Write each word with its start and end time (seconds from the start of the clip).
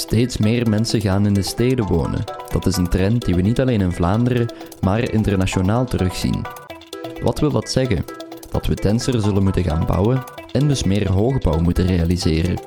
Steeds 0.00 0.36
meer 0.36 0.68
mensen 0.68 1.00
gaan 1.00 1.26
in 1.26 1.34
de 1.34 1.42
steden 1.42 1.86
wonen. 1.86 2.24
Dat 2.52 2.66
is 2.66 2.76
een 2.76 2.88
trend 2.88 3.24
die 3.24 3.34
we 3.34 3.40
niet 3.40 3.60
alleen 3.60 3.80
in 3.80 3.92
Vlaanderen, 3.92 4.52
maar 4.80 5.12
internationaal 5.12 5.84
terugzien. 5.84 6.44
Wat 7.22 7.38
wil 7.38 7.50
dat 7.50 7.70
zeggen? 7.70 8.04
Dat 8.50 8.66
we 8.66 8.74
denser 8.74 9.20
zullen 9.20 9.42
moeten 9.42 9.64
gaan 9.64 9.86
bouwen 9.86 10.24
en 10.52 10.68
dus 10.68 10.84
meer 10.84 11.12
hoogbouw 11.12 11.58
moeten 11.58 11.86
realiseren. 11.86 12.60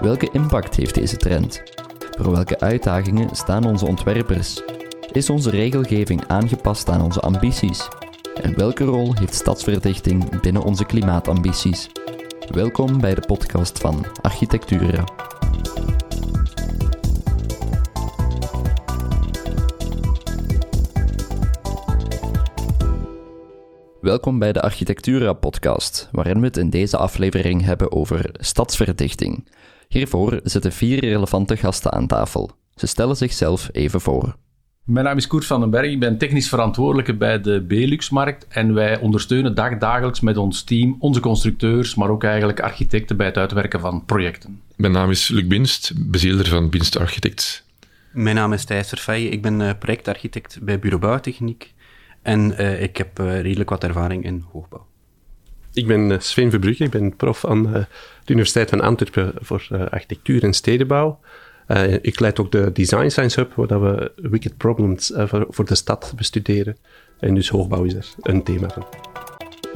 Welke 0.00 0.28
impact 0.32 0.76
heeft 0.76 0.94
deze 0.94 1.16
trend? 1.16 1.62
Voor 2.18 2.32
welke 2.32 2.60
uitdagingen 2.60 3.36
staan 3.36 3.64
onze 3.64 3.86
ontwerpers? 3.86 4.62
Is 5.12 5.30
onze 5.30 5.50
regelgeving 5.50 6.26
aangepast 6.26 6.88
aan 6.88 7.02
onze 7.02 7.20
ambities? 7.20 7.88
En 8.42 8.56
welke 8.56 8.84
rol 8.84 9.14
heeft 9.14 9.34
stadsverdichting 9.34 10.40
binnen 10.40 10.62
onze 10.62 10.84
klimaatambities? 10.84 11.88
Welkom 12.50 13.00
bij 13.00 13.14
de 13.14 13.22
podcast 13.26 13.78
van 13.78 14.06
Architectura. 14.22 15.04
Welkom 24.04 24.38
bij 24.38 24.52
de 24.52 24.62
Architectura-podcast, 24.62 26.08
waarin 26.12 26.40
we 26.40 26.46
het 26.46 26.56
in 26.56 26.70
deze 26.70 26.96
aflevering 26.96 27.64
hebben 27.64 27.92
over 27.92 28.30
stadsverdichting. 28.32 29.48
Hiervoor 29.88 30.40
zitten 30.42 30.72
vier 30.72 31.00
relevante 31.00 31.56
gasten 31.56 31.92
aan 31.92 32.06
tafel. 32.06 32.50
Ze 32.74 32.86
stellen 32.86 33.16
zichzelf 33.16 33.68
even 33.72 34.00
voor. 34.00 34.36
Mijn 34.84 35.04
naam 35.04 35.16
is 35.16 35.26
Koert 35.26 35.46
van 35.46 35.60
den 35.60 35.70
Berg, 35.70 35.90
ik 35.90 36.00
ben 36.00 36.18
technisch 36.18 36.48
verantwoordelijke 36.48 37.14
bij 37.14 37.40
de 37.40 37.62
Beluxmarkt 37.62 38.46
en 38.48 38.74
wij 38.74 38.98
ondersteunen 38.98 39.54
dagdagelijks 39.54 40.20
met 40.20 40.36
ons 40.36 40.64
team 40.64 40.96
onze 40.98 41.20
constructeurs, 41.20 41.94
maar 41.94 42.10
ook 42.10 42.24
eigenlijk 42.24 42.60
architecten 42.60 43.16
bij 43.16 43.26
het 43.26 43.36
uitwerken 43.36 43.80
van 43.80 44.04
projecten. 44.04 44.60
Mijn 44.76 44.92
naam 44.92 45.10
is 45.10 45.28
Luc 45.28 45.46
Binst, 45.46 45.92
bezielder 45.96 46.46
van 46.46 46.70
Binst 46.70 46.98
Architects. 46.98 47.62
Mijn 48.12 48.36
naam 48.36 48.52
is 48.52 48.64
Thijs 48.64 48.88
Verfeije, 48.88 49.28
ik 49.28 49.42
ben 49.42 49.60
eh, 49.60 49.70
projectarchitect 49.78 50.58
bij 50.62 50.78
Bureau 50.78 51.02
Bouwtechniek 51.02 51.74
en 52.24 52.54
uh, 52.60 52.82
ik 52.82 52.96
heb 52.96 53.18
uh, 53.20 53.40
redelijk 53.40 53.70
wat 53.70 53.84
ervaring 53.84 54.24
in 54.24 54.44
hoogbouw. 54.52 54.86
Ik 55.72 55.86
ben 55.86 56.22
Sven 56.22 56.50
Verbrugge, 56.50 56.84
ik 56.84 56.90
ben 56.90 57.16
prof 57.16 57.44
aan 57.44 57.62
de 57.62 57.86
Universiteit 58.26 58.70
van 58.70 58.80
Antwerpen 58.80 59.32
voor 59.36 59.68
architectuur 59.90 60.42
en 60.42 60.52
stedenbouw. 60.52 61.20
Uh, 61.68 61.92
ik 61.92 62.20
leid 62.20 62.40
ook 62.40 62.52
de 62.52 62.72
Design 62.72 63.08
Science 63.08 63.40
Hub, 63.40 63.52
waar 63.54 63.82
we 63.82 64.12
wicked 64.16 64.56
problems 64.56 65.10
uh, 65.10 65.26
voor, 65.26 65.46
voor, 65.48 65.64
de 65.64 65.74
stad 65.74 66.12
bestuderen. 66.16 66.76
En 67.20 67.34
dus 67.34 67.48
hoogbouw 67.48 67.84
is 67.84 67.94
er 67.94 68.06
een 68.22 68.42
thema 68.42 68.68
van. 68.68 68.86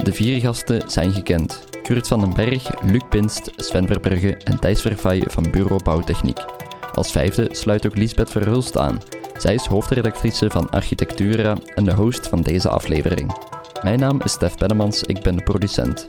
De 0.03 0.13
vier 0.13 0.39
gasten 0.39 0.89
zijn 0.89 1.11
gekend. 1.11 1.67
Kurt 1.83 2.07
van 2.07 2.19
den 2.19 2.33
Berg, 2.33 2.81
Luc 2.83 3.03
Pinst, 3.09 3.51
Sven 3.55 3.87
Verbrugge 3.87 4.37
en 4.37 4.59
Thijs 4.59 4.81
Verfay 4.81 5.23
van 5.27 5.51
Bureau 5.51 5.83
Bouwtechniek. 5.83 6.68
Als 6.99 7.11
vijfde 7.11 7.47
sluit 7.51 7.85
ook 7.85 7.95
Lisbeth 7.95 8.29
Verhulst 8.29 8.77
aan. 8.77 9.01
Zij 9.37 9.53
is 9.53 9.65
hoofdredactrice 9.65 10.49
van 10.49 10.69
Architectura 10.69 11.57
en 11.75 11.83
de 11.83 11.93
host 11.93 12.27
van 12.27 12.41
deze 12.41 12.69
aflevering. 12.69 13.35
Mijn 13.83 13.99
naam 13.99 14.21
is 14.21 14.31
Stef 14.31 14.57
Bennemans, 14.57 15.03
ik 15.03 15.21
ben 15.21 15.35
de 15.35 15.43
producent. 15.43 16.05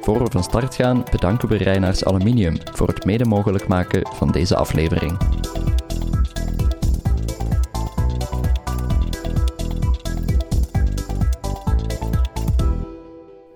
Voor 0.00 0.22
we 0.22 0.30
van 0.30 0.42
start 0.42 0.74
gaan, 0.74 1.04
bedanken 1.10 1.48
we 1.48 1.56
Reinaars 1.56 2.04
Aluminium 2.04 2.56
voor 2.72 2.88
het 2.88 3.04
mede 3.04 3.24
mogelijk 3.24 3.68
maken 3.68 4.08
van 4.14 4.30
deze 4.30 4.56
aflevering. 4.56 5.18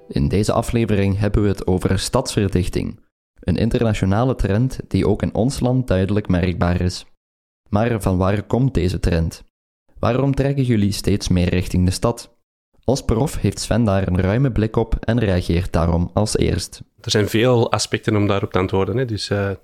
In 0.09 0.29
deze 0.29 0.53
aflevering 0.53 1.19
hebben 1.19 1.43
we 1.43 1.49
het 1.49 1.67
over 1.67 1.99
stadsverdichting, 1.99 3.01
een 3.41 3.57
internationale 3.57 4.35
trend 4.35 4.81
die 4.89 5.07
ook 5.07 5.23
in 5.23 5.35
ons 5.35 5.61
land 5.61 5.87
duidelijk 5.89 6.29
merkbaar 6.29 6.81
is. 6.81 7.07
Maar 7.69 8.03
van 8.03 8.17
waar 8.17 8.43
komt 8.43 8.75
deze 8.75 9.01
trend? 9.01 9.45
Waarom 9.99 10.35
trekken 10.35 10.65
jullie 10.65 10.93
steeds 10.93 11.29
meer 11.29 11.49
richting 11.49 11.85
de 11.85 11.91
stad? 11.91 12.39
Als 12.85 13.05
prof 13.05 13.41
heeft 13.41 13.61
Sven 13.61 13.85
daar 13.85 14.09
een 14.09 14.21
ruime 14.21 14.51
blik 14.51 14.77
op 14.77 14.97
en 15.01 15.19
reageert 15.19 15.73
daarom 15.73 16.11
als 16.15 16.37
eerst. 16.37 16.83
Er 17.01 17.11
zijn 17.11 17.29
veel 17.29 17.73
aspecten 17.73 18.17
om 18.17 18.27
daarop 18.27 18.53
te 18.53 18.59
antwoorden. 18.59 18.97
Hè. 18.97 19.05
Dus 19.05 19.31
uh, 19.31 19.39
uh, 19.41 19.57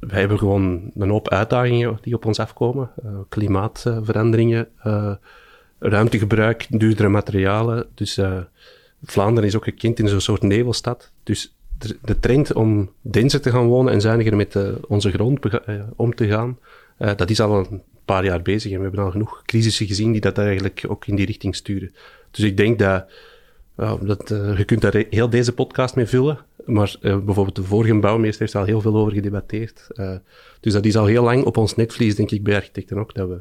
wij 0.00 0.20
hebben 0.20 0.38
gewoon 0.38 0.90
een 0.94 1.10
hoop 1.10 1.28
uitdagingen 1.28 1.98
die 2.00 2.14
op 2.14 2.24
ons 2.24 2.38
afkomen. 2.38 2.90
Uh, 3.04 3.18
klimaatveranderingen, 3.28 4.68
ruimtegebruik, 5.78 6.66
duurdere 6.70 7.08
materialen. 7.08 7.86
Dus 7.94 8.20
Vlaanderen 9.02 9.48
is 9.48 9.56
ook 9.56 9.64
gekend 9.64 9.98
in 9.98 10.08
zo'n 10.08 10.20
soort 10.20 10.42
nevelstad. 10.42 11.12
Dus 11.22 11.56
de 12.02 12.18
trend 12.20 12.52
om 12.52 12.90
denser 13.00 13.40
te 13.40 13.50
gaan 13.50 13.66
wonen 13.66 13.92
en 13.92 14.00
zuiniger 14.00 14.36
met 14.36 14.56
onze 14.88 15.10
grond 15.10 15.40
om 15.96 16.14
te 16.14 16.26
gaan, 16.26 16.58
dat 16.98 17.30
is 17.30 17.40
al 17.40 17.58
een 17.58 17.82
paar 18.04 18.24
jaar 18.24 18.42
bezig 18.42 18.72
en 18.72 18.76
we 18.76 18.82
hebben 18.82 19.04
al 19.04 19.10
genoeg 19.10 19.42
crisissen 19.44 19.86
gezien 19.86 20.12
die 20.12 20.20
dat 20.20 20.38
eigenlijk 20.38 20.84
ook 20.88 21.06
in 21.06 21.16
die 21.16 21.26
richting 21.26 21.56
sturen. 21.56 21.94
Dus 22.30 22.44
ik 22.44 22.56
denk 22.56 22.78
dat, 22.78 23.10
dat 24.00 24.28
je 24.56 24.64
kunt 24.66 24.80
daar 24.80 25.04
heel 25.10 25.30
deze 25.30 25.52
podcast 25.52 25.96
mee 25.96 26.06
vullen, 26.06 26.38
maar 26.64 26.96
bijvoorbeeld 27.00 27.56
de 27.56 27.62
vorige 27.62 27.94
bouwmeester 27.94 28.40
heeft 28.40 28.54
al 28.54 28.64
heel 28.64 28.80
veel 28.80 28.96
over 28.96 29.12
gedebatteerd. 29.12 29.86
Dus 30.60 30.72
dat 30.72 30.84
is 30.84 30.96
al 30.96 31.06
heel 31.06 31.22
lang 31.22 31.44
op 31.44 31.56
ons 31.56 31.74
netvlies, 31.74 32.14
denk 32.14 32.30
ik, 32.30 32.42
bij 32.42 32.54
architecten 32.54 32.98
ook, 32.98 33.14
dat 33.14 33.28
we, 33.28 33.40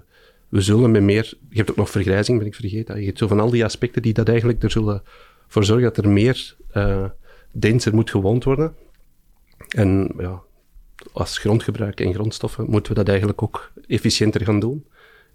we 0.49 0.61
zullen 0.61 0.91
met 0.91 1.01
meer, 1.01 1.33
je 1.49 1.57
hebt 1.57 1.69
ook 1.69 1.75
nog 1.75 1.89
vergrijzing, 1.89 2.37
ben 2.37 2.47
ik 2.47 2.55
vergeten, 2.55 2.99
je 2.99 3.05
hebt 3.05 3.17
zo 3.17 3.27
van 3.27 3.39
al 3.39 3.49
die 3.49 3.63
aspecten 3.63 4.01
die 4.01 4.13
dat 4.13 4.29
eigenlijk 4.29 4.63
er 4.63 4.71
zullen 4.71 5.01
voor 5.47 5.63
zorgen 5.63 5.93
dat 5.93 6.05
er 6.05 6.09
meer 6.09 6.55
denser 7.53 7.95
moet 7.95 8.09
gewoond 8.09 8.43
worden. 8.43 8.75
En 9.67 10.11
ja, 10.17 10.41
als 11.13 11.37
grondgebruik 11.37 11.99
en 11.99 12.13
grondstoffen 12.13 12.69
moeten 12.69 12.91
we 12.91 12.97
dat 12.97 13.07
eigenlijk 13.07 13.43
ook 13.43 13.71
efficiënter 13.87 14.45
gaan 14.45 14.59
doen. 14.59 14.85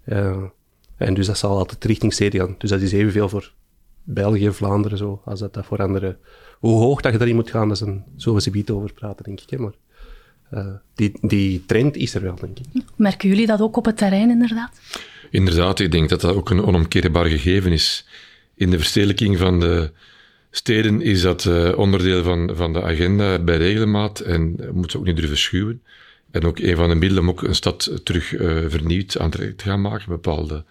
Uh, 0.05 0.43
en 0.97 1.13
dus 1.13 1.25
dat 1.27 1.37
zal 1.37 1.57
altijd 1.57 1.83
richting 1.83 2.13
steden 2.13 2.39
gaan. 2.39 2.55
Dus 2.57 2.69
dat 2.69 2.81
is 2.81 2.91
evenveel 2.91 3.29
voor 3.29 3.53
België, 4.03 4.51
Vlaanderen, 4.51 4.97
zo, 4.97 5.21
als 5.25 5.39
dat, 5.39 5.53
dat 5.53 5.65
voor 5.65 5.77
andere... 5.77 6.17
Hoe 6.59 6.79
hoog 6.79 7.01
dat 7.01 7.11
je 7.11 7.17
daarin 7.17 7.35
moet 7.35 7.49
gaan, 7.49 7.67
dat 7.67 7.77
is 7.77 7.87
een, 7.87 8.03
zullen 8.15 8.43
we 8.43 8.63
ze 8.65 8.73
over 8.73 8.93
praten, 8.93 9.25
denk 9.25 9.41
ik. 9.41 9.49
Hè? 9.49 9.57
Maar 9.57 9.73
uh, 10.53 10.67
die, 10.95 11.17
die 11.21 11.65
trend 11.65 11.95
is 11.95 12.15
er 12.15 12.21
wel, 12.21 12.35
denk 12.35 12.59
ik. 12.59 12.83
Merken 12.95 13.29
jullie 13.29 13.45
dat 13.45 13.61
ook 13.61 13.77
op 13.77 13.85
het 13.85 13.97
terrein, 13.97 14.29
inderdaad? 14.29 14.79
Inderdaad, 15.29 15.79
ik 15.79 15.91
denk 15.91 16.09
dat 16.09 16.21
dat 16.21 16.35
ook 16.35 16.49
een 16.49 16.65
onomkeerbaar 16.65 17.25
gegeven 17.25 17.71
is. 17.71 18.07
In 18.55 18.69
de 18.69 18.77
verstedelijking 18.77 19.37
van 19.37 19.59
de 19.59 19.91
steden 20.51 21.01
is 21.01 21.21
dat 21.21 21.45
uh, 21.45 21.77
onderdeel 21.77 22.23
van, 22.23 22.51
van 22.55 22.73
de 22.73 22.83
agenda 22.83 23.39
bij 23.39 23.57
regelmaat 23.57 24.19
en 24.19 24.55
moet 24.73 24.91
ze 24.91 24.97
ook 24.97 25.05
niet 25.05 25.15
durven 25.15 25.37
schuwen. 25.37 25.81
En 26.31 26.43
ook 26.43 26.59
een 26.59 26.75
van 26.75 26.89
de 26.89 26.95
middelen 26.95 27.23
om 27.23 27.29
ook 27.29 27.43
een 27.43 27.55
stad 27.55 28.01
terug 28.03 28.31
uh, 28.31 28.57
vernieuwd 28.67 29.17
aan 29.19 29.29
te 29.29 29.53
gaan 29.57 29.81
maken, 29.81 30.09
bepaalde 30.09 30.63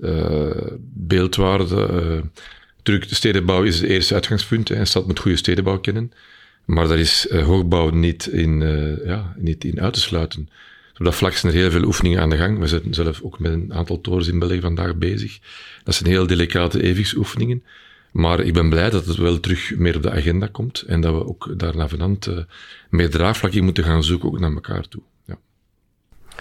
uh, 0.00 0.50
beeldwaarden. 0.92 2.32
Terug, 2.82 3.06
de 3.06 3.14
stedenbouw 3.14 3.62
is 3.62 3.80
het 3.80 3.90
eerste 3.90 4.14
uitgangspunt. 4.14 4.68
Hè. 4.68 4.76
Een 4.76 4.86
stad 4.86 5.06
moet 5.06 5.18
goede 5.18 5.36
stedenbouw 5.36 5.78
kennen. 5.78 6.12
Maar 6.64 6.88
daar 6.88 6.98
is 6.98 7.26
hoogbouw 7.30 7.90
niet 7.90 8.26
in, 8.26 8.60
ja, 9.04 9.34
niet 9.36 9.64
in 9.64 9.80
uit 9.80 9.92
te 9.92 10.00
sluiten. 10.00 10.48
Op 10.98 11.04
dat 11.06 11.14
vlak 11.14 11.32
zijn 11.32 11.52
er 11.52 11.58
heel 11.58 11.70
veel 11.70 11.84
oefeningen 11.84 12.20
aan 12.20 12.30
de 12.30 12.36
gang. 12.36 12.58
We 12.58 12.66
zijn 12.66 12.82
zelf 12.90 13.22
ook 13.22 13.38
met 13.38 13.52
een 13.52 13.74
aantal 13.74 14.00
torens 14.00 14.28
in 14.28 14.38
België 14.38 14.60
vandaag 14.60 14.96
bezig. 14.96 15.38
Dat 15.84 15.94
zijn 15.94 16.08
heel 16.08 16.26
delicate 16.26 16.82
evenwichtsoefeningen. 16.82 17.62
Maar 18.10 18.40
ik 18.40 18.52
ben 18.52 18.68
blij 18.68 18.90
dat 18.90 19.06
het 19.06 19.16
wel 19.16 19.40
terug 19.40 19.76
meer 19.76 19.96
op 19.96 20.02
de 20.02 20.10
agenda 20.10 20.46
komt 20.46 20.80
en 20.80 21.00
dat 21.00 21.14
we 21.14 21.26
ook 21.26 21.58
daar 21.58 21.76
naar 21.76 21.88
vanand 21.88 22.26
uh, 22.26 22.38
meer 22.90 23.10
draagvlak 23.10 23.52
in 23.52 23.64
moeten 23.64 23.84
gaan 23.84 24.04
zoeken, 24.04 24.28
ook 24.28 24.40
naar 24.40 24.52
elkaar 24.52 24.88
toe. 24.88 25.02
Ja. 25.24 25.36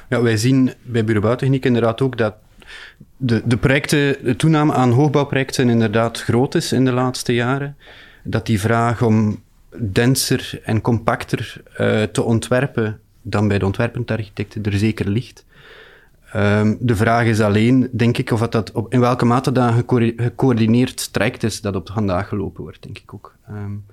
ja, 0.09 0.21
wij 0.21 0.37
zien 0.37 0.73
bij 0.81 1.03
Bureau 1.03 1.25
Bouwtechniek 1.25 1.65
inderdaad 1.65 2.01
ook 2.01 2.17
dat 2.17 2.35
de, 3.17 3.41
de 3.45 3.57
projecten, 3.57 4.17
de 4.23 4.35
toename 4.35 4.73
aan 4.73 4.91
hoogbouwprojecten 4.91 5.69
inderdaad 5.69 6.21
groot 6.21 6.55
is 6.55 6.71
in 6.71 6.85
de 6.85 6.91
laatste 6.91 7.33
jaren. 7.33 7.77
Dat 8.23 8.45
die 8.45 8.59
vraag 8.59 9.01
om 9.01 9.43
denser 9.77 10.59
en 10.63 10.81
compacter 10.81 11.61
uh, 11.79 12.03
te 12.03 12.23
ontwerpen 12.23 12.99
dan 13.21 13.47
bij 13.47 13.59
de 13.59 13.65
ontwerpend 13.65 14.11
architecten 14.11 14.63
er 14.63 14.77
zeker 14.77 15.09
ligt. 15.09 15.45
Um, 16.35 16.77
de 16.79 16.95
vraag 16.95 17.25
is 17.25 17.41
alleen, 17.41 17.89
denk 17.91 18.17
ik, 18.17 18.31
of 18.31 18.47
dat 18.47 18.71
op, 18.71 18.93
in 18.93 18.99
welke 18.99 19.25
mate 19.25 19.51
dat 19.51 19.73
gecoördineerd 19.73 21.13
traject 21.13 21.43
is 21.43 21.61
dat 21.61 21.75
op 21.75 21.89
vandaag 21.91 22.27
gelopen 22.27 22.63
wordt, 22.63 22.83
denk 22.83 22.97
ik 22.97 23.13
ook. 23.13 23.35
Um, 23.49 23.85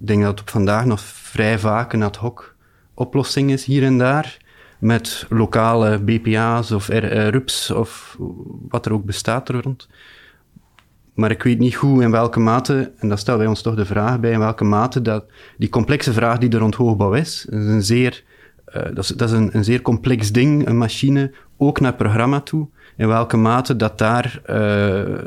ik 0.00 0.06
denk 0.06 0.20
dat 0.20 0.30
het 0.30 0.40
op 0.40 0.50
vandaag 0.50 0.84
nog 0.84 1.00
vrij 1.00 1.58
vaak 1.58 1.92
een 1.92 2.02
ad 2.02 2.16
hoc 2.16 2.54
oplossing 2.94 3.50
is 3.50 3.64
hier 3.64 3.84
en 3.84 3.98
daar, 3.98 4.36
met 4.78 5.26
lokale 5.28 5.98
BPA's 5.98 6.70
of 6.70 6.90
uh, 6.90 7.28
RUPS 7.28 7.70
of 7.70 8.16
wat 8.68 8.86
er 8.86 8.92
ook 8.92 9.04
bestaat 9.04 9.48
er 9.48 9.62
rond. 9.62 9.88
Maar 11.14 11.30
ik 11.30 11.42
weet 11.42 11.58
niet 11.58 11.74
hoe 11.74 12.02
in 12.02 12.10
welke 12.10 12.40
mate, 12.40 12.92
en 12.96 13.08
dat 13.08 13.18
stellen 13.18 13.40
wij 13.40 13.48
ons 13.48 13.62
toch 13.62 13.74
de 13.74 13.84
vraag 13.84 14.20
bij, 14.20 14.32
in 14.32 14.38
welke 14.38 14.64
mate 14.64 15.02
dat 15.02 15.24
die 15.56 15.68
complexe 15.68 16.12
vraag 16.12 16.38
die 16.38 16.50
er 16.50 16.58
rond 16.58 16.74
hoogbouw 16.74 17.12
is, 17.12 17.46
is 17.46 17.66
een 17.66 17.82
zeer 17.82 18.24
uh, 18.76 18.82
dat 18.94 18.98
is, 18.98 19.08
dat 19.08 19.28
is 19.28 19.36
een, 19.36 19.56
een, 19.56 19.64
zeer 19.64 19.82
complex 19.82 20.32
ding, 20.32 20.66
een 20.66 20.78
machine, 20.78 21.32
ook 21.56 21.80
naar 21.80 21.94
programma 21.94 22.40
toe. 22.40 22.66
In 22.96 23.08
welke 23.08 23.36
mate 23.36 23.76
dat 23.76 23.98
daar 23.98 24.40
uh, 24.50 25.18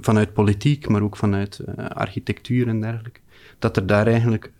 vanuit 0.00 0.32
politiek, 0.32 0.88
maar 0.88 1.02
ook 1.02 1.16
vanuit 1.16 1.60
uh, 1.78 1.86
architectuur 1.88 2.68
en 2.68 2.80
dergelijke, 2.80 3.20
dat 3.58 3.76
er 3.76 3.86
daar 3.86 4.06
eigenlijk 4.06 4.50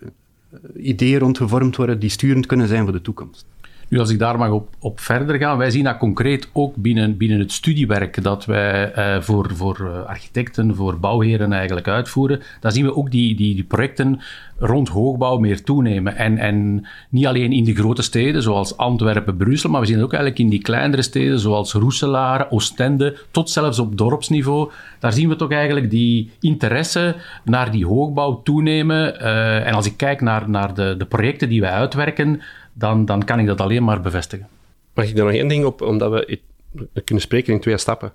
ideeën 0.76 1.18
rond 1.18 1.36
gevormd 1.36 1.76
worden 1.76 1.98
die 1.98 2.10
sturend 2.10 2.46
kunnen 2.46 2.68
zijn 2.68 2.82
voor 2.84 2.92
de 2.92 3.02
toekomst. 3.02 3.46
Nu, 3.88 3.98
als 3.98 4.10
ik 4.10 4.18
daar 4.18 4.38
mag 4.38 4.50
op, 4.50 4.68
op 4.78 5.00
verder 5.00 5.38
gaan, 5.38 5.58
wij 5.58 5.70
zien 5.70 5.84
dat 5.84 5.98
concreet 5.98 6.50
ook 6.52 6.76
binnen, 6.76 7.16
binnen 7.16 7.38
het 7.38 7.52
studiewerk 7.52 8.22
dat 8.22 8.44
wij 8.44 8.92
eh, 8.92 9.20
voor, 9.20 9.50
voor 9.54 9.76
eh, 9.80 10.08
architecten, 10.08 10.74
voor 10.74 10.98
bouwheren 10.98 11.52
eigenlijk 11.52 11.88
uitvoeren. 11.88 12.40
Daar 12.60 12.72
zien 12.72 12.84
we 12.84 12.96
ook 12.96 13.10
die, 13.10 13.36
die, 13.36 13.54
die 13.54 13.64
projecten 13.64 14.20
rond 14.58 14.88
hoogbouw 14.88 15.38
meer 15.38 15.62
toenemen. 15.62 16.16
En, 16.16 16.38
en 16.38 16.86
niet 17.08 17.26
alleen 17.26 17.52
in 17.52 17.64
de 17.64 17.74
grote 17.74 18.02
steden 18.02 18.42
zoals 18.42 18.76
Antwerpen, 18.76 19.36
Brussel, 19.36 19.70
maar 19.70 19.80
we 19.80 19.86
zien 19.86 19.96
het 19.96 20.04
ook 20.04 20.12
eigenlijk 20.12 20.42
in 20.42 20.48
die 20.48 20.62
kleinere 20.62 21.02
steden 21.02 21.38
zoals 21.38 21.72
Roeselare, 21.72 22.50
Oostende, 22.50 23.16
tot 23.30 23.50
zelfs 23.50 23.78
op 23.78 23.98
dorpsniveau. 23.98 24.70
Daar 24.98 25.12
zien 25.12 25.28
we 25.28 25.36
toch 25.36 25.50
eigenlijk 25.50 25.90
die 25.90 26.30
interesse 26.40 27.16
naar 27.44 27.70
die 27.70 27.86
hoogbouw 27.86 28.40
toenemen. 28.42 29.14
Uh, 29.14 29.66
en 29.66 29.74
als 29.74 29.86
ik 29.86 29.96
kijk 29.96 30.20
naar, 30.20 30.50
naar 30.50 30.74
de, 30.74 30.94
de 30.98 31.06
projecten 31.06 31.48
die 31.48 31.60
wij 31.60 31.70
uitwerken, 31.70 32.40
dan, 32.78 33.04
dan 33.04 33.24
kan 33.24 33.38
ik 33.38 33.46
dat 33.46 33.60
alleen 33.60 33.84
maar 33.84 34.00
bevestigen. 34.00 34.48
Mag 34.94 35.08
ik 35.08 35.16
daar 35.16 35.24
nog 35.24 35.34
één 35.34 35.48
ding 35.48 35.64
op, 35.64 35.82
omdat 35.82 36.12
we, 36.12 36.40
we 36.92 37.00
kunnen 37.00 37.24
spreken 37.24 37.52
in 37.52 37.60
twee 37.60 37.78
stappen. 37.78 38.12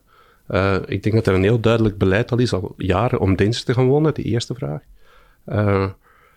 Uh, 0.49 0.75
ik 0.85 1.03
denk 1.03 1.15
dat 1.15 1.27
er 1.27 1.33
een 1.33 1.43
heel 1.43 1.59
duidelijk 1.59 1.97
beleid 1.97 2.31
al 2.31 2.39
is, 2.39 2.53
al 2.53 2.73
jaren, 2.77 3.19
om 3.19 3.35
dienst 3.35 3.65
te 3.65 3.73
gaan 3.73 3.87
wonen, 3.87 4.13
die 4.13 4.25
eerste 4.25 4.53
vraag. 4.53 4.81
Uh, 5.45 5.89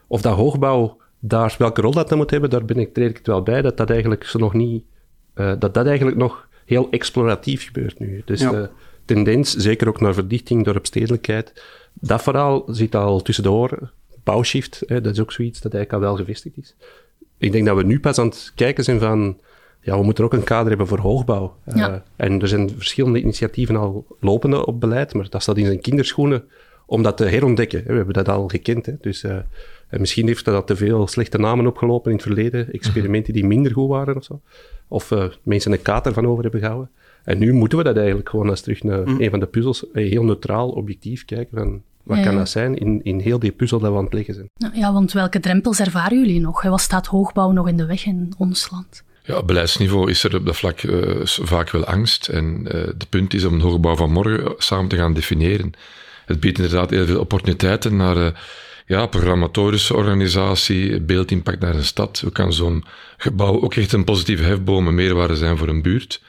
of 0.06 0.20
dat 0.20 0.36
hoogbouw 0.36 0.96
daar, 1.18 1.54
welke 1.58 1.80
rol 1.80 1.92
dat 1.92 2.08
dan 2.08 2.18
moet 2.18 2.30
hebben, 2.30 2.50
daar 2.50 2.64
ben 2.64 2.78
ik, 2.78 2.94
treed 2.94 3.10
ik 3.10 3.16
het 3.16 3.26
wel 3.26 3.42
bij, 3.42 3.62
dat 3.62 3.76
dat 3.76 3.90
eigenlijk 3.90 4.24
zo 4.24 4.38
nog 4.38 4.52
niet, 4.54 4.84
uh, 5.34 5.52
dat 5.58 5.74
dat 5.74 5.86
eigenlijk 5.86 6.16
nog 6.16 6.48
heel 6.64 6.90
exploratief 6.90 7.64
gebeurt 7.64 7.98
nu. 7.98 8.22
Dus 8.24 8.40
ja. 8.40 8.50
de 8.50 8.68
tendens, 9.04 9.54
zeker 9.56 9.88
ook 9.88 10.00
naar 10.00 10.14
verdichting, 10.14 10.64
dorpstedelijkheid, 10.64 11.62
dat 11.92 12.22
verhaal 12.22 12.64
zit 12.66 12.94
al 12.94 13.22
tussen 13.22 13.44
de 13.44 13.50
oren. 13.50 13.90
Bouwshift, 14.24 14.82
hè, 14.86 15.00
dat 15.00 15.12
is 15.12 15.20
ook 15.20 15.32
zoiets 15.32 15.60
dat 15.60 15.74
eigenlijk 15.74 16.04
al 16.04 16.08
wel 16.10 16.24
gevestigd 16.24 16.56
is. 16.56 16.74
Ik 17.38 17.52
denk 17.52 17.66
dat 17.66 17.76
we 17.76 17.82
nu 17.82 18.00
pas 18.00 18.18
aan 18.18 18.26
het 18.26 18.52
kijken 18.54 18.84
zijn 18.84 18.98
van, 18.98 19.40
ja, 19.80 19.98
we 19.98 20.04
moeten 20.04 20.24
ook 20.24 20.32
een 20.32 20.44
kader 20.44 20.68
hebben 20.68 20.86
voor 20.86 20.98
hoogbouw. 20.98 21.56
Ja. 21.74 21.90
Uh, 21.90 21.96
en 22.16 22.40
er 22.40 22.48
zijn 22.48 22.70
verschillende 22.70 23.20
initiatieven 23.20 23.76
al 23.76 24.06
lopende 24.20 24.66
op 24.66 24.80
beleid, 24.80 25.14
maar 25.14 25.28
dat 25.28 25.42
staat 25.42 25.56
in 25.56 25.66
zijn 25.66 25.80
kinderschoenen 25.80 26.44
om 26.86 27.02
dat 27.02 27.16
te 27.16 27.24
herontdekken. 27.24 27.84
We 27.86 27.92
hebben 27.92 28.14
dat 28.14 28.28
al 28.28 28.48
gekend. 28.48 28.86
Hè. 28.86 28.92
Dus, 29.00 29.24
uh, 29.24 29.36
en 29.88 30.00
misschien 30.00 30.26
heeft 30.26 30.44
dat 30.44 30.66
te 30.66 30.76
veel 30.76 31.06
slechte 31.06 31.38
namen 31.38 31.66
opgelopen 31.66 32.10
in 32.10 32.16
het 32.16 32.26
verleden, 32.26 32.72
experimenten 32.72 33.32
die 33.32 33.46
minder 33.46 33.72
goed 33.72 33.88
waren 33.88 34.16
of 34.16 34.24
zo. 34.24 34.40
Of 34.88 35.10
uh, 35.10 35.24
mensen 35.42 35.72
een 35.72 35.82
kater 35.82 36.12
van 36.12 36.26
over 36.26 36.42
hebben 36.42 36.60
gehouden. 36.60 36.90
En 37.24 37.38
nu 37.38 37.52
moeten 37.52 37.78
we 37.78 37.84
dat 37.84 37.96
eigenlijk 37.96 38.28
gewoon 38.28 38.48
eens 38.48 38.60
terug 38.60 38.82
naar 38.82 39.08
mm. 39.08 39.20
een 39.20 39.30
van 39.30 39.40
de 39.40 39.46
puzzels, 39.46 39.84
heel 39.92 40.24
neutraal, 40.24 40.70
objectief 40.70 41.24
kijken 41.24 41.58
van 41.58 41.82
wat 42.06 42.18
ja. 42.18 42.24
kan 42.24 42.36
dat 42.36 42.48
zijn 42.48 42.76
in, 42.78 43.00
in 43.02 43.18
heel 43.18 43.38
die 43.38 43.52
puzzel 43.52 43.78
dat 43.78 43.90
we 43.90 43.96
aan 43.96 44.04
het 44.04 44.12
leggen 44.12 44.34
zijn. 44.34 44.72
Ja, 44.72 44.92
want 44.92 45.12
welke 45.12 45.40
drempels 45.40 45.80
ervaren 45.80 46.18
jullie 46.18 46.40
nog? 46.40 46.62
Wat 46.62 46.80
staat 46.80 47.06
hoogbouw 47.06 47.50
nog 47.50 47.68
in 47.68 47.76
de 47.76 47.86
weg 47.86 48.06
in 48.06 48.34
ons 48.38 48.70
land? 48.70 49.04
Ja, 49.22 49.36
op 49.36 49.46
beleidsniveau 49.46 50.10
is 50.10 50.22
er 50.22 50.36
op 50.36 50.46
dat 50.46 50.56
vlak 50.56 50.82
uh, 50.82 51.20
vaak 51.24 51.70
wel 51.70 51.84
angst. 51.84 52.28
En 52.28 52.60
uh, 52.64 52.70
de 52.70 53.06
punt 53.10 53.34
is 53.34 53.44
om 53.44 53.54
een 53.54 53.60
hoogbouw 53.60 53.96
van 53.96 54.12
morgen 54.12 54.54
samen 54.58 54.88
te 54.88 54.96
gaan 54.96 55.14
definiëren. 55.14 55.72
Het 56.26 56.40
biedt 56.40 56.58
inderdaad 56.58 56.90
heel 56.90 57.06
veel 57.06 57.20
opportuniteiten 57.20 57.96
naar 57.96 58.16
uh, 58.16 58.26
ja, 58.86 59.06
programmatorische 59.06 59.94
organisatie, 59.94 61.00
beeldimpact 61.00 61.60
naar 61.60 61.74
een 61.74 61.84
stad. 61.84 62.20
Hoe 62.20 62.32
kan 62.32 62.52
zo'n 62.52 62.84
gebouw 63.16 63.62
ook 63.62 63.74
echt 63.74 63.92
een 63.92 64.04
positieve 64.04 64.42
hefboom 64.42 64.86
en 64.86 64.94
meerwaarde 64.94 65.36
zijn 65.36 65.56
voor 65.56 65.68
een 65.68 65.82
buurt? 65.82 66.22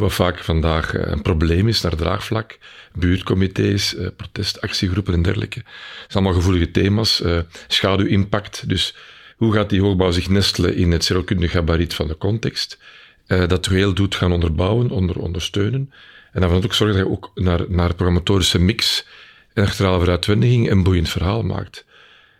Wat 0.00 0.12
vaak 0.12 0.44
vandaag 0.44 0.94
een 0.94 1.22
probleem 1.22 1.68
is 1.68 1.80
naar 1.80 1.96
draagvlak. 1.96 2.58
Buurtcomité's, 2.94 3.96
protestactiegroepen 4.16 5.14
en 5.14 5.22
dergelijke. 5.22 5.58
Dat 5.58 5.74
zijn 6.08 6.24
allemaal 6.24 6.40
gevoelige 6.40 6.70
thema's. 6.70 7.22
Schaduwimpact. 7.68 8.68
Dus 8.68 8.94
hoe 9.36 9.52
gaat 9.52 9.70
die 9.70 9.80
hoogbouw 9.80 10.10
zich 10.10 10.28
nestelen 10.28 10.74
in 10.74 10.90
het 10.90 11.04
zerokundig 11.04 11.50
gabariet 11.50 11.94
van 11.94 12.06
de 12.06 12.18
context? 12.18 12.78
Dat 13.26 13.66
heel 13.66 13.94
doet 13.94 14.14
gaan 14.14 14.32
onderbouwen, 14.32 14.90
onder, 14.90 15.18
ondersteunen. 15.18 15.92
En 16.32 16.40
dan 16.40 16.64
ook 16.64 16.74
zorgen 16.74 16.96
dat 16.96 17.06
je 17.06 17.12
ook 17.12 17.30
naar, 17.34 17.64
naar 17.68 17.94
programmatorische 17.94 18.58
mix 18.58 19.06
en 19.54 19.64
achterhalen 19.64 20.00
vooruitwendiging 20.00 20.70
een 20.70 20.82
boeiend 20.82 21.08
verhaal 21.08 21.42
maakt. 21.42 21.84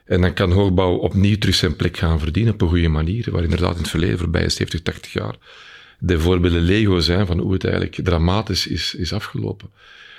En 0.04 0.20
dan 0.20 0.34
kan 0.34 0.52
hoogbouw 0.52 0.94
opnieuw 0.94 1.38
terug 1.38 1.54
zijn 1.54 1.76
plek 1.76 1.96
gaan 1.96 2.18
verdienen 2.18 2.52
op 2.52 2.60
een 2.60 2.68
goede 2.68 2.88
manier, 2.88 3.30
waar 3.30 3.42
inderdaad 3.42 3.74
in 3.74 3.80
het 3.80 3.90
verleden, 3.90 4.18
voorbij 4.18 4.48
70, 4.48 4.82
80 4.82 5.12
jaar, 5.12 5.34
de 6.04 6.20
voorbeelden 6.20 6.60
Lego 6.60 7.00
zijn 7.00 7.26
van 7.26 7.38
hoe 7.38 7.52
het 7.52 7.64
eigenlijk 7.64 7.94
dramatisch 8.04 8.66
is, 8.66 8.94
is 8.94 9.12
afgelopen. 9.12 9.70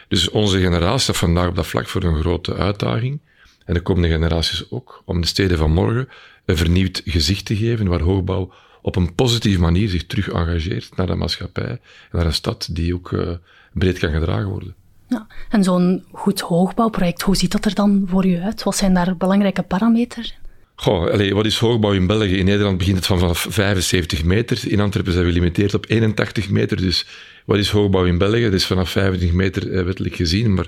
Dus 0.07 0.29
onze 0.29 0.59
generatie 0.59 0.99
staat 0.99 1.17
vandaag 1.17 1.47
op 1.47 1.55
dat 1.55 1.67
vlak 1.67 1.87
voor 1.87 2.03
een 2.03 2.19
grote 2.19 2.55
uitdaging. 2.55 3.19
En 3.65 3.73
de 3.73 3.81
komende 3.81 4.09
generaties 4.09 4.71
ook, 4.71 5.01
om 5.05 5.21
de 5.21 5.27
steden 5.27 5.57
van 5.57 5.71
morgen 5.71 6.09
een 6.45 6.57
vernieuwd 6.57 7.01
gezicht 7.05 7.45
te 7.45 7.55
geven, 7.55 7.87
waar 7.87 8.01
hoogbouw 8.01 8.53
op 8.81 8.95
een 8.95 9.15
positieve 9.15 9.59
manier 9.59 9.89
zich 9.89 10.05
terug 10.05 10.29
engageert 10.29 10.95
naar 10.95 11.07
de 11.07 11.15
maatschappij 11.15 11.69
en 11.69 11.79
naar 12.11 12.25
een 12.25 12.33
stad 12.33 12.67
die 12.71 12.93
ook 12.93 13.11
uh, 13.11 13.31
breed 13.73 13.99
kan 13.99 14.11
gedragen 14.11 14.49
worden. 14.49 14.75
Ja, 15.07 15.27
en 15.49 15.63
zo'n 15.63 16.03
goed 16.11 16.39
hoogbouwproject, 16.39 17.21
hoe 17.21 17.35
ziet 17.35 17.51
dat 17.51 17.65
er 17.65 17.75
dan 17.75 18.03
voor 18.07 18.25
u 18.25 18.39
uit? 18.39 18.63
Wat 18.63 18.75
zijn 18.75 18.93
daar 18.93 19.17
belangrijke 19.17 19.63
parameters? 19.63 20.37
Goh, 20.75 21.31
wat 21.31 21.45
is 21.45 21.57
hoogbouw 21.57 21.91
in 21.91 22.07
België? 22.07 22.37
In 22.37 22.45
Nederland 22.45 22.77
begint 22.77 22.97
het 22.97 23.05
van 23.05 23.19
vanaf 23.19 23.45
75 23.49 24.23
meter. 24.23 24.71
In 24.71 24.79
Antwerpen 24.79 25.13
zijn 25.13 25.25
we 25.25 25.31
gelimiteerd 25.31 25.73
op 25.73 25.85
81 25.87 26.49
meter. 26.49 26.77
Dus 26.77 27.05
wat 27.45 27.57
is 27.57 27.69
hoogbouw 27.69 28.05
in 28.05 28.17
België? 28.17 28.43
Dat 28.43 28.53
is 28.53 28.65
vanaf 28.65 28.89
25 28.89 29.37
meter 29.37 29.67
uh, 29.67 29.83
wettelijk 29.83 30.15
gezien. 30.15 30.53
Maar 30.53 30.67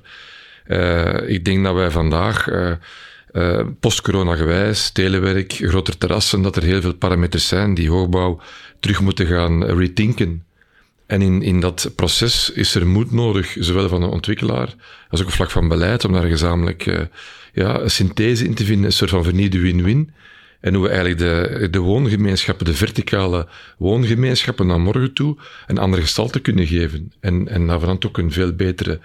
uh, 0.68 1.30
ik 1.30 1.46
denk 1.46 1.63
dat 1.63 1.74
wij 1.74 1.92
vandaag, 1.92 2.48
uh, 2.48 3.60
post-corona 3.80 4.36
gewijs, 4.36 4.92
telewerk, 4.92 5.54
groter 5.54 5.98
terrassen, 5.98 6.42
dat 6.42 6.56
er 6.56 6.63
heel 6.63 6.81
veel 6.81 6.96
parameters 6.96 7.48
zijn 7.48 7.74
die 7.74 7.90
hoogbouw 7.90 8.40
terug 8.80 9.01
moeten 9.01 9.25
gaan 9.25 9.66
rethinken. 9.66 10.44
En 11.06 11.22
in, 11.22 11.42
in 11.42 11.60
dat 11.60 11.92
proces 11.96 12.50
is 12.50 12.75
er 12.75 12.88
moed 12.88 13.12
nodig, 13.12 13.56
zowel 13.60 13.90
van 13.90 14.01
de 14.01 14.08
ontwikkelaar 14.08 14.75
als 15.10 15.22
ook 15.22 15.28
op 15.28 15.34
vlak 15.34 15.51
van 15.51 15.68
beleid, 15.68 16.06
om 16.06 16.13
daar 16.13 16.28
gezamenlijk 16.28 17.10
ja, 17.56 17.80
een 17.80 17.92
synthese 17.92 18.46
in 18.46 18.54
te 18.54 18.66
vinden, 18.66 18.86
een 18.86 18.92
soort 18.92 19.10
van 19.10 19.24
vernieuwde 19.24 19.60
win-win. 19.60 20.13
En 20.60 20.74
hoe 20.74 20.84
we 20.84 20.90
eigenlijk 20.90 21.19
de, 21.19 21.68
de 21.69 21.80
woongemeenschappen, 21.80 22.66
de 22.66 22.74
verticale 22.74 23.48
woongemeenschappen 23.78 24.68
naar 24.68 24.80
morgen 24.81 25.13
toe, 25.13 25.38
een 25.68 25.78
andere 25.78 26.02
gestalte 26.02 26.40
kunnen 26.40 26.68
geven. 26.68 27.12
En, 27.19 27.48
en 27.48 27.68
daarvan 27.68 27.98
ook 28.06 28.18
een 28.18 28.31
veel 28.31 28.54
betere 28.54 29.00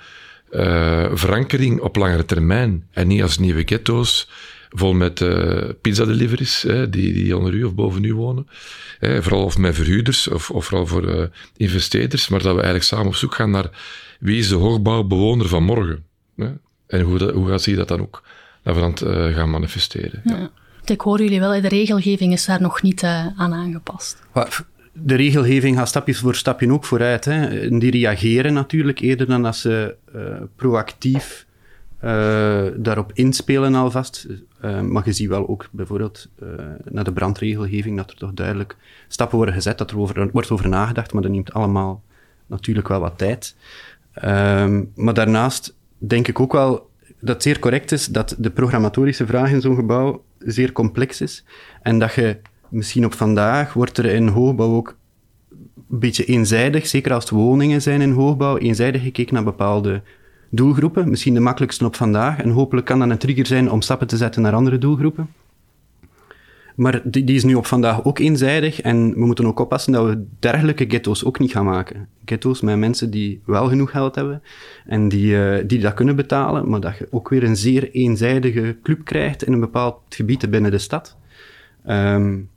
uh, 0.50 1.11
verankering 1.12 1.81
op 1.81 1.97
langere 1.97 2.25
termijn. 2.25 2.87
En 2.91 3.06
niet 3.06 3.23
als 3.23 3.38
nieuwe 3.38 3.62
ghetto's, 3.64 4.29
vol 4.70 4.93
met 4.93 5.20
uh, 5.20 5.69
pizza 5.81 6.05
deliveries, 6.05 6.62
hè, 6.62 6.91
die, 6.91 7.12
die 7.12 7.37
onder 7.37 7.55
u 7.55 7.64
of 7.64 7.74
boven 7.74 8.05
u 8.05 8.15
wonen. 8.15 8.46
Hè, 8.98 9.22
vooral 9.22 9.44
of 9.44 9.58
met 9.58 9.74
verhuurders 9.74 10.29
of, 10.29 10.51
of 10.51 10.65
vooral 10.65 10.86
voor 10.86 11.08
uh, 11.08 11.24
investeerders. 11.56 12.29
Maar 12.29 12.41
dat 12.41 12.55
we 12.55 12.63
eigenlijk 12.63 12.84
samen 12.84 13.06
op 13.06 13.15
zoek 13.15 13.34
gaan 13.34 13.51
naar 13.51 13.70
wie 14.20 14.39
is 14.39 14.48
de 14.48 14.55
hoogbouwbewoner 14.55 15.48
van 15.48 15.63
morgen. 15.63 16.05
Hè? 16.36 16.51
En 16.86 17.01
hoe, 17.01 17.19
dat, 17.19 17.34
hoe 17.34 17.48
gaat 17.48 17.63
zich 17.63 17.77
dat 17.77 17.89
dan 17.89 18.01
ook 18.01 18.22
naar 18.62 18.74
verand 18.74 19.02
uh, 19.02 19.34
gaan 19.34 19.50
manifesteren. 19.50 20.20
Ja. 20.24 20.36
ja. 20.36 20.50
Ik 20.84 21.00
hoor 21.00 21.22
jullie 21.22 21.40
wel, 21.40 21.60
de 21.60 21.69
regelgeving 21.69 22.32
is 22.32 22.44
daar 22.44 22.60
nog 22.60 22.82
niet 22.82 23.05
aan 23.05 23.52
aangepast 23.55 24.17
de 24.93 25.14
regelgeving 25.14 25.76
gaat 25.76 25.88
stapjes 25.88 26.19
voor 26.19 26.34
stapje 26.34 26.72
ook 26.72 26.84
vooruit. 26.84 27.24
Hè. 27.24 27.60
En 27.60 27.79
die 27.79 27.90
reageren 27.90 28.52
natuurlijk 28.52 28.98
eerder 28.98 29.26
dan 29.26 29.43
dat 29.43 29.56
ze 29.56 29.96
uh, 30.14 30.22
proactief 30.56 31.46
uh, 32.05 32.67
daarop 32.76 33.10
inspelen 33.14 33.74
alvast. 33.74 34.26
Uh, 34.64 34.81
maar 34.81 35.02
je 35.05 35.12
ziet 35.12 35.29
wel 35.29 35.48
ook 35.48 35.69
bijvoorbeeld 35.70 36.29
naar 36.84 37.05
de 37.05 37.12
brandregelgeving 37.12 37.96
dat 37.96 38.10
er 38.10 38.17
toch 38.17 38.32
duidelijk 38.34 38.76
stappen 39.08 39.36
worden 39.36 39.55
gezet, 39.55 39.79
dat 39.79 39.90
er 39.90 39.98
over, 39.98 40.31
wordt 40.32 40.50
over 40.50 40.69
nagedacht, 40.69 41.12
maar 41.12 41.22
dat 41.22 41.31
neemt 41.31 41.52
allemaal 41.52 42.02
natuurlijk 42.46 42.88
wel 42.88 43.00
wat 43.00 43.19
tijd. 43.19 43.56
Ehm, 44.12 44.84
maar 44.94 45.14
daarnaast 45.14 45.74
denk 45.98 46.29
ik 46.29 46.40
ook 46.40 46.52
wel 46.52 46.90
dat 47.20 47.43
zeer 47.43 47.58
correct 47.58 47.93
is 47.93 48.06
dat 48.06 48.34
de 48.39 48.50
programmatorische 48.50 49.27
vraag 49.27 49.50
in 49.50 49.60
zo'n 49.60 49.74
gebouw 49.74 50.24
zeer 50.39 50.72
complex 50.72 51.20
is 51.20 51.44
en 51.82 51.98
dat 51.98 52.15
je 52.15 52.36
misschien 52.69 53.05
op 53.05 53.15
vandaag 53.15 53.72
wordt 53.72 53.98
er 53.98 54.05
in 54.05 54.29
hoogbouw 54.29 54.74
ook 54.74 54.96
een 55.91 55.98
beetje 55.98 56.24
eenzijdig, 56.24 56.86
zeker 56.86 57.12
als 57.12 57.24
het 57.24 57.32
woningen 57.32 57.82
zijn 57.82 58.00
in 58.00 58.12
hoogbouw, 58.12 58.58
eenzijdig 58.58 59.03
gekeken 59.03 59.34
naar 59.34 59.44
bepaalde 59.44 60.03
doelgroepen. 60.50 61.10
Misschien 61.10 61.34
de 61.34 61.41
makkelijkste 61.41 61.84
op 61.84 61.96
vandaag. 61.96 62.39
En 62.39 62.50
hopelijk 62.50 62.86
kan 62.86 62.98
dat 62.98 63.10
een 63.10 63.19
trigger 63.19 63.46
zijn 63.46 63.70
om 63.70 63.81
stappen 63.81 64.06
te 64.06 64.17
zetten 64.17 64.43
naar 64.43 64.55
andere 64.55 64.79
doelgroepen. 64.79 65.29
Maar 66.77 67.00
die, 67.05 67.24
die, 67.24 67.36
is 67.36 67.44
nu 67.44 67.55
op 67.55 67.67
vandaag 67.67 68.05
ook 68.05 68.19
eenzijdig 68.19 68.81
en 68.81 69.15
we 69.15 69.27
moeten 69.27 69.46
ook 69.46 69.60
oppassen 69.60 69.93
dat 69.93 70.06
we 70.06 70.24
dergelijke 70.39 70.84
ghetto's 70.89 71.24
ook 71.24 71.39
niet 71.39 71.50
gaan 71.50 71.65
maken. 71.65 72.08
Ghetto's 72.24 72.60
met 72.60 72.79
mensen 72.79 73.10
die 73.10 73.41
wel 73.44 73.69
genoeg 73.69 73.91
geld 73.91 74.15
hebben 74.15 74.43
en 74.86 75.08
die, 75.08 75.32
uh, 75.32 75.58
die 75.67 75.81
dat 75.81 75.94
kunnen 75.94 76.17
betalen, 76.17 76.69
maar 76.69 76.81
dat 76.81 76.96
je 76.96 77.08
ook 77.10 77.29
weer 77.29 77.44
een 77.44 77.56
zeer 77.56 77.91
eenzijdige 77.91 78.77
club 78.82 79.05
krijgt 79.05 79.44
in 79.44 79.53
een 79.53 79.60
bepaald 79.60 79.96
gebied 80.08 80.50
binnen 80.50 80.70
de 80.70 80.79
stad. 80.79 81.17
Um, 81.89 82.48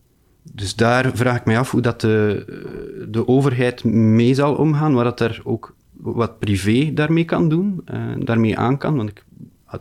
dus 0.51 0.75
daar 0.75 1.12
vraag 1.17 1.38
ik 1.38 1.46
mij 1.46 1.60
af 1.60 1.72
hoe 1.72 1.82
dat 1.82 2.01
de, 2.01 3.05
de 3.10 3.27
overheid 3.27 3.84
mee 3.84 4.34
zal 4.34 4.55
omgaan, 4.55 4.93
waar 4.93 5.03
dat 5.03 5.20
er 5.20 5.41
ook 5.43 5.75
wat 5.91 6.39
privé 6.39 6.91
daarmee 6.93 7.25
kan 7.25 7.50
doen, 7.50 7.82
uh, 7.93 8.15
daarmee 8.20 8.58
aan 8.58 8.77
kan. 8.77 8.96
Want 8.96 9.10
ik, 9.10 9.24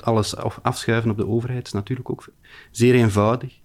alles 0.01 0.37
afschuiven 0.63 1.11
op 1.11 1.17
de 1.17 1.29
overheid 1.29 1.67
is 1.67 1.73
natuurlijk 1.73 2.11
ook 2.11 2.25
zeer 2.71 2.95
eenvoudig. 2.95 3.61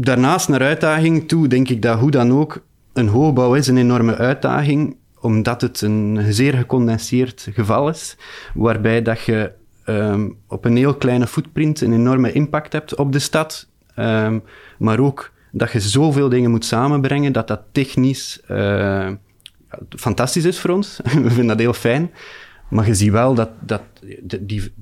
Daarnaast, 0.00 0.48
naar 0.48 0.62
uitdaging 0.62 1.28
toe, 1.28 1.48
denk 1.48 1.68
ik 1.68 1.82
dat 1.82 1.98
hoe 1.98 2.10
dan 2.10 2.32
ook 2.32 2.62
een 2.92 3.08
hoogbouw 3.08 3.54
is 3.54 3.66
een 3.66 3.76
enorme 3.76 4.16
uitdaging, 4.16 4.96
omdat 5.20 5.60
het 5.60 5.80
een 5.80 6.32
zeer 6.32 6.54
gecondenseerd 6.54 7.48
geval 7.52 7.88
is, 7.88 8.16
waarbij 8.54 9.02
dat 9.02 9.20
je 9.20 9.52
um, 9.86 10.36
op 10.46 10.64
een 10.64 10.76
heel 10.76 10.94
kleine 10.94 11.26
footprint 11.26 11.80
een 11.80 11.92
enorme 11.92 12.32
impact 12.32 12.72
hebt 12.72 12.94
op 12.94 13.12
de 13.12 13.18
stad, 13.18 13.68
um, 13.96 14.42
maar 14.78 15.00
ook 15.00 15.32
dat 15.52 15.72
je 15.72 15.80
zoveel 15.80 16.28
dingen 16.28 16.50
moet 16.50 16.64
samenbrengen 16.64 17.32
dat 17.32 17.48
dat 17.48 17.60
technisch 17.72 18.40
uh, 18.50 19.10
fantastisch 19.88 20.44
is 20.44 20.58
voor 20.58 20.70
ons. 20.70 21.00
We 21.24 21.30
vinden 21.30 21.46
dat 21.46 21.58
heel 21.58 21.72
fijn. 21.72 22.10
Maar 22.68 22.86
je 22.86 22.94
ziet 22.94 23.10
wel 23.10 23.34
dat, 23.34 23.50
dat 23.60 23.82
die, 24.20 24.40
die, 24.40 24.72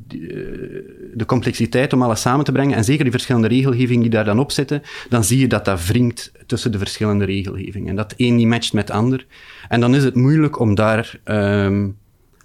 de 1.14 1.24
complexiteit 1.26 1.92
om 1.92 2.02
alles 2.02 2.20
samen 2.20 2.44
te 2.44 2.52
brengen, 2.52 2.76
en 2.76 2.84
zeker 2.84 3.02
die 3.02 3.12
verschillende 3.12 3.48
regelgevingen 3.48 4.02
die 4.02 4.10
daar 4.10 4.24
dan 4.24 4.38
op 4.38 4.50
zitten, 4.50 4.82
dan 5.08 5.24
zie 5.24 5.38
je 5.38 5.48
dat 5.48 5.64
dat 5.64 5.86
wringt 5.86 6.32
tussen 6.46 6.72
de 6.72 6.78
verschillende 6.78 7.24
regelgevingen. 7.24 7.88
En 7.88 7.96
dat 7.96 8.14
één 8.16 8.34
niet 8.34 8.46
matcht 8.46 8.72
met 8.72 8.88
het 8.88 8.96
ander. 8.96 9.26
En 9.68 9.80
dan 9.80 9.94
is 9.94 10.04
het 10.04 10.14
moeilijk 10.14 10.58
om 10.58 10.74
daar 10.74 11.18
um, 11.24 11.96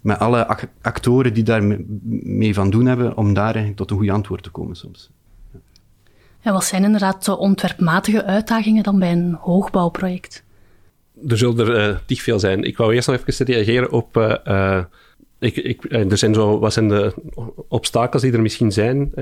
met 0.01 0.19
alle 0.19 0.57
actoren 0.81 1.33
die 1.33 1.43
daar 1.43 1.63
mee 2.21 2.53
van 2.53 2.69
doen 2.69 2.85
hebben, 2.85 3.17
om 3.17 3.33
daar 3.33 3.43
eigenlijk 3.43 3.77
tot 3.77 3.91
een 3.91 3.97
goed 3.97 4.09
antwoord 4.09 4.43
te 4.43 4.49
komen 4.49 4.75
soms. 4.75 5.09
En 6.41 6.53
wat 6.53 6.65
zijn 6.65 6.83
inderdaad 6.83 7.25
de 7.25 7.37
ontwerpmatige 7.37 8.25
uitdagingen 8.25 8.83
dan 8.83 8.99
bij 8.99 9.11
een 9.11 9.33
hoogbouwproject? 9.33 10.43
Er 11.27 11.37
zullen 11.37 11.67
er 11.67 11.99
uh, 12.09 12.17
veel 12.19 12.39
zijn. 12.39 12.63
Ik 12.63 12.77
wou 12.77 12.93
eerst 12.93 13.07
nog 13.07 13.17
even 13.25 13.45
reageren 13.45 13.91
op... 13.91 14.17
Uh, 14.17 14.35
uh, 14.47 14.83
ik, 15.41 15.55
ik, 15.55 15.83
er 15.89 16.17
zijn 16.17 16.33
zo, 16.33 16.59
wat 16.59 16.73
zijn 16.73 16.87
de 16.87 17.13
obstakels 17.67 18.21
die 18.21 18.33
er 18.33 18.41
misschien 18.41 18.71
zijn? 18.71 19.13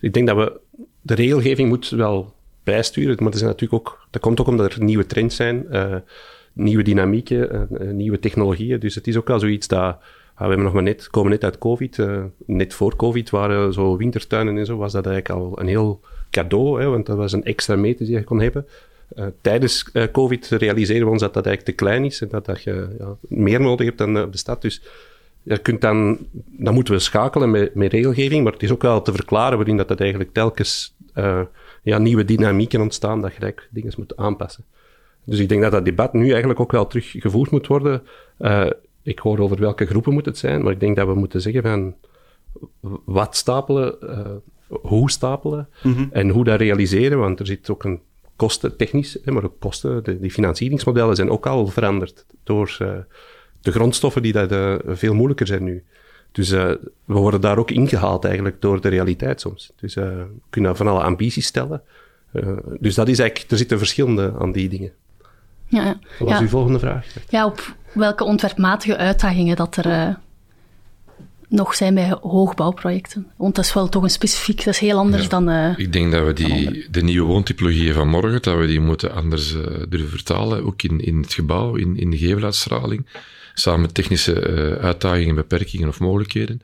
ik 0.00 0.12
denk 0.12 0.26
dat 0.26 0.36
we... 0.36 0.60
De 1.00 1.14
regelgeving 1.14 1.68
moet 1.68 1.88
wel 1.88 2.34
bijsturen, 2.64 3.16
maar 3.18 3.32
er 3.32 3.38
zijn 3.38 3.50
natuurlijk 3.50 3.80
ook, 3.80 4.06
dat 4.10 4.22
komt 4.22 4.40
ook 4.40 4.46
omdat 4.46 4.72
er 4.72 4.82
nieuwe 4.82 5.06
trends 5.06 5.36
zijn, 5.36 5.66
nieuwe 6.52 6.82
dynamieken, 6.82 7.68
nieuwe 7.96 8.18
technologieën. 8.18 8.80
Dus 8.80 8.94
het 8.94 9.06
is 9.06 9.16
ook 9.16 9.28
wel 9.28 9.38
zoiets 9.38 9.68
dat... 9.68 9.96
we 10.36 10.44
hebben 10.44 10.62
nog 10.62 10.72
maar 10.72 10.82
net, 10.82 11.10
komen 11.10 11.30
net 11.30 11.44
uit 11.44 11.58
COVID. 11.58 11.98
net 12.46 12.74
voor 12.74 12.96
COVID 12.96 13.30
waren 13.30 13.72
zo 13.72 13.96
wintertuinen 13.96 14.58
en 14.58 14.66
zo, 14.66 14.76
was 14.76 14.92
dat 14.92 15.06
eigenlijk 15.06 15.40
al 15.40 15.60
een 15.60 15.68
heel 15.68 16.00
cadeau, 16.30 16.80
hè, 16.80 16.88
want 16.88 17.06
dat 17.06 17.16
was 17.16 17.32
een 17.32 17.44
extra 17.44 17.76
meter 17.76 18.06
die 18.06 18.14
je 18.14 18.24
kon 18.24 18.40
hebben. 18.40 18.66
Tijdens 19.40 19.90
COVID 20.12 20.48
realiseren 20.48 21.04
we 21.04 21.12
ons 21.12 21.20
dat 21.20 21.34
dat 21.34 21.46
eigenlijk 21.46 21.76
te 21.76 21.84
klein 21.84 22.04
is 22.04 22.20
en 22.20 22.28
dat, 22.28 22.44
dat 22.44 22.62
je 22.62 22.88
ja, 22.98 23.16
meer 23.20 23.60
nodig 23.60 23.86
hebt 23.86 23.98
dan 23.98 24.16
uh, 24.16 24.24
de 24.30 24.36
stad. 24.36 24.62
Dus 24.62 24.82
je 25.48 25.58
kunt 25.58 25.80
dan, 25.80 26.18
dan 26.46 26.74
moeten 26.74 26.94
we 26.94 27.00
schakelen 27.00 27.50
met, 27.50 27.74
met 27.74 27.92
regelgeving, 27.92 28.44
maar 28.44 28.52
het 28.52 28.62
is 28.62 28.72
ook 28.72 28.82
wel 28.82 29.02
te 29.02 29.12
verklaren 29.12 29.56
waarin 29.56 29.76
dat, 29.76 29.88
dat 29.88 30.00
eigenlijk 30.00 30.32
telkens 30.32 30.96
ja, 31.82 31.98
nieuwe 31.98 32.24
dynamieken 32.24 32.80
ontstaan, 32.80 33.20
dat 33.20 33.34
je 33.34 33.40
eigenlijk 33.40 33.72
dingen 33.72 33.92
moet 33.96 34.16
aanpassen. 34.16 34.64
Dus 35.24 35.38
ik 35.38 35.48
denk 35.48 35.62
dat 35.62 35.72
dat 35.72 35.84
debat 35.84 36.12
nu 36.12 36.30
eigenlijk 36.30 36.60
ook 36.60 36.72
wel 36.72 36.86
teruggevoerd 36.86 37.50
moet 37.50 37.66
worden. 37.66 38.02
ik 39.02 39.18
hoor 39.18 39.38
over 39.38 39.60
welke 39.60 39.86
groepen 39.86 40.12
moet 40.12 40.24
het 40.24 40.38
zijn, 40.38 40.62
maar 40.62 40.72
ik 40.72 40.80
denk 40.80 40.96
dat 40.96 41.06
we 41.06 41.14
moeten 41.14 41.40
zeggen 41.40 41.62
van 41.62 41.94
wat 43.04 43.36
stapelen 43.36 43.98
hoe 44.68 45.10
stapelen 45.10 45.68
mhm. 45.82 46.06
en 46.10 46.28
hoe 46.28 46.44
dat 46.44 46.60
realiseren, 46.60 47.18
want 47.18 47.40
er 47.40 47.46
zit 47.46 47.70
ook 47.70 47.84
een 47.84 48.00
kosten, 48.36 48.76
technisch, 48.76 49.18
maar 49.24 49.44
ook 49.44 49.60
kosten, 49.60 50.04
de, 50.04 50.20
die 50.20 50.30
financieringsmodellen 50.30 51.16
zijn 51.16 51.30
ook 51.30 51.46
al 51.46 51.66
veranderd 51.66 52.26
door 52.44 52.76
de 53.60 53.72
grondstoffen 53.72 54.22
die 54.22 54.32
dat, 54.32 54.52
uh, 54.52 54.74
veel 54.86 55.14
moeilijker 55.14 55.46
zijn 55.46 55.64
nu. 55.64 55.84
Dus 56.32 56.50
uh, 56.50 56.72
we 57.04 57.14
worden 57.14 57.40
daar 57.40 57.58
ook 57.58 57.70
ingehaald 57.70 58.24
eigenlijk 58.24 58.60
door 58.60 58.80
de 58.80 58.88
realiteit 58.88 59.40
soms. 59.40 59.72
Dus 59.76 59.94
we 59.94 60.26
kunnen 60.50 60.76
van 60.76 60.88
alle 60.88 61.02
ambities 61.02 61.46
stellen. 61.46 61.82
dus 62.80 62.94
dat 62.94 63.08
is 63.08 63.18
eigenlijk, 63.18 63.50
er 63.50 63.56
zitten 63.56 63.78
verschillende 63.78 64.34
aan 64.38 64.52
die 64.52 64.68
dingen. 64.68 64.92
Ja, 65.66 65.84
ja. 65.84 65.98
Wat 66.18 66.28
was 66.28 66.40
uw 66.40 66.48
volgende 66.48 66.78
vraag? 66.78 67.06
Ja, 67.28 67.46
op 67.46 67.74
welke 67.92 68.24
ontwerpmatige 68.24 68.96
uitdagingen 68.96 69.56
dat 69.56 69.76
er 69.76 70.18
nog 71.48 71.74
zijn 71.74 71.94
bij 71.94 72.16
hoogbouwprojecten. 72.20 73.26
Want 73.36 73.54
dat 73.54 73.64
is 73.64 73.72
wel 73.72 73.88
toch 73.88 74.02
een 74.02 74.10
specifiek, 74.10 74.64
dat 74.64 74.74
is 74.74 74.80
heel 74.80 74.98
anders 74.98 75.28
dan... 75.28 75.50
Uh, 75.50 75.78
ik 75.78 75.92
denk 75.92 76.12
dat 76.12 76.26
we 76.26 76.32
die, 76.32 76.86
de 76.90 77.02
nieuwe 77.02 77.26
woontypologieën 77.26 77.94
van 77.94 78.08
morgen, 78.08 78.42
dat 78.42 78.58
we 78.58 78.66
die 78.66 78.80
moeten 78.80 79.14
anders 79.14 79.54
uh, 79.54 79.62
durven 79.88 80.08
vertalen, 80.08 80.64
ook 80.64 80.82
in, 80.82 81.00
in 81.00 81.20
het 81.20 81.34
gebouw, 81.34 81.74
in, 81.74 81.96
in 81.96 82.10
de 82.10 82.18
geveluitstraling, 82.18 83.06
samen 83.54 83.80
met 83.80 83.94
technische 83.94 84.48
uh, 84.48 84.84
uitdagingen, 84.84 85.34
beperkingen 85.34 85.88
of 85.88 86.00
mogelijkheden, 86.00 86.62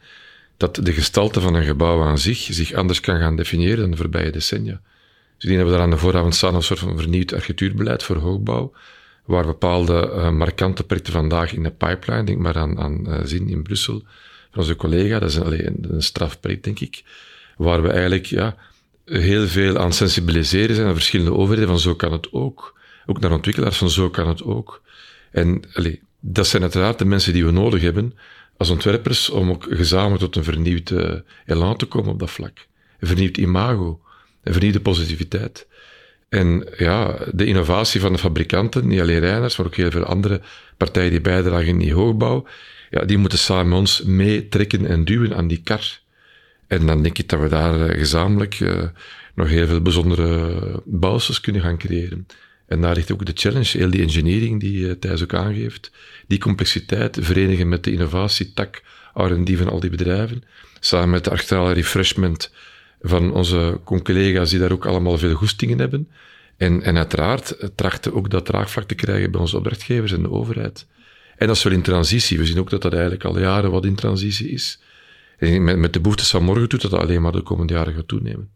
dat 0.56 0.74
de 0.74 0.92
gestalte 0.92 1.40
van 1.40 1.54
een 1.54 1.64
gebouw 1.64 2.02
aan 2.02 2.18
zich 2.18 2.38
zich 2.38 2.72
anders 2.72 3.00
kan 3.00 3.18
gaan 3.18 3.36
definiëren 3.36 3.80
dan 3.80 3.90
de 3.90 3.96
voorbije 3.96 4.30
decennia. 4.30 4.80
Dus 5.36 5.44
ik 5.44 5.48
denk 5.48 5.58
dat 5.58 5.68
we 5.68 5.74
daar 5.74 5.84
aan 5.84 5.90
de 5.90 5.96
vooravond 5.98 6.34
staan 6.34 6.54
een 6.54 6.62
soort 6.62 6.78
van 6.78 6.98
vernieuwd 6.98 7.32
architectuurbeleid 7.32 8.02
voor 8.02 8.16
hoogbouw, 8.16 8.72
waar 9.24 9.46
bepaalde 9.46 10.30
markante 10.30 10.84
projecten 10.84 11.12
vandaag 11.12 11.52
in 11.52 11.62
de 11.62 11.70
pipeline, 11.70 12.24
denk 12.24 12.38
maar 12.38 12.56
aan, 12.56 12.78
aan 12.78 13.20
Zin 13.24 13.48
in 13.48 13.62
Brussel, 13.62 14.02
onze 14.56 14.76
collega. 14.76 15.18
Dat 15.18 15.30
is 15.30 15.36
een, 15.36 15.86
een 15.90 16.02
strafproject, 16.02 16.64
denk 16.64 16.80
ik. 16.80 17.02
Waar 17.56 17.82
we 17.82 17.88
eigenlijk 17.88 18.26
ja, 18.26 18.56
heel 19.04 19.46
veel 19.46 19.78
aan 19.78 19.92
sensibiliseren 19.92 20.74
zijn 20.74 20.88
aan 20.88 20.94
verschillende 20.94 21.34
overheden 21.34 21.68
van 21.68 21.78
zo 21.78 21.94
kan 21.94 22.12
het 22.12 22.32
ook. 22.32 22.78
Ook 23.06 23.20
naar 23.20 23.32
ontwikkelaars 23.32 23.76
van 23.76 23.90
zo 23.90 24.10
kan 24.10 24.28
het 24.28 24.42
ook. 24.42 24.82
En 25.30 25.62
allee, 25.72 26.00
dat 26.20 26.46
zijn 26.46 26.62
uiteraard 26.62 26.98
de 26.98 27.04
mensen 27.04 27.32
die 27.32 27.44
we 27.44 27.50
nodig 27.50 27.82
hebben 27.82 28.14
als 28.56 28.70
ontwerpers 28.70 29.30
om 29.30 29.50
ook 29.50 29.66
gezamenlijk 29.68 30.20
tot 30.20 30.36
een 30.36 30.44
vernieuwd 30.44 30.90
uh, 30.90 31.12
elan 31.46 31.76
te 31.76 31.86
komen 31.86 32.10
op 32.10 32.18
dat 32.18 32.30
vlak. 32.30 32.66
Een 32.98 33.08
vernieuwd 33.08 33.36
imago, 33.36 34.00
een 34.42 34.52
vernieuwde 34.52 34.80
positiviteit. 34.80 35.66
En 36.28 36.68
ja, 36.76 37.18
de 37.32 37.44
innovatie 37.44 38.00
van 38.00 38.12
de 38.12 38.18
fabrikanten, 38.18 38.86
niet 38.86 39.00
alleen 39.00 39.18
Reiners, 39.18 39.56
maar 39.56 39.66
ook 39.66 39.74
heel 39.74 39.90
veel 39.90 40.04
andere 40.04 40.40
partijen 40.76 41.10
die 41.10 41.20
bijdragen 41.20 41.66
in 41.66 41.78
die 41.78 41.94
hoogbouw, 41.94 42.46
ja, 42.94 43.04
die 43.04 43.18
moeten 43.18 43.38
samen 43.38 43.78
ons 43.78 44.02
meetrekken 44.02 44.86
en 44.86 45.04
duwen 45.04 45.36
aan 45.36 45.48
die 45.48 45.60
kar. 45.62 46.00
En 46.66 46.86
dan 46.86 47.02
denk 47.02 47.18
ik 47.18 47.28
dat 47.28 47.40
we 47.40 47.48
daar 47.48 47.88
eh, 47.88 47.98
gezamenlijk 47.98 48.60
uh, 48.60 48.82
nog 49.34 49.48
heel 49.48 49.66
veel 49.66 49.80
bijzondere 49.80 50.82
bouwsels 50.84 51.40
kunnen 51.40 51.62
gaan 51.62 51.78
creëren. 51.78 52.26
En 52.66 52.80
daar 52.80 52.94
ligt 52.94 53.12
ook 53.12 53.26
de 53.26 53.32
challenge, 53.34 53.78
heel 53.78 53.90
die 53.90 54.02
engineering 54.02 54.60
die 54.60 54.78
uh, 54.78 54.92
Thijs 54.92 55.22
ook 55.22 55.34
aangeeft, 55.34 55.90
die 56.26 56.38
complexiteit 56.38 57.18
verenigen 57.20 57.68
met 57.68 57.84
de 57.84 57.92
innovatietak 57.92 58.82
R&D 59.14 59.50
van 59.56 59.68
al 59.68 59.80
die 59.80 59.90
bedrijven, 59.90 60.42
samen 60.80 61.10
met 61.10 61.24
de 61.24 61.30
architecturale 61.30 61.74
refreshment 61.74 62.52
van 63.00 63.32
onze 63.32 63.80
collega's 63.84 64.50
die 64.50 64.58
daar 64.58 64.72
ook 64.72 64.86
allemaal 64.86 65.18
veel 65.18 65.34
goestingen 65.34 65.78
hebben. 65.78 66.08
En, 66.56 66.82
en 66.82 66.96
uiteraard 66.96 67.70
trachten 67.74 68.14
ook 68.14 68.30
dat 68.30 68.46
draagvlak 68.46 68.84
te 68.84 68.94
krijgen 68.94 69.30
bij 69.30 69.40
onze 69.40 69.56
opdrachtgevers 69.56 70.12
en 70.12 70.22
de 70.22 70.30
overheid. 70.30 70.86
En 71.36 71.46
dat 71.46 71.56
is 71.56 71.62
wel 71.62 71.72
in 71.72 71.82
transitie. 71.82 72.38
We 72.38 72.46
zien 72.46 72.58
ook 72.58 72.70
dat 72.70 72.82
dat 72.82 72.92
eigenlijk 72.92 73.24
al 73.24 73.38
jaren 73.38 73.70
wat 73.70 73.84
in 73.84 73.94
transitie 73.94 74.50
is. 74.50 74.80
En 75.38 75.64
met, 75.64 75.78
met 75.78 75.92
de 75.92 76.00
behoeftes 76.00 76.30
van 76.30 76.44
morgen 76.44 76.68
doet 76.68 76.82
dat 76.82 76.92
alleen 76.92 77.22
maar 77.22 77.32
de 77.32 77.42
komende 77.42 77.72
jaren 77.72 77.94
gaat 77.94 78.08
toenemen. 78.08 78.48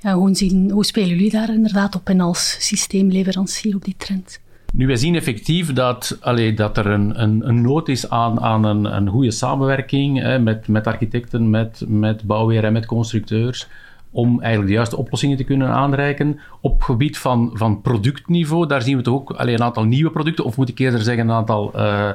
Ja, 0.00 0.14
hoe, 0.14 0.34
zien, 0.34 0.70
hoe 0.70 0.84
spelen 0.84 1.08
jullie 1.08 1.30
daar 1.30 1.48
inderdaad 1.48 1.94
op 1.94 2.08
in 2.08 2.20
als 2.20 2.56
systeemleverancier 2.58 3.74
op 3.74 3.84
die 3.84 3.94
trend? 3.96 4.40
Nu, 4.72 4.86
wij 4.86 4.96
zien 4.96 5.14
effectief 5.14 5.72
dat, 5.72 6.18
allee, 6.20 6.54
dat 6.54 6.76
er 6.76 6.86
een, 6.86 7.22
een, 7.22 7.48
een 7.48 7.60
nood 7.60 7.88
is 7.88 8.10
aan, 8.10 8.40
aan 8.40 8.64
een, 8.64 8.84
een 8.96 9.08
goede 9.08 9.30
samenwerking 9.30 10.20
hè, 10.20 10.38
met, 10.38 10.68
met 10.68 10.86
architecten, 10.86 11.50
met, 11.50 11.84
met 11.88 12.22
bouwheer 12.22 12.64
en 12.64 12.72
met 12.72 12.86
constructeurs 12.86 13.68
om 14.16 14.40
eigenlijk 14.40 14.68
de 14.68 14.74
juiste 14.74 14.96
oplossingen 14.96 15.36
te 15.36 15.44
kunnen 15.44 15.68
aanreiken. 15.68 16.40
Op 16.60 16.82
gebied 16.82 17.18
van, 17.18 17.50
van 17.52 17.80
productniveau, 17.80 18.66
daar 18.66 18.82
zien 18.82 18.96
we 18.96 19.02
toch 19.02 19.14
ook 19.14 19.30
alleen 19.30 19.54
een 19.54 19.62
aantal 19.62 19.84
nieuwe 19.84 20.10
producten, 20.10 20.44
of 20.44 20.56
moet 20.56 20.68
ik 20.68 20.78
eerder 20.78 21.00
zeggen, 21.00 21.28
een 21.28 21.34
aantal 21.34 21.72
uh, 21.76 22.10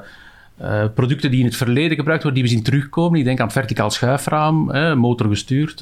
uh, 0.61 0.83
producten 0.93 1.31
die 1.31 1.39
in 1.39 1.45
het 1.45 1.55
verleden 1.55 1.97
gebruikt 1.97 2.23
worden, 2.23 2.41
die 2.41 2.49
we 2.49 2.55
zien 2.55 2.65
terugkomen. 2.65 3.19
Ik 3.19 3.25
denk 3.25 3.39
aan 3.39 3.45
het 3.45 3.55
verticaal 3.55 3.89
schuifraam, 3.89 4.71
eh, 4.71 4.93
motorgestuurd. 4.93 5.79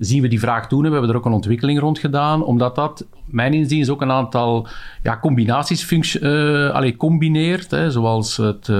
Zien 0.00 0.22
we 0.22 0.28
die 0.28 0.40
vraag 0.40 0.68
toen 0.68 0.84
en 0.84 0.86
we 0.86 0.96
hebben 0.96 1.10
er 1.10 1.16
ook 1.16 1.24
een 1.24 1.32
ontwikkeling 1.32 1.78
rond 1.78 1.98
gedaan, 1.98 2.44
omdat 2.44 2.74
dat, 2.74 3.06
mijn 3.24 3.54
inzien, 3.54 3.80
is 3.80 3.90
ook 3.90 4.02
een 4.02 4.10
aantal 4.10 4.66
ja, 5.02 5.18
combinaties 5.18 6.16
uh, 6.20 6.90
combineert, 6.96 7.70
hè, 7.70 7.90
zoals 7.90 8.36
het 8.36 8.70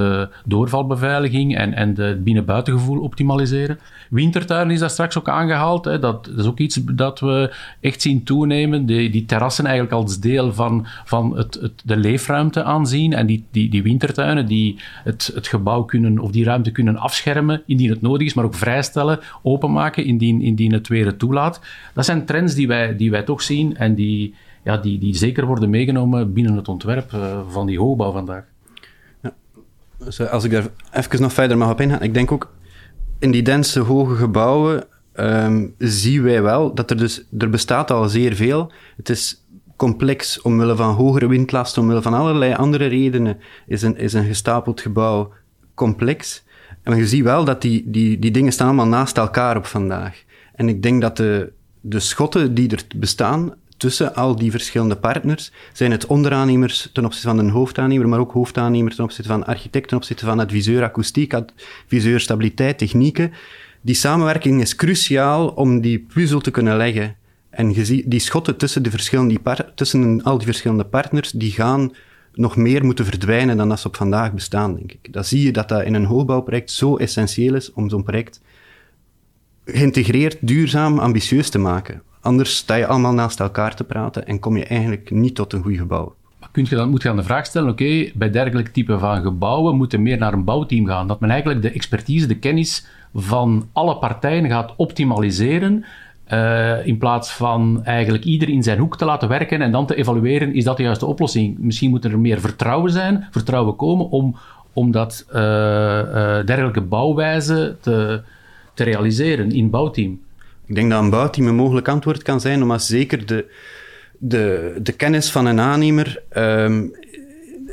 doorvalbeveiliging 0.44 1.56
en, 1.56 1.74
en 1.74 1.94
de 1.94 2.20
binnen-buitengevoel 2.24 3.00
optimaliseren. 3.00 3.78
Wintertuin 4.10 4.70
is 4.70 4.78
daar 4.78 4.90
straks 4.90 5.18
ook 5.18 5.28
aangehaald. 5.28 5.84
Hè. 5.84 5.98
Dat, 5.98 6.24
dat, 6.24 6.38
is 6.38 6.46
ook 6.46 6.58
iets 6.58 6.80
dat 6.84 7.20
we 7.20 7.54
echt 7.80 8.02
zien 8.02 8.24
toenemen. 8.24 8.86
Die, 8.86 9.10
die 9.10 9.24
terrassen 9.24 9.64
eigenlijk 9.66 9.94
als 9.94 10.20
deel 10.20 10.52
van, 10.52 10.86
van 11.04 11.36
het, 11.36 11.54
het, 11.54 11.82
de 11.84 11.96
leefruimte 11.96 12.62
aanzien. 12.62 13.12
En 13.12 13.26
die, 13.26 13.44
die, 13.50 13.70
die 13.70 13.82
wintertuinen 13.82 14.46
die 14.46 14.78
het, 15.04 15.30
het 15.34 15.46
gebouw 15.46 15.82
kunnen, 15.82 16.18
of 16.18 16.30
die 16.30 16.44
ruimte 16.44 16.70
kunnen 16.70 16.96
afschermen 16.96 17.62
indien 17.66 17.90
het 17.90 18.02
nodig 18.02 18.26
is, 18.26 18.34
maar 18.34 18.44
ook 18.44 18.54
vrijstellen, 18.54 19.20
openmaken 19.42 20.04
indien, 20.04 20.40
indien 20.40 20.72
het 20.72 20.88
weer 20.88 21.06
toelaat. 21.16 21.60
Dat 21.94 22.04
zijn 22.04 22.24
trends 22.24 22.54
die 22.54 22.68
wij, 22.68 22.96
die 22.96 23.10
wij 23.10 23.22
toch 23.22 23.42
zien 23.42 23.76
en 23.76 23.94
die, 23.94 24.34
ja, 24.64 24.76
die, 24.76 24.98
die 24.98 25.16
zeker 25.16 25.46
worden 25.46 25.70
meegenomen 25.70 26.32
binnen 26.32 26.56
het 26.56 26.68
ontwerp 26.68 27.12
uh, 27.12 27.40
van 27.48 27.66
die 27.66 27.78
hoogbouw 27.78 28.12
vandaag. 28.12 28.44
Ja. 29.22 29.34
Dus, 30.04 30.20
als 30.20 30.44
ik 30.44 30.50
daar 30.50 30.68
even 30.92 31.22
nog 31.22 31.32
verder 31.32 31.58
mag 31.58 31.70
op 31.70 31.80
ingaan, 31.80 32.02
ik 32.02 32.14
denk 32.14 32.32
ook 32.32 32.52
in 33.18 33.30
die 33.30 33.42
dense 33.42 33.80
hoge 33.80 34.14
gebouwen 34.14 34.84
um, 35.14 35.74
zien 35.78 36.22
wij 36.22 36.42
wel 36.42 36.74
dat 36.74 36.90
er 36.90 36.96
dus, 36.96 37.24
er 37.38 37.50
bestaat 37.50 37.90
al 37.90 38.08
zeer 38.08 38.34
veel. 38.34 38.72
Het 38.96 39.08
is 39.08 39.44
complex 39.76 40.40
omwille 40.40 40.76
van 40.76 40.94
hogere 40.94 41.28
windlast, 41.28 41.78
omwille 41.78 42.02
van 42.02 42.14
allerlei 42.14 42.54
andere 42.54 42.86
redenen, 42.86 43.38
is 43.66 43.82
een, 43.82 43.96
is 43.96 44.12
een 44.12 44.24
gestapeld 44.24 44.80
gebouw 44.80 45.32
complex. 45.74 46.44
En 46.82 46.96
je 46.96 47.06
ziet 47.06 47.24
wel 47.24 47.44
dat 47.44 47.62
die, 47.62 47.90
die, 47.90 48.18
die 48.18 48.30
dingen 48.30 48.52
staan 48.52 48.66
allemaal 48.66 48.86
naast 48.86 49.16
elkaar 49.16 49.56
op 49.56 49.66
vandaag. 49.66 50.24
En 50.60 50.68
ik 50.68 50.82
denk 50.82 51.00
dat 51.00 51.16
de, 51.16 51.52
de 51.80 52.00
schotten 52.00 52.54
die 52.54 52.70
er 52.70 52.82
bestaan 52.96 53.54
tussen 53.76 54.14
al 54.14 54.36
die 54.36 54.50
verschillende 54.50 54.96
partners, 54.96 55.52
zijn 55.72 55.90
het 55.90 56.06
onderaannemers 56.06 56.90
ten 56.92 57.04
opzichte 57.04 57.28
van 57.28 57.38
een 57.38 57.50
hoofdaannemer, 57.50 58.08
maar 58.08 58.18
ook 58.18 58.32
hoofdaannemer 58.32 58.94
ten 58.94 59.04
opzichte 59.04 59.30
van 59.30 59.46
architect, 59.46 59.88
ten 59.88 59.96
opzichte 59.96 60.24
van 60.24 60.40
adviseur 60.40 60.82
akoestiek, 60.82 61.34
adviseur 61.34 62.20
stabiliteit, 62.20 62.78
technieken. 62.78 63.32
Die 63.80 63.94
samenwerking 63.94 64.60
is 64.60 64.74
cruciaal 64.74 65.48
om 65.48 65.80
die 65.80 65.98
puzzel 65.98 66.40
te 66.40 66.50
kunnen 66.50 66.76
leggen. 66.76 67.16
En 67.50 67.72
die 68.06 68.18
schotten 68.18 68.56
tussen, 68.56 68.82
de 68.82 68.90
verschillende, 68.90 69.38
tussen 69.74 70.22
al 70.22 70.36
die 70.36 70.46
verschillende 70.46 70.84
partners, 70.84 71.30
die 71.30 71.52
gaan 71.52 71.92
nog 72.34 72.56
meer 72.56 72.84
moeten 72.84 73.04
verdwijnen 73.04 73.56
dan 73.56 73.68
dat 73.68 73.80
ze 73.80 73.86
op 73.86 73.96
vandaag 73.96 74.32
bestaan, 74.32 74.74
denk 74.74 74.92
ik. 74.92 75.12
Dan 75.12 75.24
zie 75.24 75.42
je 75.42 75.52
dat 75.52 75.68
dat 75.68 75.82
in 75.82 75.94
een 75.94 76.04
hoogbouwproject 76.04 76.70
zo 76.70 76.96
essentieel 76.96 77.54
is 77.54 77.72
om 77.72 77.90
zo'n 77.90 78.02
project 78.02 78.40
geïntegreerd, 79.72 80.36
duurzaam, 80.40 80.98
ambitieus 80.98 81.50
te 81.50 81.58
maken. 81.58 82.02
Anders 82.20 82.56
sta 82.56 82.74
je 82.74 82.86
allemaal 82.86 83.12
naast 83.12 83.40
elkaar 83.40 83.74
te 83.74 83.84
praten 83.84 84.26
en 84.26 84.38
kom 84.38 84.56
je 84.56 84.64
eigenlijk 84.64 85.10
niet 85.10 85.34
tot 85.34 85.52
een 85.52 85.62
goed 85.62 85.76
gebouw. 85.76 86.14
Kun 86.52 86.66
je 86.68 86.76
dan, 86.76 86.90
moet 86.90 87.02
je 87.02 87.08
dan 87.08 87.16
de 87.16 87.22
vraag 87.22 87.46
stellen, 87.46 87.70
oké, 87.70 88.10
bij 88.14 88.30
dergelijke 88.30 88.70
type 88.70 88.98
van 88.98 89.22
gebouwen 89.22 89.76
moeten 89.76 90.02
meer 90.02 90.18
naar 90.18 90.32
een 90.32 90.44
bouwteam 90.44 90.86
gaan. 90.86 91.06
Dat 91.06 91.20
men 91.20 91.30
eigenlijk 91.30 91.62
de 91.62 91.70
expertise, 91.70 92.26
de 92.26 92.38
kennis 92.38 92.86
van 93.14 93.68
alle 93.72 93.96
partijen 93.96 94.48
gaat 94.48 94.72
optimaliseren 94.76 95.84
uh, 96.32 96.86
in 96.86 96.98
plaats 96.98 97.32
van 97.32 97.80
eigenlijk 97.84 98.24
ieder 98.24 98.48
in 98.48 98.62
zijn 98.62 98.78
hoek 98.78 98.96
te 98.96 99.04
laten 99.04 99.28
werken 99.28 99.62
en 99.62 99.72
dan 99.72 99.86
te 99.86 99.94
evalueren, 99.94 100.54
is 100.54 100.64
dat 100.64 100.76
de 100.76 100.82
juiste 100.82 101.06
oplossing? 101.06 101.58
Misschien 101.58 101.90
moet 101.90 102.04
er 102.04 102.18
meer 102.18 102.40
vertrouwen 102.40 102.90
zijn, 102.90 103.26
vertrouwen 103.30 103.76
komen 103.76 104.10
om, 104.10 104.36
om 104.72 104.90
dat 104.90 105.26
uh, 105.28 105.36
uh, 105.36 105.42
dergelijke 106.44 106.80
bouwwijze 106.80 107.76
te, 107.80 108.22
te 108.74 108.84
realiseren 108.84 109.50
in 109.50 109.70
bouwteam. 109.70 110.20
Ik 110.66 110.74
denk 110.74 110.90
dat 110.90 111.02
een 111.02 111.10
bouwteam 111.10 111.46
een 111.46 111.54
mogelijk 111.54 111.88
antwoord 111.88 112.22
kan 112.22 112.40
zijn, 112.40 112.62
omdat 112.62 112.82
zeker 112.82 113.26
de, 113.26 113.50
de, 114.18 114.74
de 114.82 114.92
kennis 114.92 115.30
van 115.30 115.46
een 115.46 115.60
aannemer 115.60 116.22
um, 116.36 116.92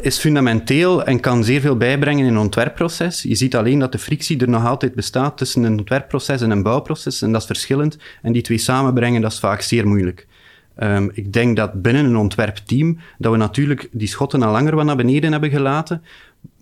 is 0.01 0.17
fundamenteel 0.17 1.03
en 1.03 1.19
kan 1.19 1.43
zeer 1.43 1.61
veel 1.61 1.77
bijbrengen 1.77 2.25
in 2.25 2.31
een 2.31 2.39
ontwerpproces. 2.39 3.21
Je 3.21 3.35
ziet 3.35 3.55
alleen 3.55 3.79
dat 3.79 3.91
de 3.91 3.97
frictie 3.97 4.39
er 4.39 4.49
nog 4.49 4.65
altijd 4.65 4.95
bestaat 4.95 5.37
tussen 5.37 5.63
een 5.63 5.79
ontwerpproces 5.79 6.41
en 6.41 6.51
een 6.51 6.63
bouwproces, 6.63 7.21
en 7.21 7.31
dat 7.31 7.41
is 7.41 7.47
verschillend. 7.47 7.97
En 8.21 8.31
die 8.31 8.41
twee 8.41 8.57
samenbrengen, 8.57 9.21
dat 9.21 9.31
is 9.31 9.39
vaak 9.39 9.61
zeer 9.61 9.87
moeilijk. 9.87 10.27
Um, 10.79 11.11
ik 11.13 11.33
denk 11.33 11.55
dat 11.55 11.81
binnen 11.81 12.05
een 12.05 12.17
ontwerpteam, 12.17 12.97
dat 13.17 13.31
we 13.31 13.37
natuurlijk 13.37 13.89
die 13.91 14.07
schotten 14.07 14.43
al 14.43 14.51
langer 14.51 14.75
wat 14.75 14.85
naar 14.85 14.95
beneden 14.95 15.31
hebben 15.31 15.49
gelaten, 15.49 16.03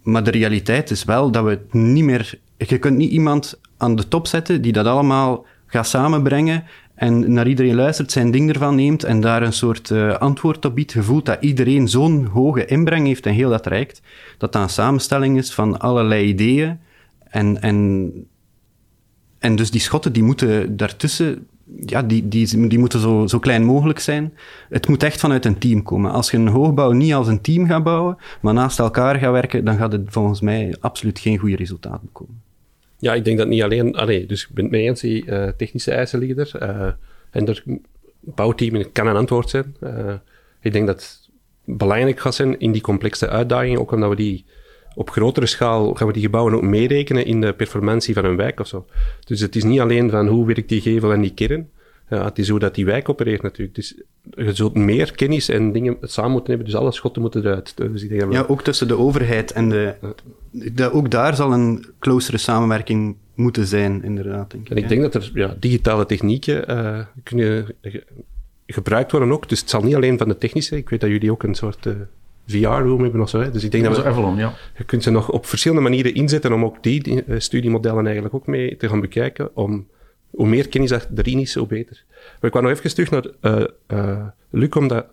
maar 0.03 0.23
de 0.23 0.31
realiteit 0.31 0.91
is 0.91 1.03
wel 1.03 1.31
dat 1.31 1.43
we 1.43 1.49
het 1.49 1.73
niet 1.73 2.03
meer... 2.03 2.39
Je 2.57 2.77
kunt 2.77 2.97
niet 2.97 3.11
iemand 3.11 3.59
aan 3.85 3.95
de 3.95 4.07
top 4.07 4.27
zetten 4.27 4.61
die 4.61 4.71
dat 4.71 4.85
allemaal 4.85 5.45
gaat 5.65 5.87
samenbrengen 5.87 6.63
en 6.95 7.33
naar 7.33 7.47
iedereen 7.47 7.75
luistert, 7.75 8.11
zijn 8.11 8.31
ding 8.31 8.49
ervan 8.49 8.75
neemt 8.75 9.03
en 9.03 9.21
daar 9.21 9.41
een 9.41 9.53
soort 9.53 9.89
uh, 9.89 10.17
antwoord 10.17 10.65
op 10.65 10.75
biedt, 10.75 10.91
gevoelt 10.91 11.25
dat 11.25 11.37
iedereen 11.39 11.87
zo'n 11.87 12.25
hoge 12.25 12.65
inbreng 12.65 13.05
heeft 13.07 13.25
en 13.25 13.33
heel 13.33 13.49
dat 13.49 13.65
rijkt, 13.65 14.01
dat 14.37 14.51
dat 14.51 14.61
een 14.61 14.69
samenstelling 14.69 15.37
is 15.37 15.53
van 15.53 15.79
allerlei 15.79 16.27
ideeën. 16.27 16.79
En, 17.29 17.61
en, 17.61 18.11
en 19.39 19.55
dus 19.55 19.71
die 19.71 19.81
schotten, 19.81 20.13
die 20.13 20.23
moeten 20.23 20.77
daartussen, 20.77 21.47
ja, 21.85 22.01
die, 22.01 22.27
die, 22.27 22.67
die 22.67 22.79
moeten 22.79 22.99
zo, 22.99 23.27
zo 23.27 23.39
klein 23.39 23.63
mogelijk 23.63 23.99
zijn. 23.99 24.33
Het 24.69 24.87
moet 24.87 25.03
echt 25.03 25.19
vanuit 25.19 25.45
een 25.45 25.57
team 25.57 25.83
komen. 25.83 26.11
Als 26.11 26.31
je 26.31 26.37
een 26.37 26.47
hoogbouw 26.47 26.91
niet 26.91 27.13
als 27.13 27.27
een 27.27 27.41
team 27.41 27.67
gaat 27.67 27.83
bouwen, 27.83 28.17
maar 28.41 28.53
naast 28.53 28.79
elkaar 28.79 29.15
gaat 29.15 29.31
werken, 29.31 29.65
dan 29.65 29.77
gaat 29.77 29.91
het 29.91 30.01
volgens 30.05 30.41
mij 30.41 30.75
absoluut 30.79 31.19
geen 31.19 31.37
goede 31.37 31.55
resultaten 31.55 32.09
komen. 32.11 32.43
Ja, 32.97 33.13
ik 33.13 33.25
denk 33.25 33.37
dat 33.37 33.47
niet 33.47 33.63
alleen... 33.63 33.95
Allee, 33.95 34.25
dus 34.25 34.43
ik 34.43 34.49
ben 34.53 34.63
het 34.63 34.73
mee 34.73 34.83
eens, 34.83 35.01
die 35.01 35.25
uh, 35.25 35.47
technische 35.47 35.91
eisen 35.91 36.19
liggen 36.19 36.37
er. 36.37 36.63
Uh, 36.63 36.91
en 37.31 37.47
er 37.47 37.63
bouwteam 38.19 38.91
kan 38.91 39.07
een 39.07 39.15
antwoord 39.15 39.49
zijn. 39.49 39.75
Uh, 39.81 40.13
ik 40.61 40.73
denk 40.73 40.87
dat 40.87 40.95
het 40.95 41.29
belangrijk 41.77 42.19
gaat 42.19 42.35
zijn 42.35 42.59
in 42.59 42.71
die 42.71 42.81
complexe 42.81 43.29
uitdagingen, 43.29 43.79
ook 43.79 43.91
omdat 43.91 44.09
we 44.09 44.15
die 44.15 44.45
op 44.95 45.09
grotere 45.09 45.45
schaal 45.45 45.93
gaan 45.93 46.07
we 46.07 46.13
die 46.13 46.21
gebouwen 46.21 46.53
ook 46.53 46.61
meerekenen 46.61 47.25
in 47.25 47.41
de 47.41 47.53
performantie 47.53 48.13
van 48.13 48.25
een 48.25 48.35
wijk 48.35 48.59
of 48.59 48.67
zo. 48.67 48.85
Dus 49.23 49.39
het 49.39 49.55
is 49.55 49.63
niet 49.63 49.79
alleen 49.79 50.09
van 50.09 50.27
hoe 50.27 50.45
werkt 50.45 50.69
die 50.69 50.81
gevel 50.81 51.13
en 51.13 51.21
die 51.21 51.33
kern, 51.33 51.69
ja, 52.09 52.25
het 52.25 52.39
is 52.39 52.49
hoe 52.49 52.59
dat 52.59 52.75
die 52.75 52.85
wijk 52.85 53.09
opereert 53.09 53.41
natuurlijk. 53.41 53.75
Dus 53.75 53.95
je 54.35 54.53
zult 54.53 54.75
meer 54.75 55.15
kennis 55.15 55.49
en 55.49 55.71
dingen 55.71 55.97
samen 56.01 56.31
moeten 56.31 56.49
hebben, 56.49 56.71
dus 56.71 56.79
alle 56.79 56.91
schotten 56.91 57.21
moeten 57.21 57.41
eruit. 57.41 57.77
Dus 57.77 58.03
ik 58.03 58.09
denk 58.09 58.31
ja, 58.31 58.45
ook 58.47 58.61
tussen 58.61 58.87
de 58.87 58.97
overheid 58.97 59.51
en 59.51 59.69
de. 59.69 60.89
Ook 60.91 61.11
daar 61.11 61.35
zal 61.35 61.53
een 61.53 61.85
closere 61.99 62.37
samenwerking 62.37 63.15
moeten 63.35 63.67
zijn, 63.67 64.03
inderdaad. 64.03 64.51
Denk 64.51 64.63
ik. 64.63 64.69
En 64.69 64.77
ik 64.77 64.89
denk 64.89 65.01
dat 65.01 65.15
er 65.15 65.31
ja, 65.33 65.55
digitale 65.59 66.05
technieken 66.05 66.71
uh, 66.71 66.99
kunnen 67.23 67.75
gebruikt 68.67 69.11
worden 69.11 69.31
ook. 69.31 69.49
Dus 69.49 69.59
het 69.59 69.69
zal 69.69 69.81
niet 69.81 69.95
alleen 69.95 70.17
van 70.17 70.27
de 70.27 70.37
technische. 70.37 70.77
Ik 70.77 70.89
weet 70.89 71.01
dat 71.01 71.09
jullie 71.09 71.31
ook 71.31 71.43
een 71.43 71.55
soort 71.55 71.85
uh, 71.85 71.93
VR-room 72.47 73.01
hebben 73.01 73.21
of 73.21 73.29
zo. 73.29 73.39
Hè. 73.39 73.51
Dus 73.51 73.63
ik 73.63 73.71
denk 73.71 73.83
dat, 73.83 73.97
we, 73.97 74.03
Avalon, 74.03 74.37
ja. 74.37 74.53
je 74.77 74.83
kunt 74.83 75.03
ze 75.03 75.11
nog 75.11 75.31
op 75.31 75.45
verschillende 75.45 75.83
manieren 75.83 76.13
inzetten 76.13 76.53
om 76.53 76.63
ook 76.63 76.83
die 76.83 77.23
uh, 77.27 77.39
studiemodellen 77.39 78.05
eigenlijk 78.05 78.35
ook 78.35 78.47
mee 78.47 78.77
te 78.77 78.89
gaan 78.89 79.01
bekijken. 79.01 79.55
Om 79.55 79.87
hoe 80.35 80.47
meer 80.47 80.69
kennis 80.69 80.89
dat 80.89 81.07
erin 81.15 81.39
is, 81.39 81.55
hoe 81.55 81.67
beter. 81.67 82.03
Maar 82.11 82.41
ik 82.41 82.51
kwam 82.51 82.63
nog 82.63 82.71
even 82.71 82.93
terug 82.93 83.11
naar 83.11 83.25
uh, 83.41 83.67
uh, 83.87 84.27
Luc, 84.49 84.69
omdat 84.69 85.05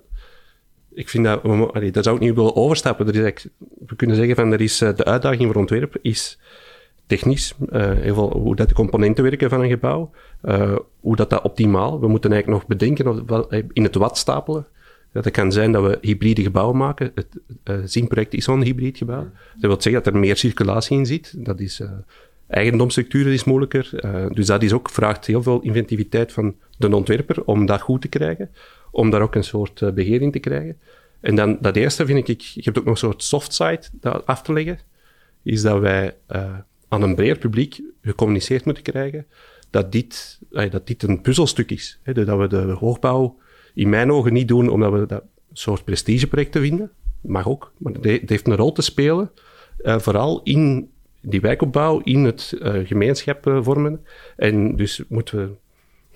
ik 0.94 1.08
vind 1.08 1.24
dat, 1.24 1.42
allee, 1.44 1.90
dat 1.90 2.04
zou 2.04 2.16
ik 2.16 2.22
niet 2.22 2.34
willen 2.34 2.56
overstappen. 2.56 3.06
Er 3.06 3.26
is 3.26 3.46
we 3.86 3.96
kunnen 3.96 4.16
zeggen 4.16 4.34
van, 4.34 4.52
er 4.52 4.60
is, 4.60 4.82
uh, 4.82 4.96
de 4.96 5.04
uitdaging 5.04 5.52
voor 5.52 5.60
ontwerp 5.60 5.98
is 6.02 6.38
technisch, 7.06 7.54
heel 7.72 8.14
veel, 8.14 8.30
hoe 8.30 8.56
dat 8.56 8.68
de 8.68 8.74
componenten 8.74 9.24
werken 9.24 9.50
van 9.50 9.60
een 9.60 9.68
gebouw, 9.68 10.10
hoe 11.00 11.16
dat, 11.16 11.30
dat 11.30 11.42
optimaal, 11.42 12.00
we 12.00 12.08
moeten 12.08 12.32
eigenlijk 12.32 12.60
nog 12.60 12.78
bedenken 12.78 13.06
of, 13.28 13.46
in 13.72 13.82
het 13.82 13.94
wat 13.94 14.18
stapelen. 14.18 14.66
Dat 15.12 15.24
het 15.24 15.34
kan 15.34 15.52
zijn 15.52 15.72
dat 15.72 15.82
we 15.82 15.98
hybride 16.00 16.42
gebouwen 16.42 16.76
maken. 16.76 17.12
Het 17.14 17.26
uh, 17.64 17.76
ZIN-project 17.84 18.34
is 18.34 18.44
zo'n 18.44 18.62
hybrid 18.62 18.98
gebouw. 18.98 19.30
Dat 19.52 19.70
wil 19.70 19.82
zeggen 19.82 20.02
dat 20.02 20.14
er 20.14 20.20
meer 20.20 20.36
circulatie 20.36 20.98
in 20.98 21.06
zit. 21.06 21.34
Dat 21.44 21.60
is 21.60 21.82
Eigendomsstructuur 22.52 23.32
is 23.32 23.44
moeilijker. 23.44 23.90
Uh, 24.04 24.26
dus 24.30 24.46
dat 24.46 24.62
is 24.62 24.72
ook, 24.72 24.90
vraagt 24.90 25.26
heel 25.26 25.42
veel 25.42 25.60
inventiviteit 25.60 26.32
van 26.32 26.54
de 26.78 26.94
ontwerper 26.94 27.44
om 27.44 27.66
dat 27.66 27.80
goed 27.80 28.00
te 28.00 28.08
krijgen. 28.08 28.50
Om 28.90 29.10
daar 29.10 29.20
ook 29.20 29.34
een 29.34 29.44
soort 29.44 29.80
uh, 29.80 29.90
beheer 29.90 30.30
te 30.30 30.38
krijgen. 30.38 30.78
En 31.20 31.34
dan 31.34 31.58
dat 31.60 31.76
eerste 31.76 32.06
vind 32.06 32.28
ik, 32.28 32.40
je 32.40 32.60
hebt 32.62 32.78
ook 32.78 32.84
nog 32.84 32.92
een 32.92 32.98
soort 32.98 33.22
soft 33.22 33.54
side 33.54 33.80
af 34.24 34.42
te 34.42 34.52
leggen. 34.52 34.78
Is 35.42 35.62
dat 35.62 35.80
wij 35.80 36.14
uh, 36.28 36.54
aan 36.88 37.02
een 37.02 37.14
breder 37.14 37.38
publiek 37.38 37.80
gecommuniceerd 38.02 38.64
moeten 38.64 38.82
krijgen 38.82 39.26
dat 39.70 39.92
dit, 39.92 40.38
dat 40.50 40.86
dit 40.86 41.02
een 41.02 41.20
puzzelstuk 41.20 41.70
is. 41.70 41.98
Hè, 42.02 42.12
dat 42.24 42.38
we 42.38 42.48
de 42.48 42.76
hoogbouw 42.78 43.38
in 43.74 43.88
mijn 43.88 44.12
ogen 44.12 44.32
niet 44.32 44.48
doen 44.48 44.68
omdat 44.68 44.92
we 44.92 45.06
dat 45.06 45.22
soort 45.52 45.84
prestigeprojecten 45.84 46.60
vinden. 46.60 46.90
Mag 47.20 47.48
ook, 47.48 47.72
maar 47.78 47.92
het 47.92 48.28
heeft 48.28 48.46
een 48.46 48.56
rol 48.56 48.72
te 48.72 48.82
spelen. 48.82 49.30
vooral 49.82 50.40
in 50.42 50.91
die 51.22 51.40
wijkopbouw 51.40 52.00
in 52.00 52.24
het 52.24 52.54
uh, 52.58 52.86
gemeenschap 52.86 53.46
uh, 53.46 53.58
vormen. 53.62 54.06
En 54.36 54.76
dus 54.76 55.02
moeten 55.08 55.38
we 55.38 55.50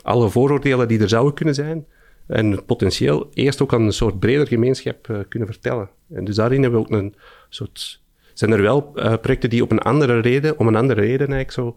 alle 0.03 0.29
vooroordelen 0.29 0.89
die 0.89 1.01
er 1.01 1.09
zouden 1.09 1.35
kunnen 1.35 1.55
zijn, 1.55 1.87
en 2.27 2.51
het 2.51 2.67
potentieel 2.67 3.31
eerst 3.35 3.63
ook 3.63 3.73
aan 3.75 3.83
een 3.83 3.93
soort 3.93 4.19
breder 4.19 4.47
gemeenschap 4.47 5.09
uh, 5.09 5.19
kunnen 5.29 5.49
vertellen. 5.49 5.89
En 6.15 6.25
dus 6.25 6.37
daarin 6.37 6.63
hebben 6.63 6.81
we 6.81 6.87
ook 6.87 6.93
een 6.93 7.15
soort. 7.49 8.01
Zijn 8.35 8.53
er 8.53 8.63
wel 8.63 8.83
projecten 9.21 9.51
die 9.51 9.63
op 9.63 9.71
een 9.71 9.79
andere 9.79 10.21
reden, 10.21 10.59
om 10.59 10.67
een 10.67 10.77
andere 10.77 11.01
reden 11.01 11.33
eigenlijk 11.33 11.51
zo 11.51 11.77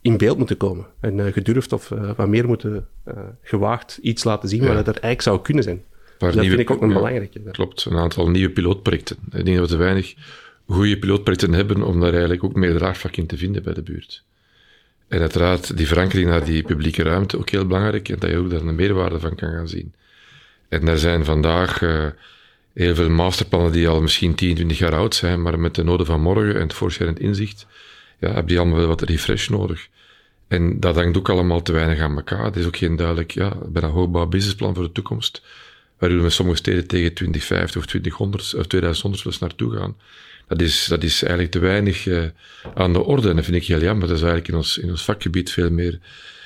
in 0.00 0.16
beeld 0.16 0.38
moeten 0.38 0.56
komen. 0.56 0.86
En 1.00 1.32
gedurfd 1.32 1.72
of 1.72 1.88
wat 2.16 2.28
meer 2.28 2.46
moeten 2.46 2.86
gewaagd 3.42 3.98
iets 4.02 4.24
laten 4.24 4.48
zien 4.48 4.62
ja. 4.62 4.74
wat 4.74 4.78
er 4.78 4.86
eigenlijk 4.86 5.22
zou 5.22 5.40
kunnen 5.42 5.62
zijn. 5.62 5.84
Dus 6.18 6.34
dat 6.34 6.44
vind 6.44 6.58
ik 6.58 6.70
ook 6.70 6.82
een 6.82 6.92
belangrijke. 6.92 7.40
Klopt, 7.50 7.84
een 7.84 7.96
aantal 7.96 8.30
nieuwe 8.30 8.52
pilootprojecten. 8.52 9.16
Ik 9.32 9.44
denk 9.44 9.56
dat 9.56 9.70
we 9.70 9.76
te 9.76 9.82
weinig 9.82 10.14
goede 10.66 10.98
pilootprojecten 10.98 11.52
hebben 11.52 11.82
om 11.82 12.00
daar 12.00 12.10
eigenlijk 12.10 12.44
ook 12.44 12.54
meer 12.54 12.74
draagvlak 12.74 13.16
in 13.16 13.26
te 13.26 13.36
vinden 13.36 13.62
bij 13.62 13.74
de 13.74 13.82
buurt. 13.82 14.24
En 15.08 15.20
uiteraard 15.20 15.76
die 15.76 15.86
verankering 15.86 16.28
naar 16.28 16.44
die 16.44 16.62
publieke 16.62 17.02
ruimte 17.02 17.38
ook 17.38 17.50
heel 17.50 17.66
belangrijk 17.66 18.08
en 18.08 18.18
dat 18.18 18.30
je 18.30 18.36
ook 18.36 18.50
daar 18.50 18.60
een 18.60 18.74
meerwaarde 18.74 19.20
van 19.20 19.34
kan 19.34 19.50
gaan 19.50 19.68
zien. 19.68 19.94
En 20.68 20.88
er 20.88 20.98
zijn 20.98 21.24
vandaag 21.24 21.82
uh, 21.82 22.06
heel 22.72 22.94
veel 22.94 23.10
masterplannen 23.10 23.72
die 23.72 23.88
al 23.88 24.00
misschien 24.00 24.34
10, 24.34 24.54
20 24.54 24.78
jaar 24.78 24.94
oud 24.94 25.14
zijn, 25.14 25.42
maar 25.42 25.58
met 25.58 25.74
de 25.74 25.84
noden 25.84 26.06
van 26.06 26.20
morgen 26.20 26.54
en 26.54 26.60
het 26.60 26.74
voorschrijdend 26.74 27.20
inzicht, 27.20 27.66
ja, 28.20 28.32
heb 28.32 28.48
je 28.48 28.58
allemaal 28.58 28.78
wel 28.78 28.86
wat 28.86 29.02
refresh 29.02 29.48
nodig. 29.48 29.88
En 30.48 30.80
dat 30.80 30.94
hangt 30.94 31.16
ook 31.16 31.28
allemaal 31.28 31.62
te 31.62 31.72
weinig 31.72 32.00
aan 32.00 32.16
elkaar. 32.16 32.44
Het 32.44 32.56
is 32.56 32.66
ook 32.66 32.76
geen 32.76 32.96
duidelijk, 32.96 33.30
ja, 33.30 33.56
bijna 33.66 33.88
hoogbouw 33.88 34.26
businessplan 34.26 34.74
voor 34.74 34.84
de 34.84 34.92
toekomst, 34.92 35.42
waar 35.98 36.22
we 36.22 36.30
sommige 36.30 36.58
steden 36.58 36.86
tegen 36.86 37.14
2050 37.14 37.80
of 37.80 37.86
2000 37.86 38.60
of 38.60 38.66
2100 38.66 39.24
dus 39.24 39.38
naartoe 39.38 39.76
gaan. 39.76 39.96
Dat 40.48 40.60
is, 40.60 40.86
dat 40.88 41.02
is 41.02 41.22
eigenlijk 41.22 41.52
te 41.52 41.58
weinig 41.58 42.06
uh, 42.06 42.24
aan 42.74 42.92
de 42.92 43.04
orde. 43.04 43.28
En 43.28 43.36
dat 43.36 43.44
vind 43.44 43.56
ik 43.56 43.64
heel 43.64 43.80
jammer. 43.80 44.08
Dat 44.08 44.16
is 44.16 44.22
eigenlijk 44.22 44.52
in 44.52 44.56
ons, 44.56 44.78
in 44.78 44.90
ons 44.90 45.04
vakgebied 45.04 45.50
veel 45.50 45.70
meer 45.70 45.98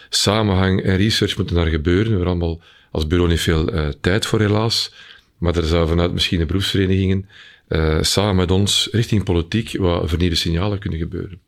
samenhang 0.08 0.82
en 0.82 0.96
research 0.96 1.36
moeten 1.36 1.56
daar 1.56 1.66
gebeuren. 1.66 2.04
We 2.04 2.10
hebben 2.10 2.26
allemaal 2.28 2.60
als 2.90 3.06
bureau 3.06 3.30
niet 3.30 3.40
veel 3.40 3.74
uh, 3.74 3.88
tijd 4.00 4.26
voor, 4.26 4.40
helaas. 4.40 4.92
Maar 5.38 5.56
er 5.56 5.64
zou 5.64 5.88
vanuit 5.88 6.12
misschien 6.12 6.38
de 6.38 6.46
beroepsverenigingen 6.46 7.28
uh, 7.68 8.02
samen 8.02 8.36
met 8.36 8.50
ons 8.50 8.88
richting 8.92 9.24
politiek 9.24 9.76
wat 9.78 10.08
vernieuwde 10.08 10.36
signalen 10.36 10.78
kunnen 10.78 10.98
gebeuren. 10.98 11.40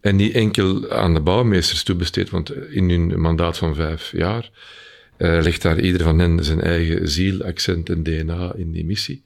En 0.00 0.16
niet 0.16 0.34
enkel 0.34 0.90
aan 0.90 1.14
de 1.14 1.20
bouwmeesters 1.20 1.82
toebesteed, 1.82 2.30
want 2.30 2.54
in 2.54 2.90
hun 2.90 3.20
mandaat 3.20 3.58
van 3.58 3.74
vijf 3.74 4.12
jaar 4.12 4.50
ligt 5.16 5.62
daar 5.62 5.80
ieder 5.80 6.02
van 6.02 6.18
hen 6.18 6.44
zijn 6.44 6.60
eigen 6.60 7.08
ziel, 7.08 7.42
accent 7.42 7.88
en 7.88 8.02
DNA 8.02 8.54
in 8.56 8.72
die 8.72 8.84
missie. 8.84 9.22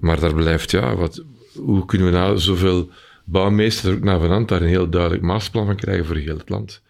Maar 0.00 0.20
daar 0.20 0.34
blijft, 0.34 0.70
ja, 0.70 0.96
wat, 0.96 1.24
hoe 1.58 1.84
kunnen 1.84 2.06
we 2.06 2.12
nou 2.12 2.38
zoveel 2.38 2.90
bouwmeesters 3.24 3.94
ook 3.94 4.02
naar 4.02 4.20
vanand 4.20 4.48
daar 4.48 4.62
een 4.62 4.68
heel 4.68 4.88
duidelijk 4.88 5.22
masterplan 5.22 5.66
van 5.66 5.76
krijgen 5.76 6.06
voor 6.06 6.16
heel 6.16 6.38
het 6.38 6.48
land? 6.48 6.82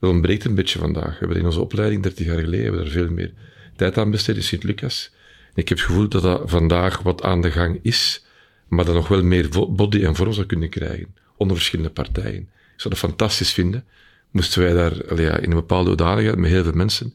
Dat 0.00 0.10
ontbreekt 0.10 0.44
een 0.44 0.54
beetje 0.54 0.78
vandaag. 0.78 1.12
We 1.12 1.18
hebben 1.18 1.36
in 1.36 1.44
onze 1.44 1.60
opleiding 1.60 2.02
30 2.02 2.26
jaar 2.26 2.38
geleden 2.38 2.62
hebben 2.62 2.80
we 2.80 2.86
daar 2.86 2.94
veel 2.94 3.10
meer 3.10 3.32
tijd 3.76 3.98
aan 3.98 4.10
besteed 4.10 4.36
in 4.36 4.42
Sint-Lucas. 4.42 5.10
Ik 5.54 5.68
heb 5.68 5.78
het 5.78 5.86
gevoel 5.86 6.08
dat 6.08 6.22
dat 6.22 6.42
vandaag 6.50 7.02
wat 7.02 7.22
aan 7.22 7.40
de 7.40 7.50
gang 7.50 7.78
is, 7.82 8.24
maar 8.68 8.84
dat 8.84 8.94
nog 8.94 9.08
wel 9.08 9.22
meer 9.22 9.48
body 9.70 10.04
en 10.04 10.14
vorm 10.14 10.32
zou 10.32 10.46
kunnen 10.46 10.68
krijgen 10.68 11.14
onder 11.36 11.56
verschillende 11.56 11.92
partijen. 11.92 12.40
Ik 12.40 12.82
zou 12.82 12.94
dat 12.94 12.98
fantastisch 12.98 13.52
vinden. 13.52 13.84
Moesten 14.30 14.62
wij 14.62 14.72
daar 14.72 15.20
ja, 15.20 15.38
in 15.38 15.50
een 15.50 15.56
bepaalde 15.56 15.88
hoedanigheid 15.88 16.36
met 16.36 16.50
heel 16.50 16.62
veel 16.62 16.72
mensen 16.72 17.06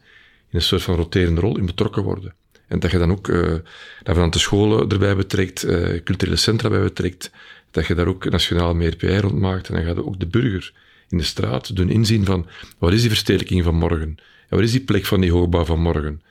in 0.50 0.58
een 0.58 0.62
soort 0.62 0.82
van 0.82 0.96
roterende 0.96 1.42
rol 1.42 1.58
in 1.58 1.66
betrokken 1.66 2.04
worden. 2.04 2.34
En 2.72 2.80
dat 2.80 2.92
je 2.92 2.98
dan 2.98 3.12
ook, 3.12 3.28
uh, 3.28 3.56
de 4.04 4.40
scholen 4.40 4.90
erbij 4.90 5.16
betrekt, 5.16 5.66
uh, 5.66 6.02
culturele 6.04 6.36
centra 6.36 6.70
bij 6.70 6.82
betrekt, 6.82 7.32
dat 7.72 7.86
je 7.86 7.96
daar 7.96 8.08
ook 8.08 8.30
nationaal 8.30 8.76
meer 8.76 8.96
PR 8.96 9.06
rond 9.06 9.40
maakt 9.40 9.70
en 9.70 9.76
dan 9.76 9.84
gaat 9.84 10.04
ook 10.04 10.20
de 10.20 10.28
burger 10.28 10.74
in 11.10 11.18
de 11.18 11.24
straat 11.24 11.76
doen 11.76 11.90
inzien 11.90 12.26
van 12.26 12.48
wat 12.78 12.94
is 12.94 13.00
die 13.00 13.10
verstedelijking 13.10 13.64
van 13.64 13.76
morgen? 13.76 14.18
En 14.50 14.58
wat 14.58 14.60
is 14.60 14.72
die 14.72 14.82
plek 14.82 15.06
van 15.06 15.22
die 15.22 15.32
hoogbouw 15.32 15.66
van 15.66 15.80
morgen? 15.80 16.22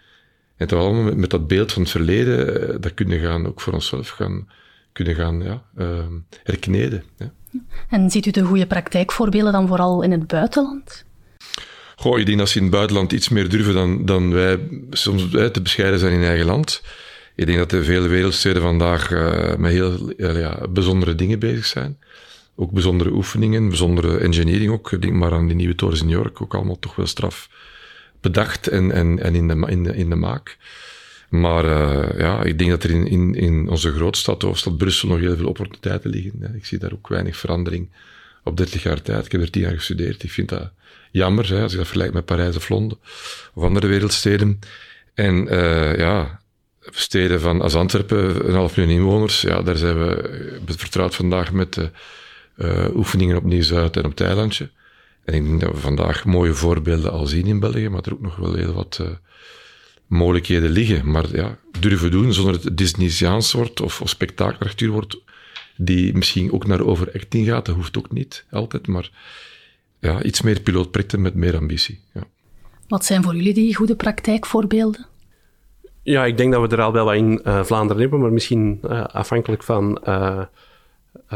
En 0.57 0.66
toch 0.66 0.81
allemaal 0.81 1.14
met, 1.14 1.31
dat 1.31 1.46
beeld 1.46 1.72
van 1.72 1.83
het 1.83 1.90
verleden, 1.90 2.62
uh, 2.62 2.76
dat 2.81 2.94
kunnen 2.94 3.20
gaan, 3.20 3.46
ook 3.46 3.61
voor 3.61 3.72
onszelf 3.72 4.09
gaan, 4.09 4.48
kunnen 4.92 5.14
gaan 5.14 5.42
ja, 5.42 5.62
herkneden. 6.42 7.05
Ja. 7.16 7.33
En 7.88 8.11
ziet 8.11 8.26
u 8.26 8.31
de 8.31 8.42
goede 8.42 8.66
praktijkvoorbeelden 8.66 9.53
dan 9.53 9.68
vooral 9.68 10.03
in 10.03 10.11
het 10.11 10.26
buitenland? 10.26 11.05
Goh, 12.00 12.18
ik 12.18 12.26
denk 12.26 12.38
dat 12.38 12.48
ze 12.48 12.56
in 12.56 12.62
het 12.62 12.72
buitenland 12.72 13.12
iets 13.12 13.28
meer 13.28 13.48
durven 13.48 13.74
dan, 13.74 14.04
dan 14.04 14.32
wij 14.32 14.58
soms 14.90 15.30
te 15.30 15.60
bescheiden 15.62 15.98
zijn 15.98 16.12
in 16.12 16.22
eigen 16.22 16.46
land. 16.46 16.82
Ik 17.34 17.46
denk 17.46 17.58
dat 17.58 17.70
de 17.70 17.84
vele 17.84 18.08
wereldsteden 18.08 18.62
vandaag 18.62 19.10
uh, 19.10 19.54
met 19.56 19.72
heel 19.72 20.12
ja, 20.16 20.68
bijzondere 20.68 21.14
dingen 21.14 21.38
bezig 21.38 21.66
zijn. 21.66 21.98
Ook 22.56 22.70
bijzondere 22.70 23.10
oefeningen, 23.10 23.68
bijzondere 23.68 24.18
engineering 24.18 24.70
ook. 24.70 25.00
Denk 25.02 25.12
maar 25.12 25.32
aan 25.32 25.46
die 25.46 25.56
nieuwe 25.56 25.74
torens 25.74 26.00
in 26.00 26.06
New 26.06 26.16
York, 26.16 26.42
ook 26.42 26.54
allemaal 26.54 26.78
toch 26.78 26.96
wel 26.96 27.06
straf 27.06 27.48
bedacht 28.20 28.66
en, 28.66 28.92
en, 28.92 29.22
en 29.22 29.34
in, 29.34 29.48
de, 29.48 29.66
in, 29.66 29.82
de, 29.82 29.96
in 29.96 30.08
de 30.08 30.16
maak. 30.16 30.56
Maar 31.28 31.64
uh, 31.64 32.18
ja, 32.18 32.42
ik 32.42 32.58
denk 32.58 32.70
dat 32.70 32.82
er 32.82 32.90
in, 32.90 33.06
in, 33.06 33.34
in 33.34 33.68
onze 33.68 33.92
grootstad, 33.92 34.42
hoofdstad 34.42 34.76
Brussel, 34.76 35.08
nog 35.08 35.18
heel 35.18 35.36
veel 35.36 35.48
opportuniteiten 35.48 36.10
liggen. 36.10 36.54
Ik 36.54 36.66
zie 36.66 36.78
daar 36.78 36.92
ook 36.92 37.08
weinig 37.08 37.36
verandering 37.36 37.88
op 38.50 38.56
30 38.56 38.82
jaar 38.82 39.02
tijd. 39.02 39.24
Ik 39.24 39.32
heb 39.32 39.40
er 39.40 39.50
10 39.50 39.62
jaar 39.62 39.72
gestudeerd. 39.72 40.22
Ik 40.22 40.30
vind 40.30 40.48
dat 40.48 40.72
jammer, 41.10 41.48
hè, 41.48 41.62
als 41.62 41.70
je 41.70 41.76
dat 41.76 41.86
vergelijkt 41.86 42.14
met 42.14 42.24
Parijs 42.24 42.56
of 42.56 42.68
Londen 42.68 42.98
of 43.54 43.64
andere 43.64 43.86
wereldsteden. 43.86 44.58
En 45.14 45.54
uh, 45.54 45.96
ja, 45.96 46.40
steden 46.80 47.40
van 47.40 47.60
als 47.60 47.74
Antwerpen, 47.74 48.48
een 48.48 48.54
half 48.54 48.76
miljoen 48.76 48.94
inwoners, 48.94 49.40
ja, 49.40 49.62
daar 49.62 49.76
zijn 49.76 49.98
we 49.98 50.58
vertrouwd 50.66 51.14
vandaag 51.14 51.52
met 51.52 51.74
de 51.74 51.90
uh, 52.56 52.96
oefeningen 52.96 53.36
op 53.36 53.44
Nieuw-Zuid 53.44 53.96
en 53.96 54.04
op 54.04 54.10
het 54.10 54.20
eilandje. 54.20 54.70
En 55.24 55.34
ik 55.34 55.44
denk 55.44 55.60
dat 55.60 55.70
we 55.72 55.76
vandaag 55.76 56.24
mooie 56.24 56.54
voorbeelden 56.54 57.12
al 57.12 57.26
zien 57.26 57.46
in 57.46 57.60
België, 57.60 57.88
maar 57.88 58.02
er 58.04 58.12
ook 58.12 58.20
nog 58.20 58.36
wel 58.36 58.54
heel 58.54 58.72
wat 58.72 59.00
mogelijkheden 60.06 60.70
liggen. 60.70 61.10
Maar 61.10 61.36
ja, 61.36 61.58
durven 61.80 62.10
doen 62.10 62.32
zonder 62.32 62.54
het 62.54 62.76
Disneysiaans 62.76 63.52
wordt 63.52 63.80
of, 63.80 64.00
of 64.00 64.16
wordt, 64.78 65.18
die 65.76 66.14
misschien 66.14 66.52
ook 66.52 66.66
naar 66.66 66.87
overacting 66.87 67.46
gaat. 67.46 67.66
Dat 67.66 67.74
hoeft 67.74 67.98
ook 67.98 68.12
niet 68.12 68.44
altijd, 68.50 68.87
maar 68.87 69.11
ja, 69.98 70.22
iets 70.22 70.42
meer 70.42 70.61
pilootprojecten 70.61 71.20
met 71.20 71.35
meer 71.35 71.56
ambitie. 71.56 72.00
Ja. 72.14 72.22
Wat 72.88 73.04
zijn 73.04 73.22
voor 73.22 73.37
jullie 73.37 73.54
die 73.54 73.74
goede 73.74 73.96
praktijkvoorbeelden? 73.96 75.06
Ja, 76.02 76.24
ik 76.24 76.37
denk 76.37 76.52
dat 76.52 76.70
we 76.70 76.76
er 76.76 76.83
al 76.83 76.92
wel 76.92 77.04
wat 77.04 77.14
in 77.14 77.40
uh, 77.44 77.64
Vlaanderen 77.64 78.02
hebben, 78.02 78.20
maar 78.20 78.33
misschien 78.33 78.80
uh, 78.85 79.04
afhankelijk 79.04 79.62
van 79.62 80.02
uh, 80.09 80.44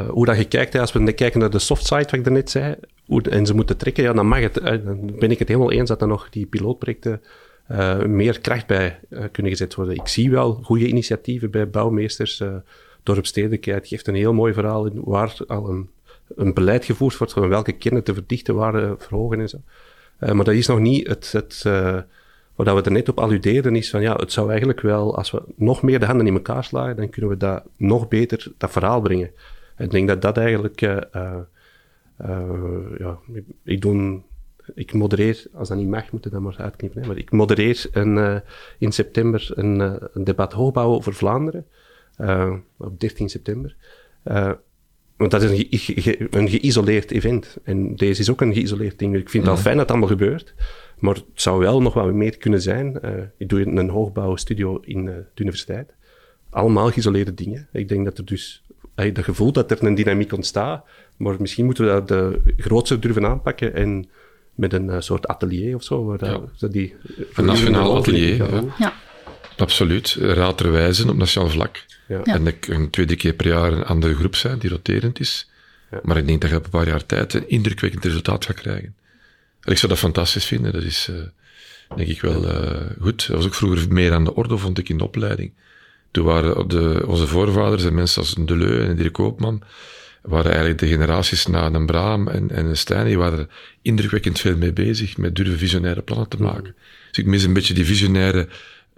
hoe 0.08 0.24
dat 0.24 0.36
je 0.36 0.44
kijkt. 0.44 0.74
Als 0.74 0.92
we 0.92 1.12
kijken 1.12 1.40
naar 1.40 1.50
de 1.50 1.58
softside, 1.58 2.02
wat 2.02 2.12
ik 2.12 2.24
daarnet 2.24 2.50
zei, 2.50 2.74
hoe, 3.06 3.22
en 3.22 3.46
ze 3.46 3.54
moeten 3.54 3.76
trekken, 3.76 4.04
ja, 4.04 4.12
dan 4.12 4.26
mag 4.26 4.40
het. 4.40 4.54
dan 4.54 5.12
ben 5.18 5.30
ik 5.30 5.38
het 5.38 5.48
helemaal 5.48 5.72
eens 5.72 5.88
dat 5.88 6.00
er 6.00 6.08
nog 6.08 6.30
die 6.30 6.46
pilootprojecten 6.46 7.22
meer 8.06 8.40
kracht 8.40 8.66
bij 8.66 9.00
kunnen 9.32 9.52
gezet 9.52 9.74
worden. 9.74 9.94
Ik 9.94 10.08
zie 10.08 10.30
wel 10.30 10.52
goede 10.62 10.86
initiatieven 10.86 11.50
bij 11.50 11.70
bouwmeesters. 11.70 12.42
Dorpstedelijkheid 13.04 13.88
geeft 13.88 14.06
een 14.06 14.14
heel 14.14 14.32
mooi 14.32 14.52
verhaal 14.52 14.86
in 14.86 15.00
waar 15.04 15.36
al 15.46 15.68
een 15.68 15.88
een 16.34 16.54
beleid 16.54 16.84
gevoerd 16.84 17.16
wordt 17.18 17.32
van 17.32 17.48
welke 17.48 17.72
kernen 17.72 18.04
te 18.04 18.14
verdichten, 18.14 18.54
waar 18.54 18.98
verhogen 18.98 19.40
en 19.40 19.48
zo. 19.48 19.58
Uh, 20.20 20.32
maar 20.32 20.44
dat 20.44 20.54
is 20.54 20.66
nog 20.66 20.78
niet 20.78 21.06
het, 21.06 21.32
het 21.32 21.64
uh, 21.66 21.98
wat 22.54 22.74
we 22.74 22.82
er 22.82 22.92
net 22.92 23.08
op 23.08 23.18
alludeerden, 23.18 23.76
is 23.76 23.90
van 23.90 24.00
ja, 24.00 24.14
het 24.14 24.32
zou 24.32 24.48
eigenlijk 24.48 24.80
wel, 24.80 25.16
als 25.16 25.30
we 25.30 25.42
nog 25.56 25.82
meer 25.82 26.00
de 26.00 26.06
handen 26.06 26.26
in 26.26 26.34
elkaar 26.34 26.64
slagen, 26.64 26.96
dan 26.96 27.10
kunnen 27.10 27.30
we 27.30 27.36
dat 27.36 27.64
nog 27.76 28.08
beter, 28.08 28.52
dat 28.58 28.70
verhaal 28.70 29.00
brengen. 29.00 29.30
Ik 29.78 29.90
denk 29.90 30.08
dat 30.08 30.22
dat 30.22 30.36
eigenlijk, 30.36 30.80
ja, 30.80 31.46
ik, 33.64 33.82
doe 33.82 34.20
ik 34.74 34.92
modereer, 34.92 35.44
als 35.52 35.68
dat 35.68 35.76
niet 35.76 35.88
mag, 35.88 36.10
moeten 36.10 36.30
we 36.30 36.36
dat 36.36 36.46
maar 36.46 36.64
uitknippen. 36.64 37.06
Maar 37.06 37.16
ik 37.16 37.30
modereer 37.30 37.86
een, 37.92 38.42
in 38.78 38.92
september 38.92 39.50
een, 39.54 39.80
een 40.12 40.24
debat 40.24 40.52
hoogbouw 40.52 40.90
over 40.90 41.14
Vlaanderen, 41.14 41.66
op 42.76 43.00
13 43.00 43.28
september. 43.28 43.76
Want 45.16 45.30
dat 45.30 45.42
is 45.42 45.50
een, 45.50 45.66
ge, 45.78 46.26
een 46.30 46.48
geïsoleerd 46.48 47.10
event. 47.10 47.56
En 47.62 47.96
deze 47.96 48.20
is 48.20 48.30
ook 48.30 48.40
een 48.40 48.54
geïsoleerd 48.54 48.98
ding. 48.98 49.16
Ik 49.16 49.30
vind 49.30 49.46
het 49.46 49.52
al 49.52 49.60
fijn 49.60 49.76
dat 49.76 49.82
het 49.82 49.90
allemaal 49.90 50.16
gebeurt. 50.16 50.54
Maar 50.98 51.14
het 51.14 51.24
zou 51.34 51.58
wel 51.58 51.82
nog 51.82 51.94
wat 51.94 52.12
meer 52.12 52.36
kunnen 52.36 52.62
zijn. 52.62 52.98
Uh, 53.04 53.10
ik 53.36 53.48
doe 53.48 53.66
een 53.66 53.88
hoogbouwstudio 53.88 54.80
in 54.84 55.06
uh, 55.06 55.14
de 55.34 55.42
universiteit. 55.42 55.94
Allemaal 56.50 56.90
geïsoleerde 56.90 57.34
dingen. 57.34 57.68
Ik 57.72 57.88
denk 57.88 58.04
dat 58.04 58.18
er 58.18 58.24
dus 58.24 58.64
dat 58.94 59.18
gevoel 59.18 59.52
dat 59.52 59.70
er 59.70 59.84
een 59.84 59.94
dynamiek 59.94 60.32
ontstaat. 60.32 60.84
Maar 61.16 61.36
misschien 61.38 61.64
moeten 61.64 61.84
we 61.84 61.90
dat 61.90 62.08
de 62.08 62.40
grootste 62.56 62.98
durven 62.98 63.26
aanpakken 63.26 63.74
en 63.74 64.08
met 64.54 64.72
een 64.72 65.02
soort 65.02 65.26
atelier 65.26 65.74
of 65.74 65.82
zo. 65.82 66.04
Waar 66.04 66.24
ja. 66.24 66.40
dat, 66.58 66.72
die, 66.72 66.94
een 67.34 67.44
nationaal 67.44 67.96
atelier. 67.96 68.36
Ja. 68.78 68.92
Absoluut. 69.56 70.16
Raaderwijzen 70.20 71.08
op 71.08 71.16
nationaal 71.16 71.50
vlak. 71.50 71.84
Ja. 72.08 72.22
En 72.22 72.46
ik 72.46 72.66
een 72.66 72.90
tweede 72.90 73.16
keer 73.16 73.32
per 73.32 73.46
jaar 73.46 73.72
een 73.72 73.84
andere 73.84 74.14
groep 74.14 74.36
zijn 74.36 74.58
die 74.58 74.70
roterend 74.70 75.20
is. 75.20 75.50
Ja. 75.90 76.00
Maar 76.02 76.16
ik 76.16 76.26
denk 76.26 76.40
dat 76.40 76.50
je 76.50 76.56
op 76.56 76.64
een 76.64 76.70
paar 76.70 76.86
jaar 76.86 77.06
tijd 77.06 77.34
een 77.34 77.48
indrukwekkend 77.48 78.04
resultaat 78.04 78.44
gaat 78.44 78.60
krijgen. 78.60 78.94
En 79.60 79.72
ik 79.72 79.78
zou 79.78 79.92
dat 79.92 80.00
fantastisch 80.00 80.44
vinden. 80.44 80.72
Dat 80.72 80.82
is, 80.82 81.08
uh, 81.10 81.16
denk 81.96 82.08
ik 82.08 82.20
wel 82.20 82.44
uh, 82.44 82.80
goed. 83.00 83.26
Dat 83.26 83.36
was 83.36 83.46
ook 83.46 83.54
vroeger 83.54 83.92
meer 83.92 84.12
aan 84.12 84.24
de 84.24 84.34
orde, 84.34 84.58
vond 84.58 84.78
ik, 84.78 84.88
in 84.88 84.98
de 84.98 85.04
opleiding. 85.04 85.52
Toen 86.10 86.24
waren 86.24 86.68
de, 86.68 87.04
onze 87.06 87.26
voorvaders 87.26 87.84
en 87.84 87.94
mensen 87.94 88.20
als 88.20 88.34
Deleu 88.34 88.84
en 88.84 88.96
Dirk 88.96 89.12
Koopman, 89.12 89.62
waren 90.22 90.50
eigenlijk 90.50 90.78
de 90.78 90.86
generaties 90.86 91.46
na 91.46 91.72
een 91.72 91.86
Braam 91.86 92.28
en, 92.28 92.50
en 92.50 92.66
een 92.66 92.76
Stijn, 92.76 93.06
die 93.06 93.18
waren 93.18 93.38
er 93.38 93.48
indrukwekkend 93.82 94.40
veel 94.40 94.56
mee 94.56 94.72
bezig, 94.72 95.16
met 95.16 95.36
durven 95.36 95.58
visionaire 95.58 96.02
plannen 96.02 96.28
te 96.28 96.42
maken. 96.42 96.74
Dus 97.08 97.18
ik 97.18 97.26
mis 97.26 97.42
een 97.42 97.52
beetje 97.52 97.74
die 97.74 97.84
visionaire, 97.84 98.48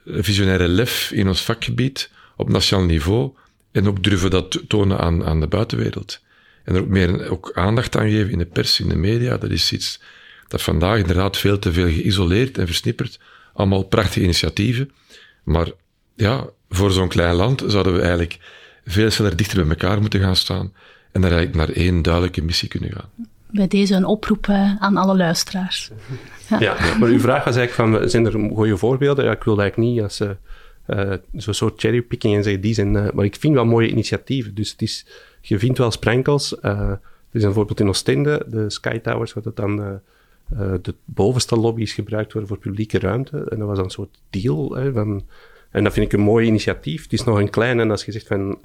visionaire 0.06 0.68
lef 0.68 1.10
in 1.10 1.28
ons 1.28 1.42
vakgebied, 1.42 2.10
op 2.36 2.48
nationaal 2.48 2.86
niveau 2.86 3.32
en 3.72 3.88
ook 3.88 4.02
durven 4.02 4.30
dat 4.30 4.62
tonen 4.68 4.98
aan, 4.98 5.24
aan 5.24 5.40
de 5.40 5.46
buitenwereld. 5.46 6.20
En 6.64 6.74
er 6.74 6.80
ook 6.80 6.88
meer 6.88 7.30
ook 7.30 7.50
aandacht 7.54 7.96
aan 7.96 8.10
geven 8.10 8.30
in 8.30 8.38
de 8.38 8.46
pers, 8.46 8.80
in 8.80 8.88
de 8.88 8.96
media. 8.96 9.36
Dat 9.36 9.50
is 9.50 9.72
iets 9.72 10.00
dat 10.48 10.62
vandaag 10.62 10.98
inderdaad 10.98 11.36
veel 11.36 11.58
te 11.58 11.72
veel 11.72 11.88
geïsoleerd 11.88 12.58
en 12.58 12.66
versnipperd. 12.66 13.18
Allemaal 13.54 13.82
prachtige 13.82 14.22
initiatieven. 14.22 14.90
Maar 15.44 15.70
ja, 16.14 16.46
voor 16.68 16.90
zo'n 16.90 17.08
klein 17.08 17.34
land 17.34 17.62
zouden 17.66 17.94
we 17.94 18.00
eigenlijk 18.00 18.38
veel 18.84 19.10
sneller 19.10 19.36
dichter 19.36 19.60
bij 19.60 19.68
elkaar 19.68 20.00
moeten 20.00 20.20
gaan 20.20 20.36
staan. 20.36 20.72
En 21.12 21.20
daar 21.20 21.32
eigenlijk 21.32 21.66
naar 21.66 21.76
één 21.76 22.02
duidelijke 22.02 22.42
missie 22.42 22.68
kunnen 22.68 22.92
gaan. 22.92 23.10
Bij 23.56 23.66
deze 23.66 23.94
een 23.94 24.04
oproep 24.04 24.48
eh, 24.48 24.76
aan 24.78 24.96
alle 24.96 25.16
luisteraars. 25.16 25.90
Ja. 26.58 26.76
maar 26.98 27.08
uw 27.08 27.18
vraag 27.18 27.44
was 27.44 27.56
eigenlijk 27.56 27.98
van, 27.98 28.10
zijn 28.10 28.26
er 28.26 28.32
goede 28.32 28.76
voorbeelden? 28.76 29.24
Ja, 29.24 29.32
ik 29.32 29.42
wil 29.42 29.60
eigenlijk 29.60 29.90
niet 29.90 30.02
als... 30.02 30.20
Uh, 30.86 31.12
zo'n 31.32 31.54
soort 31.54 31.80
cherrypicking 31.80 32.34
en 32.34 32.42
zeggen 32.42 32.62
die 32.62 32.74
zijn. 32.74 32.90
Maar 32.92 33.24
ik 33.24 33.36
vind 33.36 33.54
wel 33.54 33.64
mooie 33.64 33.88
initiatieven. 33.88 34.54
Dus 34.54 34.70
het 34.70 34.82
is, 34.82 35.06
je 35.40 35.58
vindt 35.58 35.78
wel 35.78 35.90
sprankels. 35.90 36.56
Uh, 36.62 36.80
er 36.80 37.00
is 37.32 37.42
een 37.42 37.52
voorbeeld 37.52 37.80
in 37.80 37.88
Oostende, 37.88 38.44
de 38.46 38.70
Sky 38.70 38.98
Towers, 38.98 39.32
waar 39.32 39.42
dat 39.42 39.56
dan 39.56 40.00
de 40.82 40.94
bovenste 41.04 41.56
lobby's 41.56 41.92
gebruikt 41.92 42.32
worden 42.32 42.50
voor 42.50 42.58
publieke 42.58 42.98
ruimte. 42.98 43.46
En 43.48 43.58
dat 43.58 43.68
was 43.68 43.76
dan 43.76 43.84
een 43.84 43.90
soort 43.90 44.18
deal. 44.30 44.74
Hè, 44.74 44.92
van, 44.92 45.22
en 45.70 45.84
dat 45.84 45.92
vind 45.92 46.06
ik 46.06 46.12
een 46.12 46.24
mooi 46.24 46.46
initiatief. 46.46 47.02
Het 47.02 47.12
is 47.12 47.24
nog 47.24 47.38
een 47.38 47.50
klein, 47.50 47.80
en 47.80 47.90
als 47.90 48.04
je 48.04 48.12
zegt 48.12 48.26
van. 48.26 48.58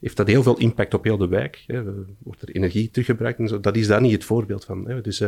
Heeft 0.00 0.16
dat 0.16 0.26
heel 0.26 0.42
veel 0.42 0.58
impact 0.58 0.94
op 0.94 1.04
heel 1.04 1.16
de 1.16 1.28
wijk? 1.28 1.64
Hè? 1.66 1.82
Wordt 2.18 2.42
er 2.42 2.48
energie 2.48 2.90
teruggebruikt 2.90 3.38
en 3.38 3.48
zo? 3.48 3.60
Dat 3.60 3.76
is 3.76 3.86
daar 3.86 4.00
niet 4.00 4.12
het 4.12 4.24
voorbeeld 4.24 4.64
van. 4.64 4.88
Hè? 4.88 5.00
Dus, 5.00 5.18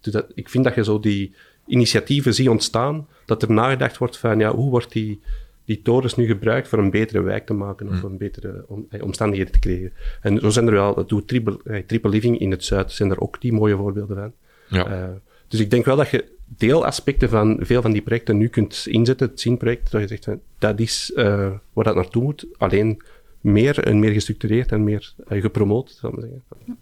dus 0.00 0.12
dat, 0.12 0.26
ik 0.34 0.48
vind 0.48 0.64
dat 0.64 0.74
je 0.74 0.84
zo 0.84 1.00
die, 1.00 1.34
initiatieven 1.68 2.34
zie 2.34 2.50
ontstaan, 2.50 3.06
dat 3.24 3.42
er 3.42 3.52
nagedacht 3.52 3.98
wordt 3.98 4.18
van 4.18 4.38
ja, 4.38 4.54
hoe 4.54 4.70
wordt 4.70 4.92
die, 4.92 5.20
die 5.64 5.82
torens 5.82 6.16
nu 6.16 6.26
gebruikt 6.26 6.68
voor 6.68 6.78
een 6.78 6.90
betere 6.90 7.22
wijk 7.22 7.46
te 7.46 7.52
maken 7.52 7.88
of 7.88 8.02
een 8.02 8.16
betere 8.16 8.64
om, 8.66 8.86
eh, 8.90 9.02
omstandigheden 9.02 9.52
te 9.52 9.58
creëren. 9.58 9.92
En 10.20 10.40
zo 10.40 10.50
zijn 10.50 10.66
er 10.66 10.72
wel, 10.72 10.94
dat 10.94 11.08
doet 11.08 11.28
Triple, 11.28 11.58
eh, 11.64 11.82
triple 11.86 12.10
Living 12.10 12.38
in 12.38 12.50
het 12.50 12.64
zuid, 12.64 12.92
zijn 12.92 13.10
er 13.10 13.20
ook 13.20 13.40
die 13.40 13.52
mooie 13.52 13.76
voorbeelden 13.76 14.16
van. 14.16 14.32
Ja. 14.68 14.86
Eh, 14.86 15.08
dus 15.48 15.60
ik 15.60 15.70
denk 15.70 15.84
wel 15.84 15.96
dat 15.96 16.10
je 16.10 16.24
deelaspecten 16.56 17.28
van 17.28 17.58
veel 17.60 17.82
van 17.82 17.92
die 17.92 18.02
projecten 18.02 18.36
nu 18.36 18.48
kunt 18.48 18.86
inzetten, 18.88 19.28
het 19.28 19.40
ZIN-project, 19.40 19.90
dat 19.90 20.00
je 20.00 20.06
zegt, 20.06 20.24
van, 20.24 20.40
dat 20.58 20.80
is 20.80 21.12
uh, 21.14 21.50
waar 21.72 21.84
dat 21.84 21.94
naartoe 21.94 22.22
moet, 22.22 22.46
alleen 22.56 23.02
meer 23.40 23.78
en 23.84 23.98
meer 23.98 24.12
gestructureerd 24.12 24.72
en 24.72 24.84
meer 24.84 25.12
uh, 25.28 25.42
gepromoot, 25.42 25.96
zal 26.00 26.10
ik 26.10 26.16
maar 26.16 26.28
zeggen. 26.28 26.78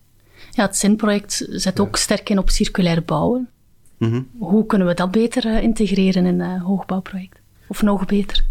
Ja, 0.51 0.67
het 0.67 0.77
ZIN-project 0.77 1.47
zet 1.51 1.81
ook 1.81 1.97
sterk 1.97 2.29
in 2.29 2.39
op 2.39 2.51
circulair 2.51 3.03
bouwen. 3.05 3.49
Mhm. 3.99 4.23
Hoe 4.39 4.67
kunnen 4.67 4.87
we 4.87 4.95
dat 4.95 5.11
beter 5.11 5.47
uh, 5.47 5.63
integreren 5.63 6.27
in 6.27 6.41
een 6.41 6.61
hoogbouwproject? 6.61 7.41
Of 7.69 7.83
nog 7.83 8.07
beter? 8.07 8.45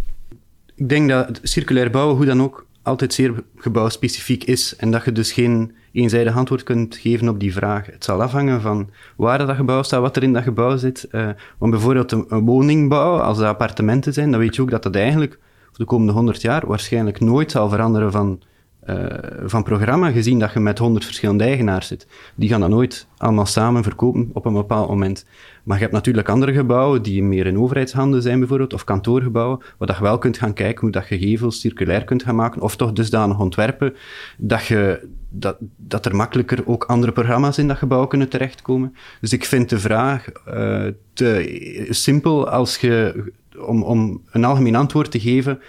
Ik 0.75 0.89
denk 0.89 1.09
dat 1.09 1.39
circulair 1.43 1.91
bouwen, 1.91 2.15
hoe 2.15 2.25
dan 2.25 2.41
ook, 2.41 2.65
altijd 2.85 3.13
zeer 3.13 3.43
gebouwspecifiek 3.55 4.43
is. 4.43 4.75
En 4.75 4.91
dat 4.91 5.05
je 5.05 5.11
dus 5.11 5.31
geen 5.31 5.75
eenzijdig 5.91 6.35
antwoord 6.35 6.63
kunt 6.63 6.95
geven 6.95 7.29
op 7.29 7.39
die 7.39 7.53
vraag. 7.53 7.85
Het 7.85 8.03
zal 8.03 8.21
afhangen 8.21 8.61
van 8.61 8.89
waar 9.15 9.37
dat 9.37 9.55
gebouw 9.55 9.83
staat, 9.83 10.01
wat 10.01 10.15
er 10.15 10.23
in 10.23 10.33
dat 10.33 10.43
gebouw 10.43 10.77
zit. 10.77 11.07
Uh, 11.11 11.29
want 11.57 11.71
bijvoorbeeld 11.71 12.11
een, 12.11 12.25
een, 12.29 12.45
woningbouw, 12.45 13.19
als 13.19 13.37
dat 13.37 13.47
appartementen 13.47 14.13
zijn, 14.13 14.31
dan 14.31 14.39
weet 14.39 14.55
je 14.55 14.61
ook 14.61 14.69
dat 14.69 14.83
dat 14.83 14.95
eigenlijk 14.95 15.39
voor 15.75 15.85
de 15.85 15.91
komende 15.91 16.13
100 16.13 16.41
jaar 16.41 16.67
waarschijnlijk 16.67 17.19
nooit 17.19 17.51
zal 17.51 17.69
veranderen 17.69 18.11
van, 18.11 18.41
uh, 18.89 19.05
van 19.45 19.63
programma, 19.63 20.11
gezien 20.11 20.39
dat 20.39 20.53
je 20.53 20.59
met 20.59 20.77
100 20.77 21.05
verschillende 21.05 21.43
eigenaars 21.43 21.88
zit. 21.88 22.07
Die 22.35 22.49
gaan 22.49 22.59
dat 22.59 22.69
nooit 22.69 23.07
allemaal 23.17 23.45
samen 23.45 23.83
verkopen 23.83 24.29
op 24.33 24.45
een 24.45 24.53
bepaald 24.53 24.89
moment. 24.89 25.25
Maar 25.63 25.77
je 25.77 25.81
hebt 25.81 25.95
natuurlijk 25.95 26.29
andere 26.29 26.53
gebouwen 26.53 27.01
die 27.01 27.23
meer 27.23 27.45
in 27.45 27.59
overheidshanden 27.59 28.21
zijn, 28.21 28.39
bijvoorbeeld, 28.39 28.73
of 28.73 28.83
kantoorgebouwen, 28.83 29.59
waar 29.77 29.88
dat 29.88 29.97
je 29.97 30.03
wel 30.03 30.17
kunt 30.17 30.38
gaan 30.38 30.53
kijken 30.53 30.81
hoe 30.81 30.91
dat 30.91 31.07
je 31.07 31.19
gevels 31.19 31.59
circulair 31.59 32.03
kunt 32.03 32.23
gaan 32.23 32.35
maken, 32.35 32.61
of 32.61 32.75
toch 32.75 32.93
dusdanig 32.93 33.39
ontwerpen 33.39 33.93
dat, 34.38 34.65
je, 34.65 35.07
dat, 35.29 35.57
dat 35.77 36.05
er 36.05 36.15
makkelijker 36.15 36.67
ook 36.67 36.83
andere 36.83 37.11
programma's 37.11 37.57
in 37.57 37.67
dat 37.67 37.77
gebouw 37.77 38.07
kunnen 38.07 38.29
terechtkomen. 38.29 38.95
Dus 39.21 39.33
ik 39.33 39.45
vind 39.45 39.69
de 39.69 39.79
vraag 39.79 40.27
uh, 40.47 40.88
te 41.13 41.88
simpel 41.89 42.49
als 42.49 42.77
je, 42.77 43.23
om, 43.59 43.83
om 43.83 44.21
een 44.31 44.45
algemeen 44.45 44.75
antwoord 44.75 45.11
te 45.11 45.19
geven 45.19 45.59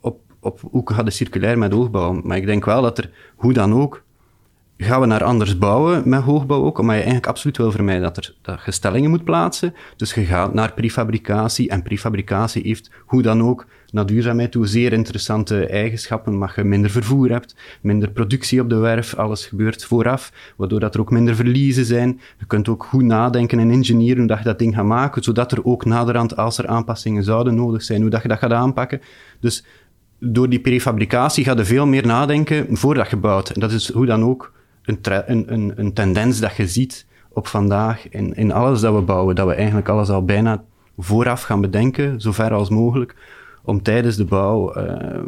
op, 0.00 0.20
op 0.40 0.60
hoe 0.70 0.92
gaat 0.92 1.04
de 1.04 1.10
circulair 1.10 1.58
met 1.58 1.72
hoogbouw. 1.72 2.12
Maar 2.12 2.36
ik 2.36 2.46
denk 2.46 2.64
wel 2.64 2.82
dat 2.82 2.98
er, 2.98 3.10
hoe 3.36 3.52
dan 3.52 3.74
ook, 3.74 4.03
gaan 4.76 5.00
we 5.00 5.06
naar 5.06 5.24
anders 5.24 5.58
bouwen 5.58 6.02
met 6.08 6.22
hoogbouw 6.22 6.64
ook, 6.64 6.78
omdat 6.78 6.94
je 6.94 7.00
eigenlijk 7.00 7.30
absoluut 7.30 7.56
wil 7.56 7.70
vermijden 7.70 8.02
dat, 8.02 8.16
er, 8.16 8.34
dat 8.42 8.60
je 8.64 8.72
stellingen 8.72 9.10
moet 9.10 9.24
plaatsen. 9.24 9.74
Dus 9.96 10.14
je 10.14 10.24
gaat 10.24 10.54
naar 10.54 10.72
prefabricatie 10.72 11.68
en 11.68 11.82
prefabricatie 11.82 12.62
heeft 12.62 12.90
hoe 13.06 13.22
dan 13.22 13.42
ook 13.42 13.66
naar 13.90 14.06
duurzaamheid 14.06 14.52
toe 14.52 14.66
zeer 14.66 14.92
interessante 14.92 15.66
eigenschappen, 15.66 16.38
maar 16.38 16.52
je 16.56 16.64
minder 16.64 16.90
vervoer 16.90 17.30
hebt, 17.30 17.54
minder 17.80 18.10
productie 18.10 18.60
op 18.60 18.68
de 18.68 18.76
werf, 18.76 19.14
alles 19.14 19.46
gebeurt 19.46 19.84
vooraf, 19.84 20.32
waardoor 20.56 20.80
dat 20.80 20.94
er 20.94 21.00
ook 21.00 21.10
minder 21.10 21.34
verliezen 21.34 21.84
zijn. 21.84 22.20
Je 22.38 22.46
kunt 22.46 22.68
ook 22.68 22.84
goed 22.84 23.02
nadenken 23.02 23.58
en 23.58 23.70
engineeren 23.70 24.18
hoe 24.18 24.26
dat 24.26 24.38
je 24.38 24.44
dat 24.44 24.58
ding 24.58 24.74
gaat 24.74 24.84
maken, 24.84 25.22
zodat 25.22 25.52
er 25.52 25.64
ook 25.64 25.84
naderhand, 25.84 26.36
als 26.36 26.58
er 26.58 26.66
aanpassingen 26.66 27.24
zouden 27.24 27.54
nodig 27.54 27.82
zijn, 27.82 28.00
hoe 28.00 28.10
dat 28.10 28.22
je 28.22 28.28
dat 28.28 28.38
gaat 28.38 28.52
aanpakken. 28.52 29.00
Dus 29.40 29.64
door 30.18 30.48
die 30.48 30.60
prefabricatie 30.60 31.44
ga 31.44 31.56
je 31.56 31.64
veel 31.64 31.86
meer 31.86 32.06
nadenken 32.06 32.76
voordat 32.76 33.10
je 33.10 33.16
bouwt. 33.16 33.50
En 33.50 33.60
dat 33.60 33.72
is 33.72 33.92
hoe 33.92 34.06
dan 34.06 34.24
ook 34.24 34.52
een, 34.84 35.52
een, 35.52 35.72
een, 35.76 35.92
tendens 35.92 36.40
dat 36.40 36.56
je 36.56 36.68
ziet 36.68 37.06
op 37.28 37.46
vandaag 37.46 38.08
in, 38.08 38.34
in 38.34 38.52
alles 38.52 38.80
dat 38.80 38.94
we 38.94 39.00
bouwen, 39.00 39.34
dat 39.34 39.46
we 39.46 39.54
eigenlijk 39.54 39.88
alles 39.88 40.08
al 40.08 40.24
bijna 40.24 40.62
vooraf 40.98 41.42
gaan 41.42 41.60
bedenken, 41.60 42.20
zo 42.20 42.32
ver 42.32 42.52
als 42.52 42.68
mogelijk, 42.68 43.14
om 43.64 43.82
tijdens 43.82 44.16
de 44.16 44.24
bouw 44.24 44.76
uh, 44.76 45.22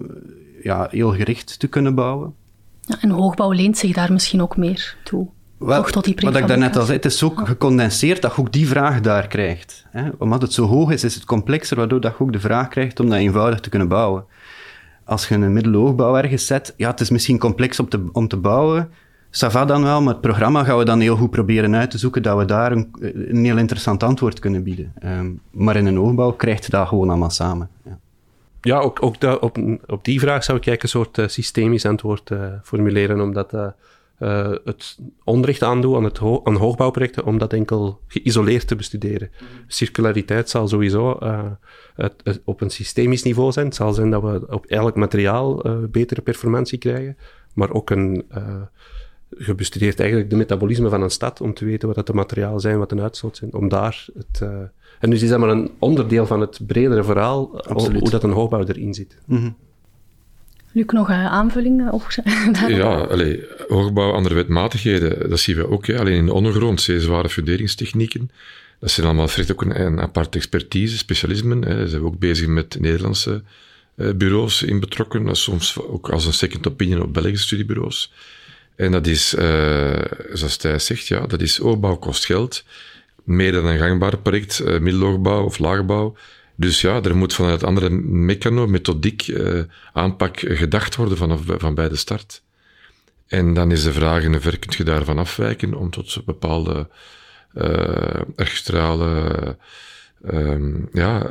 ja, 0.62 0.86
heel 0.90 1.12
gericht 1.12 1.58
te 1.58 1.68
kunnen 1.68 1.94
bouwen. 1.94 2.34
Ja, 2.80 2.96
en 3.00 3.10
hoogbouw 3.10 3.50
leent 3.50 3.78
zich 3.78 3.92
daar 3.92 4.12
misschien 4.12 4.42
ook 4.42 4.56
meer 4.56 4.96
toe. 5.04 5.28
Wel, 5.58 5.82
tot 5.82 6.04
die 6.04 6.16
wat 6.20 6.36
ik 6.36 6.46
daarnet 6.46 6.76
al 6.76 6.84
zei, 6.84 6.96
het 6.96 7.04
is 7.04 7.18
zo 7.18 7.30
gecondenseerd 7.30 8.22
dat 8.22 8.34
je 8.34 8.40
ook 8.40 8.52
die 8.52 8.68
vraag 8.68 9.00
daar 9.00 9.26
krijgt. 9.26 9.84
Hè? 9.90 10.08
Omdat 10.18 10.42
het 10.42 10.52
zo 10.52 10.66
hoog 10.66 10.90
is, 10.90 11.04
is 11.04 11.14
het 11.14 11.24
complexer, 11.24 11.76
waardoor 11.76 12.00
dat 12.00 12.14
je 12.18 12.24
ook 12.24 12.32
de 12.32 12.40
vraag 12.40 12.68
krijgt 12.68 13.00
om 13.00 13.08
dat 13.08 13.18
eenvoudig 13.18 13.60
te 13.60 13.68
kunnen 13.68 13.88
bouwen. 13.88 14.24
Als 15.04 15.28
je 15.28 15.34
een 15.34 15.52
middelhoogbouw 15.52 16.16
ergens 16.16 16.46
zet, 16.46 16.74
ja, 16.76 16.90
het 16.90 17.00
is 17.00 17.10
misschien 17.10 17.38
complex 17.38 17.80
om 17.80 17.88
te, 17.88 18.08
om 18.12 18.28
te 18.28 18.36
bouwen, 18.36 18.90
Sava 19.30 19.64
dan 19.64 19.82
wel, 19.82 20.02
maar 20.02 20.12
het 20.12 20.22
programma 20.22 20.64
gaan 20.64 20.78
we 20.78 20.84
dan 20.84 21.00
heel 21.00 21.16
goed 21.16 21.30
proberen 21.30 21.76
uit 21.76 21.90
te 21.90 21.98
zoeken 21.98 22.22
dat 22.22 22.38
we 22.38 22.44
daar 22.44 22.72
een, 22.72 22.88
een 23.00 23.44
heel 23.44 23.58
interessant 23.58 24.02
antwoord 24.02 24.38
kunnen 24.38 24.62
bieden. 24.62 24.92
Um, 25.04 25.40
maar 25.50 25.76
in 25.76 25.86
een 25.86 25.98
oogbouw 25.98 26.32
krijgt 26.32 26.64
je 26.64 26.70
dat 26.70 26.88
gewoon 26.88 27.08
allemaal 27.08 27.30
samen. 27.30 27.70
Ja, 27.84 27.98
ja 28.60 28.78
ook, 28.78 29.02
ook 29.02 29.20
dat, 29.20 29.40
op, 29.40 29.58
op 29.86 30.04
die 30.04 30.20
vraag 30.20 30.44
zou 30.44 30.58
ik 30.58 30.82
een 30.82 30.88
soort 30.88 31.18
uh, 31.18 31.28
systemisch 31.28 31.86
antwoord 31.86 32.30
uh, 32.30 32.46
formuleren, 32.62 33.20
omdat 33.20 33.52
uh, 33.52 33.68
het 34.64 34.98
onrecht 35.24 35.62
aandoen 35.62 35.96
aan, 35.96 36.04
het 36.04 36.20
aan 36.44 36.56
hoogbouwprojecten 36.56 37.24
om 37.24 37.38
dat 37.38 37.52
enkel 37.52 38.00
geïsoleerd 38.06 38.66
te 38.68 38.76
bestuderen. 38.76 39.30
Circulariteit 39.66 40.50
zal 40.50 40.68
sowieso 40.68 41.18
op 42.44 42.60
een 42.60 42.70
systemisch 42.70 43.22
niveau 43.22 43.52
zijn. 43.52 43.66
Het 43.66 43.74
zal 43.74 43.92
zijn 43.92 44.10
dat 44.10 44.22
we 44.22 44.46
op 44.48 44.66
elk 44.66 44.94
materiaal 44.94 45.62
betere 45.90 46.20
performantie 46.20 46.78
krijgen, 46.78 47.16
maar 47.54 47.70
ook 47.70 47.90
een 47.90 48.24
je 49.28 49.54
bestudeert 49.54 50.00
eigenlijk 50.00 50.30
de 50.30 50.36
metabolisme 50.36 50.88
van 50.88 51.02
een 51.02 51.10
stad 51.10 51.40
om 51.40 51.54
te 51.54 51.64
weten 51.64 51.88
wat 51.88 51.96
het 51.96 52.06
de 52.06 52.12
materialen 52.12 52.60
zijn, 52.60 52.78
wat 52.78 52.90
de 52.90 53.00
uitstoot 53.00 53.36
zijn. 53.36 53.54
Om 53.54 53.68
daar 53.68 54.06
het, 54.14 54.40
uh, 54.42 54.48
en 55.00 55.10
dus 55.10 55.22
is 55.22 55.28
dat 55.28 55.38
maar 55.38 55.48
een 55.48 55.70
onderdeel 55.78 56.26
van 56.26 56.40
het 56.40 56.58
bredere 56.66 57.04
verhaal, 57.04 57.62
Absoluut. 57.62 58.00
hoe 58.00 58.10
dat 58.10 58.22
een 58.22 58.30
hoogbouw 58.30 58.64
erin 58.64 58.94
zit. 58.94 59.16
Mm 59.26 59.36
-hmm. 59.36 59.56
Luc, 60.72 60.86
nog 60.86 61.10
uh, 61.10 61.26
aanvullingen? 61.26 61.92
Of, 61.92 62.16
ja, 62.68 62.96
allee, 63.00 63.44
hoogbouw, 63.68 64.12
andere 64.12 64.34
wetmatigheden, 64.34 65.30
dat 65.30 65.40
zien 65.40 65.56
we 65.56 65.70
ook. 65.70 65.86
Hè. 65.86 65.98
Alleen 65.98 66.16
in 66.16 66.26
de 66.26 66.32
ondergrond, 66.32 66.80
zeer 66.80 67.00
zware 67.00 67.28
funderingstechnieken. 67.28 68.30
Dat 68.80 68.90
zijn 68.90 69.06
allemaal 69.06 69.24
echt 69.24 69.52
ook 69.52 69.62
een, 69.62 69.80
een 69.80 70.00
aparte 70.00 70.38
expertise, 70.38 70.96
specialismen. 70.96 71.64
Hè. 71.64 71.80
Ze 71.80 71.88
zijn 71.88 72.02
ook 72.02 72.18
bezig 72.18 72.46
met 72.46 72.80
Nederlandse 72.80 73.42
uh, 73.96 74.12
bureaus 74.12 74.62
in 74.62 74.80
betrokken, 74.80 75.36
soms 75.36 75.78
ook 75.78 76.10
als 76.10 76.26
een 76.26 76.32
second 76.32 76.66
opinion 76.66 77.02
op 77.02 77.12
Belgische 77.12 77.46
studiebureaus. 77.46 78.12
En 78.76 78.92
dat 78.92 79.06
is, 79.06 79.34
uh, 79.34 80.00
zoals 80.32 80.56
Thijs 80.56 80.86
zegt, 80.86 81.06
ja, 81.06 81.26
dat 81.26 81.40
is 81.40 81.60
oogbouw 81.60 81.96
kost 81.96 82.26
geld. 82.26 82.64
Meer 83.24 83.52
dan 83.52 83.66
een 83.66 83.78
gangbaar 83.78 84.18
project, 84.18 84.60
uh, 84.60 84.78
middelhoogbouw 84.78 85.44
of 85.44 85.58
laagbouw. 85.58 86.16
Dus 86.56 86.80
ja, 86.80 87.02
er 87.02 87.16
moet 87.16 87.34
vanuit 87.34 87.64
andere 87.64 87.90
mechano, 87.90 88.66
methodiek, 88.66 89.26
uh, 89.26 89.62
aanpak 89.92 90.38
gedacht 90.38 90.96
worden 90.96 91.16
vanaf, 91.16 91.40
van 91.46 91.74
bij 91.74 91.88
de 91.88 91.96
start. 91.96 92.42
En 93.26 93.54
dan 93.54 93.70
is 93.70 93.82
de 93.82 93.92
vraag 93.92 94.22
in 94.22 94.32
hoeverre 94.32 94.56
kun 94.56 94.74
je 94.76 94.84
daarvan 94.84 95.18
afwijken 95.18 95.74
om 95.74 95.90
tot 95.90 96.24
bepaalde 96.24 96.88
uh, 97.54 98.20
registrale 98.36 99.56
um, 100.30 100.88
ja, 100.92 101.26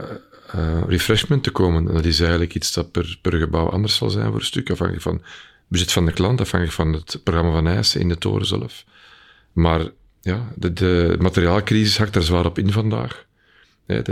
uh, 0.55 0.83
refreshment 0.87 1.43
te 1.43 1.51
komen. 1.51 1.87
En 1.87 1.93
dat 1.93 2.05
is 2.05 2.19
eigenlijk 2.19 2.55
iets 2.55 2.73
dat 2.73 2.91
per 3.21 3.37
gebouw 3.37 3.69
anders 3.69 3.95
zal 3.95 4.09
zijn 4.09 4.25
voor 4.25 4.39
een 4.39 4.45
stuk, 4.45 4.69
afhankelijk 4.69 5.03
van 5.03 5.21
budget 5.67 5.91
van 5.91 6.05
de 6.05 6.11
klant, 6.11 6.41
afhankelijk 6.41 6.77
van 6.77 6.93
het 6.93 7.19
programma 7.23 7.51
van 7.51 7.67
eisen 7.67 8.01
in 8.01 8.09
de 8.09 8.17
toren 8.17 8.45
zelf. 8.45 8.83
Maar 9.51 9.81
ja, 10.21 10.47
de, 10.55 10.73
de 10.73 11.15
materiaalcrisis 11.19 11.97
hakt 11.97 12.15
er 12.15 12.23
zwaar 12.23 12.45
op 12.45 12.57
in 12.57 12.71
vandaag. 12.71 13.25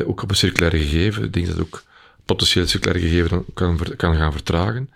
Ook 0.06 0.22
op 0.22 0.30
een 0.30 0.36
circulaire 0.36 0.78
gegeven. 0.78 1.24
Ik 1.24 1.34
denk 1.34 1.48
dat 1.48 1.60
ook 1.60 1.84
potentieel 2.26 2.68
circulaire 2.68 3.08
gegeven 3.08 3.46
kan, 3.54 3.80
kan 3.96 4.16
gaan 4.16 4.32
vertragen. 4.32 4.90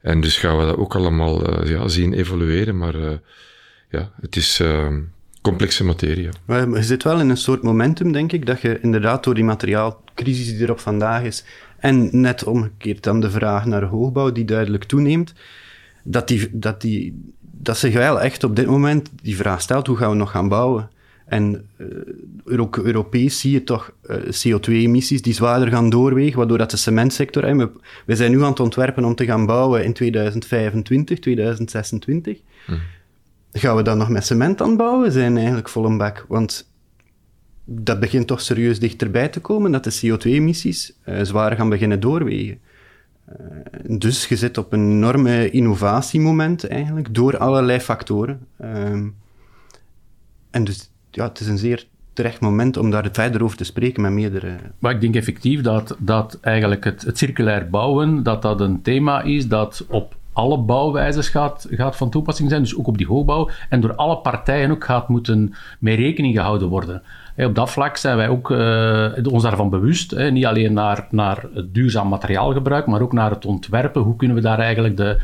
En 0.00 0.20
dus 0.20 0.38
gaan 0.38 0.58
we 0.58 0.64
dat 0.64 0.76
ook 0.76 0.94
allemaal 0.94 1.62
uh, 1.62 1.70
ja, 1.70 1.88
zien 1.88 2.12
evolueren. 2.12 2.78
Maar 2.78 2.94
uh, 2.94 3.10
ja, 3.90 4.10
het 4.20 4.36
is 4.36 4.60
uh, 4.60 4.86
complexe 5.42 5.84
materie. 5.84 6.28
Maar 6.44 6.68
je 6.68 6.82
zit 6.82 7.02
wel 7.02 7.20
in 7.20 7.28
een 7.28 7.36
soort 7.36 7.62
momentum, 7.62 8.12
denk 8.12 8.32
ik, 8.32 8.46
dat 8.46 8.60
je 8.60 8.80
inderdaad 8.80 9.24
door 9.24 9.34
die 9.34 9.44
materiaalcrisis 9.44 10.46
die 10.46 10.64
er 10.64 10.70
op 10.70 10.80
vandaag 10.80 11.22
is, 11.22 11.44
en 11.78 12.20
net 12.20 12.44
omgekeerd 12.44 13.02
dan 13.02 13.20
de 13.20 13.30
vraag 13.30 13.64
naar 13.64 13.82
hoogbouw, 13.82 14.32
die 14.32 14.44
duidelijk 14.44 14.84
toeneemt, 14.84 15.34
dat, 16.02 16.28
die, 16.28 16.48
dat, 16.52 16.80
die, 16.80 17.32
dat 17.40 17.78
zich 17.78 17.94
wel 17.94 18.20
echt 18.20 18.44
op 18.44 18.56
dit 18.56 18.66
moment 18.66 19.10
die 19.22 19.36
vraag 19.36 19.60
stelt, 19.60 19.86
hoe 19.86 19.96
gaan 19.96 20.10
we 20.10 20.16
nog 20.16 20.30
gaan 20.30 20.48
bouwen? 20.48 20.90
En 21.26 21.68
uh, 22.46 22.60
ook 22.60 22.76
Europees 22.76 23.40
zie 23.40 23.52
je 23.52 23.64
toch 23.64 23.92
uh, 24.06 24.16
CO2-emissies 24.16 25.20
die 25.20 25.32
zwaarder 25.34 25.68
gaan 25.68 25.90
doorwegen, 25.90 26.38
waardoor 26.38 26.58
dat 26.58 26.70
de 26.70 26.76
cementsector... 26.76 27.44
Hè, 27.44 27.56
we, 27.56 27.70
we, 28.06 28.16
zijn 28.16 28.30
nu 28.30 28.42
aan 28.42 28.50
het 28.50 28.60
ontwerpen 28.60 29.04
om 29.04 29.14
te 29.14 29.24
gaan 29.24 29.46
bouwen 29.46 29.84
in 29.84 29.92
2025, 29.92 31.18
2026. 31.18 32.38
Mm. 32.66 32.78
Gaan 33.52 33.76
we 33.76 33.82
dan 33.82 33.98
nog 33.98 34.08
met 34.08 34.26
cement 34.26 34.62
aan 34.62 34.76
bouwen? 34.76 35.12
zijn 35.12 35.36
eigenlijk 35.36 35.68
vol 35.68 35.84
een 35.84 35.98
bak. 35.98 36.24
Want 36.28 36.70
dat 37.64 38.00
begint 38.00 38.26
toch 38.26 38.40
serieus 38.40 38.78
dichterbij 38.78 39.28
te 39.28 39.40
komen, 39.40 39.72
dat 39.72 39.84
de 39.84 40.00
CO2-emissies 40.00 40.92
uh, 41.06 41.20
zwaar 41.22 41.56
gaan 41.56 41.68
beginnen 41.68 42.00
doorwegen. 42.00 42.58
Uh, 43.28 43.98
dus 43.98 44.28
je 44.28 44.36
zit 44.36 44.58
op 44.58 44.72
een 44.72 44.90
enorme 44.90 45.50
innovatiemoment 45.50 46.66
eigenlijk, 46.66 47.14
door 47.14 47.38
allerlei 47.38 47.80
factoren. 47.80 48.46
Um, 48.64 49.14
en 50.50 50.64
dus 50.64 50.90
ja, 51.10 51.28
het 51.28 51.40
is 51.40 51.46
een 51.46 51.58
zeer 51.58 51.86
terecht 52.12 52.40
moment 52.40 52.76
om 52.76 52.90
daar 52.90 53.08
verder 53.12 53.42
over 53.42 53.56
te 53.56 53.64
spreken 53.64 54.02
met 54.02 54.12
meerdere... 54.12 54.56
Maar 54.78 54.94
ik 54.94 55.00
denk 55.00 55.14
effectief 55.14 55.60
dat, 55.60 55.96
dat 55.98 56.38
eigenlijk 56.40 56.84
het, 56.84 57.02
het 57.02 57.18
circulair 57.18 57.70
bouwen, 57.70 58.22
dat 58.22 58.42
dat 58.42 58.60
een 58.60 58.82
thema 58.82 59.22
is 59.22 59.48
dat 59.48 59.84
op 59.88 60.16
alle 60.32 60.58
bouwwijzes 60.58 61.28
gaat, 61.28 61.66
gaat 61.70 61.96
van 61.96 62.10
toepassing 62.10 62.50
zijn, 62.50 62.62
dus 62.62 62.76
ook 62.76 62.86
op 62.86 62.98
die 62.98 63.06
hoogbouw, 63.06 63.50
en 63.68 63.80
door 63.80 63.94
alle 63.94 64.18
partijen 64.18 64.70
ook 64.70 64.84
gaat 64.84 65.08
moeten 65.08 65.54
mee 65.78 65.96
rekening 65.96 66.34
gehouden 66.34 66.68
worden. 66.68 67.02
Op 67.36 67.54
dat 67.54 67.70
vlak 67.70 67.96
zijn 67.96 68.16
wij 68.16 68.28
ook 68.28 68.50
uh, 68.50 69.32
ons 69.32 69.42
daarvan 69.42 69.70
bewust, 69.70 70.16
niet 70.30 70.46
alleen 70.46 70.72
naar, 70.72 71.06
naar 71.10 71.44
het 71.54 71.74
duurzaam 71.74 72.08
materiaalgebruik, 72.08 72.86
maar 72.86 73.00
ook 73.00 73.12
naar 73.12 73.30
het 73.30 73.46
ontwerpen. 73.46 74.02
Hoe 74.02 74.16
kunnen 74.16 74.36
we 74.36 74.42
daar 74.42 74.58
eigenlijk 74.58 74.96
de, 74.96 75.20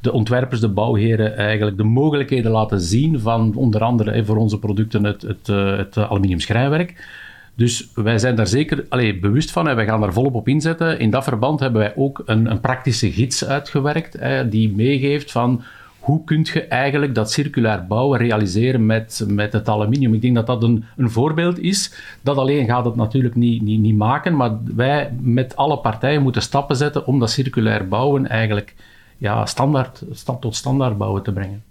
de 0.00 0.12
ontwerpers, 0.12 0.60
de 0.60 0.68
bouwheren, 0.68 1.36
eigenlijk 1.36 1.76
de 1.76 1.84
mogelijkheden 1.84 2.50
laten 2.50 2.80
zien 2.80 3.20
van 3.20 3.52
onder 3.54 3.82
andere 3.82 4.24
voor 4.24 4.36
onze 4.36 4.58
producten 4.58 5.04
het, 5.04 5.22
het, 5.22 5.46
het 5.76 5.96
aluminium 5.96 6.40
schrijnwerk. 6.40 7.16
Dus 7.54 7.88
wij 7.94 8.18
zijn 8.18 8.34
daar 8.34 8.46
zeker 8.46 8.86
allee, 8.88 9.18
bewust 9.18 9.50
van 9.50 9.68
en 9.68 9.76
wij 9.76 9.86
gaan 9.86 10.00
daar 10.00 10.12
volop 10.12 10.34
op 10.34 10.48
inzetten. 10.48 10.98
In 10.98 11.10
dat 11.10 11.24
verband 11.24 11.60
hebben 11.60 11.80
wij 11.80 11.92
ook 11.96 12.22
een, 12.24 12.50
een 12.50 12.60
praktische 12.60 13.12
gids 13.12 13.44
uitgewerkt 13.44 14.18
die 14.50 14.74
meegeeft 14.74 15.32
van 15.32 15.62
hoe 16.08 16.24
kun 16.24 16.46
je 16.52 16.62
eigenlijk 16.62 17.14
dat 17.14 17.30
circulair 17.30 17.86
bouwen 17.86 18.18
realiseren 18.18 18.86
met, 18.86 19.24
met 19.26 19.52
het 19.52 19.68
aluminium. 19.68 20.14
Ik 20.14 20.20
denk 20.20 20.34
dat 20.34 20.46
dat 20.46 20.62
een, 20.62 20.84
een 20.96 21.10
voorbeeld 21.10 21.58
is. 21.58 21.94
Dat 22.20 22.36
alleen 22.36 22.66
gaat 22.66 22.84
het 22.84 22.96
natuurlijk 22.96 23.34
niet, 23.34 23.62
niet, 23.62 23.80
niet 23.80 23.96
maken, 23.96 24.36
maar 24.36 24.58
wij 24.76 25.12
met 25.20 25.56
alle 25.56 25.78
partijen 25.78 26.22
moeten 26.22 26.42
stappen 26.42 26.76
zetten 26.76 27.06
om 27.06 27.18
dat 27.18 27.30
circulair 27.30 27.88
bouwen 27.88 28.26
eigenlijk 28.26 28.74
ja, 29.16 29.46
standaard, 29.46 30.02
stap 30.10 30.40
tot 30.40 30.56
standaard 30.56 30.98
bouwen 30.98 31.22
te 31.22 31.32
brengen. 31.32 31.62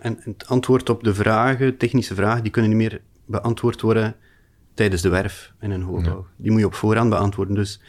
En 0.00 0.18
het 0.24 0.46
antwoord 0.46 0.90
op 0.90 1.04
de 1.04 1.14
vragen, 1.14 1.76
technische 1.76 2.14
vragen, 2.14 2.42
die 2.42 2.52
kunnen 2.52 2.70
niet 2.70 2.90
meer 2.90 3.00
beantwoord 3.24 3.80
worden 3.80 4.14
tijdens 4.74 5.02
de 5.02 5.08
werf 5.08 5.52
in 5.60 5.70
een 5.70 5.82
hoogbouw. 5.82 6.26
Die 6.36 6.50
moet 6.50 6.60
je 6.60 6.66
op 6.66 6.74
voorhand 6.74 7.10
beantwoorden. 7.10 7.54
Dus 7.54 7.80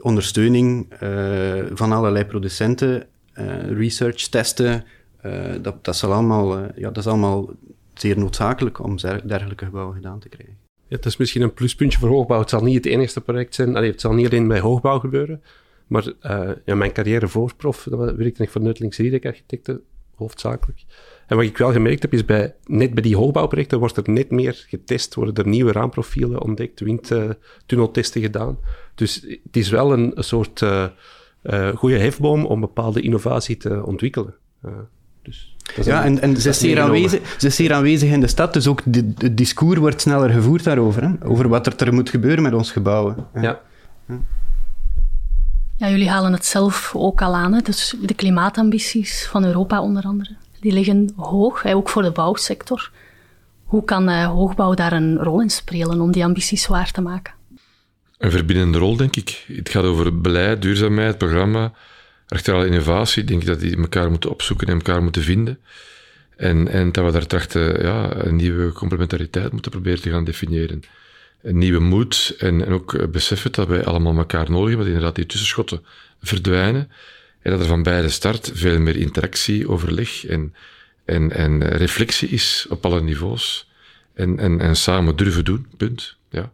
ondersteuning 0.00 0.86
uh, 1.02 1.64
van 1.72 1.92
allerlei 1.92 2.24
producenten, 2.24 3.06
uh, 3.34 3.70
research, 3.70 4.28
testen, 4.28 4.84
dat, 5.62 5.84
dat, 5.84 5.96
zal 5.96 6.12
allemaal, 6.12 6.58
ja, 6.58 6.90
dat 6.90 6.96
is 6.96 7.06
allemaal 7.06 7.50
zeer 7.94 8.18
noodzakelijk 8.18 8.84
om 8.84 8.96
dergelijke 9.24 9.64
gebouwen 9.64 9.94
gedaan 9.94 10.18
te 10.18 10.28
krijgen. 10.28 10.56
Ja, 10.88 10.96
het 10.96 11.06
is 11.06 11.16
misschien 11.16 11.42
een 11.42 11.54
pluspuntje 11.54 11.98
voor 11.98 12.08
hoogbouw. 12.08 12.40
Het 12.40 12.50
zal 12.50 12.62
niet 12.62 12.74
het 12.74 12.86
enige 12.86 13.20
project 13.20 13.54
zijn. 13.54 13.76
Allee, 13.76 13.90
het 13.90 14.00
zal 14.00 14.12
niet 14.12 14.26
alleen 14.26 14.48
bij 14.48 14.60
hoogbouw 14.60 14.98
gebeuren. 14.98 15.42
Maar 15.86 16.12
ja, 16.64 16.74
mijn 16.74 16.92
carrière 16.92 17.28
voor 17.28 17.54
prof, 17.56 17.86
dat 17.90 18.16
werkte 18.16 18.42
ik 18.42 18.50
voor 18.50 18.60
Nuttelings 18.60 18.96
Riedek 18.96 19.26
Architecten, 19.26 19.82
hoofdzakelijk. 20.14 20.84
En 21.26 21.36
wat 21.36 21.44
ik 21.44 21.58
wel 21.58 21.72
gemerkt 21.72 22.02
heb, 22.02 22.12
is 22.12 22.24
bij, 22.24 22.54
net 22.66 22.94
bij 22.94 23.02
die 23.02 23.16
hoogbouwprojecten 23.16 23.78
wordt 23.78 23.96
er 23.96 24.10
net 24.10 24.30
meer 24.30 24.64
getest, 24.68 25.14
worden 25.14 25.34
er 25.34 25.48
nieuwe 25.48 25.72
raamprofielen 25.72 26.42
ontdekt, 26.42 26.80
windtunneltesten 26.80 28.20
gedaan. 28.20 28.58
Dus 28.94 29.26
het 29.44 29.56
is 29.56 29.70
wel 29.70 29.92
een, 29.92 30.12
soort 30.16 30.64
goede 31.74 31.98
hefboom 31.98 32.46
om 32.46 32.60
bepaalde 32.60 33.00
innovatie 33.00 33.56
te 33.56 33.86
ontwikkelen. 33.86 34.34
Dus 35.76 35.86
ja, 35.86 36.04
en, 36.04 36.20
en 36.20 36.36
ze, 36.36 36.48
is 36.48 36.58
zeer 36.58 36.80
aanwezig, 36.80 37.34
ze 37.38 37.46
is 37.46 37.56
zeer 37.56 37.72
aanwezig 37.72 38.10
in 38.10 38.20
de 38.20 38.26
stad, 38.26 38.52
dus 38.52 38.66
ook 38.66 38.82
het 39.18 39.36
discours 39.36 39.78
wordt 39.78 40.00
sneller 40.00 40.30
gevoerd 40.30 40.64
daarover, 40.64 41.02
hè? 41.02 41.10
over 41.24 41.48
wat 41.48 41.66
er, 41.66 41.86
er 41.86 41.94
moet 41.94 42.10
gebeuren 42.10 42.42
met 42.42 42.54
ons 42.54 42.72
gebouwen. 42.72 43.16
Ja. 43.34 43.42
ja. 43.42 43.60
Ja, 45.76 45.88
jullie 45.88 46.08
halen 46.08 46.32
het 46.32 46.46
zelf 46.46 46.92
ook 46.96 47.22
al 47.22 47.34
aan, 47.34 47.52
hè? 47.52 47.60
dus 47.60 47.94
de 48.02 48.14
klimaatambities 48.14 49.26
van 49.30 49.44
Europa 49.44 49.82
onder 49.82 50.02
andere 50.02 50.36
die 50.60 50.72
liggen 50.72 51.12
hoog, 51.16 51.66
ook 51.66 51.88
voor 51.88 52.02
de 52.02 52.10
bouwsector. 52.10 52.90
Hoe 53.64 53.84
kan 53.84 54.08
uh, 54.08 54.26
hoogbouw 54.26 54.74
daar 54.74 54.92
een 54.92 55.18
rol 55.18 55.40
in 55.40 55.50
spelen 55.50 56.00
om 56.00 56.12
die 56.12 56.24
ambities 56.24 56.66
waar 56.66 56.90
te 56.90 57.00
maken? 57.00 57.34
Een 58.18 58.30
verbindende 58.30 58.78
rol, 58.78 58.96
denk 58.96 59.16
ik. 59.16 59.44
Het 59.46 59.68
gaat 59.68 59.84
over 59.84 60.20
beleid, 60.20 60.62
duurzaamheid, 60.62 61.18
programma, 61.18 61.72
achterale 62.28 62.66
innovatie. 62.66 63.22
Ik 63.22 63.28
denk 63.28 63.44
dat 63.46 63.60
die 63.60 63.76
elkaar 63.76 64.10
moeten 64.10 64.30
opzoeken 64.30 64.66
en 64.66 64.74
elkaar 64.74 65.02
moeten 65.02 65.22
vinden. 65.22 65.58
En, 66.36 66.68
en 66.68 66.92
dat 66.92 67.04
we 67.04 67.10
daar 67.10 67.26
trachten 67.26 67.82
ja, 67.82 68.16
een 68.16 68.36
nieuwe 68.36 68.72
complementariteit 68.72 69.52
moeten 69.52 69.70
proberen 69.70 70.00
te 70.00 70.10
gaan 70.10 70.24
definiëren. 70.24 70.82
Een 71.42 71.58
nieuwe 71.58 71.80
moed 71.80 72.34
en, 72.38 72.66
en 72.66 72.72
ook 72.72 73.10
beseffen 73.10 73.52
dat 73.52 73.68
wij 73.68 73.84
allemaal 73.84 74.16
elkaar 74.16 74.50
nodig 74.50 74.68
hebben, 74.68 74.78
dat 74.78 74.86
inderdaad 74.86 75.14
die 75.14 75.26
tussenschotten 75.26 75.84
verdwijnen. 76.22 76.90
En 77.42 77.50
dat 77.50 77.60
er 77.60 77.66
van 77.66 77.82
beide 77.82 78.08
start 78.08 78.50
veel 78.54 78.80
meer 78.80 78.96
interactie, 78.96 79.68
overleg 79.68 80.26
en, 80.26 80.54
en, 81.04 81.32
en 81.32 81.62
reflectie 81.68 82.28
is 82.28 82.66
op 82.68 82.84
alle 82.84 83.02
niveaus. 83.02 83.70
En, 84.14 84.38
en, 84.38 84.60
en 84.60 84.76
samen 84.76 85.16
durven 85.16 85.44
doen, 85.44 85.66
punt. 85.76 86.16
Ja, 86.30 86.52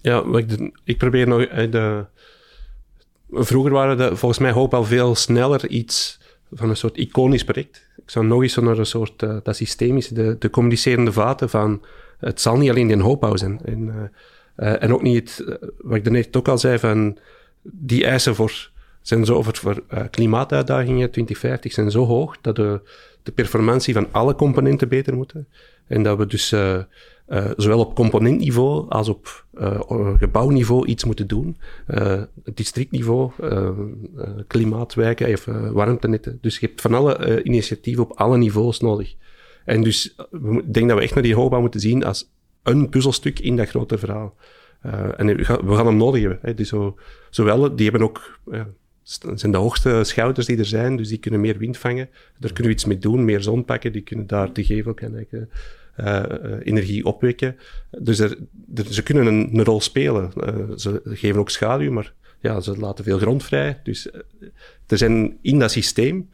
ja 0.00 0.24
ik, 0.36 0.70
ik 0.84 0.98
probeer 0.98 1.28
nog... 1.28 1.42
Eh, 1.42 1.70
de, 1.70 2.04
vroeger 3.32 3.72
waren 3.72 3.96
de, 3.96 4.16
volgens 4.16 4.40
mij 4.40 4.50
hoop 4.50 4.74
al 4.74 4.84
veel 4.84 5.14
sneller 5.14 5.68
iets 5.68 6.18
van 6.52 6.68
een 6.68 6.76
soort 6.76 6.96
iconisch 6.96 7.44
project. 7.44 7.90
Ik 7.96 8.10
zou 8.10 8.26
nog 8.26 8.42
eens 8.42 8.56
naar 8.56 8.78
een 8.78 8.86
soort, 8.86 9.22
uh, 9.22 9.36
dat 9.42 9.56
systemische, 9.56 10.14
de, 10.14 10.36
de 10.38 10.50
communicerende 10.50 11.12
vaten 11.12 11.50
van, 11.50 11.82
het 12.18 12.40
zal 12.40 12.56
niet 12.56 12.70
alleen 12.70 12.90
in 12.90 13.00
hoopbouw 13.00 13.36
zijn. 13.36 13.60
En, 13.64 14.10
uh, 14.56 14.82
en 14.82 14.94
ook 14.94 15.02
niet, 15.02 15.36
het, 15.36 15.58
wat 15.78 15.96
ik 15.96 16.04
daarnet 16.04 16.36
ook 16.36 16.48
al 16.48 16.58
zei, 16.58 16.78
van 16.78 17.18
die 17.62 18.04
eisen 18.04 18.34
voor 18.34 18.70
zijn 19.02 19.24
zo 19.24 19.42
voor, 19.42 19.82
klimaatuitdagingen 20.10 21.10
2050 21.10 21.72
zijn 21.72 21.90
zo 21.90 22.04
hoog 22.04 22.36
dat 22.40 22.56
de, 22.56 22.80
de 23.22 23.32
performantie 23.32 23.94
van 23.94 24.08
alle 24.10 24.34
componenten 24.34 24.88
beter 24.88 25.14
moeten. 25.14 25.48
En 25.86 26.02
dat 26.02 26.18
we 26.18 26.26
dus 26.26 26.54
uh, 27.28 27.44
uh, 27.44 27.50
zowel 27.56 27.78
op 27.78 27.94
componentniveau 27.94 28.88
als 28.88 29.08
op 29.08 29.46
gebouwniveau 30.18 30.86
iets 30.86 31.04
moeten 31.04 31.26
doen. 31.26 31.56
districtniveau, 32.54 33.30
klimaatwijken 34.46 35.32
of 35.32 35.44
warmtenetten. 35.72 36.38
Dus 36.40 36.58
je 36.58 36.66
hebt 36.66 36.80
van 36.80 36.94
alle 36.94 37.42
initiatieven 37.42 38.04
op 38.04 38.12
alle 38.12 38.36
niveaus 38.36 38.80
nodig. 38.80 39.14
En 39.64 39.82
dus 39.82 40.14
ik 40.30 40.74
denk 40.74 40.88
dat 40.88 40.98
we 40.98 41.02
echt 41.02 41.14
naar 41.14 41.22
die 41.22 41.34
hoogbouw 41.34 41.60
moeten 41.60 41.80
zien 41.80 42.04
als 42.04 42.30
een 42.62 42.88
puzzelstuk 42.88 43.38
in 43.38 43.56
dat 43.56 43.68
grote 43.68 43.98
verhaal. 43.98 44.34
en 45.16 45.36
we 45.36 45.44
gaan, 45.44 45.86
hem 45.86 45.96
nodig 45.96 46.20
hebben. 46.20 46.38
Hè. 46.42 46.54
Dus 46.54 46.68
zo, 46.68 46.98
zowel, 47.30 47.76
die 47.76 47.90
hebben 47.90 48.08
ook 48.08 48.38
zijn 49.34 49.52
de 49.52 49.58
hoogste 49.58 50.04
schouders 50.04 50.46
die 50.46 50.58
er 50.58 50.64
zijn, 50.64 50.96
dus 50.96 51.08
die 51.08 51.18
kunnen 51.18 51.40
meer 51.40 51.58
wind 51.58 51.78
vangen. 51.78 52.08
Daar 52.38 52.52
kunnen 52.52 52.72
we 52.72 52.78
iets 52.78 52.84
mee 52.84 52.98
doen, 52.98 53.24
meer 53.24 53.42
zon 53.42 53.64
pakken, 53.64 53.92
die 53.92 54.02
kunnen 54.02 54.26
daar 54.26 54.52
de 54.52 54.64
gevel 54.64 54.94
kan 54.94 55.26
uh, 56.00 56.06
uh, 56.06 56.56
energie 56.62 57.04
opwekken. 57.04 57.56
Dus 57.90 58.18
er, 58.18 58.36
ze 58.90 59.02
kunnen 59.02 59.26
een, 59.26 59.48
een 59.52 59.64
rol 59.64 59.80
spelen. 59.80 60.30
Uh, 60.36 60.76
ze 60.76 61.00
geven 61.04 61.40
ook 61.40 61.50
schaduw, 61.50 61.92
maar 61.92 62.12
ja, 62.40 62.60
ze 62.60 62.78
laten 62.78 63.04
veel 63.04 63.18
grond 63.18 63.44
vrij. 63.44 63.80
Dus 63.82 64.10
er 64.86 64.98
zijn 64.98 65.36
in 65.42 65.58
dat 65.58 65.70
systeem 65.70 66.28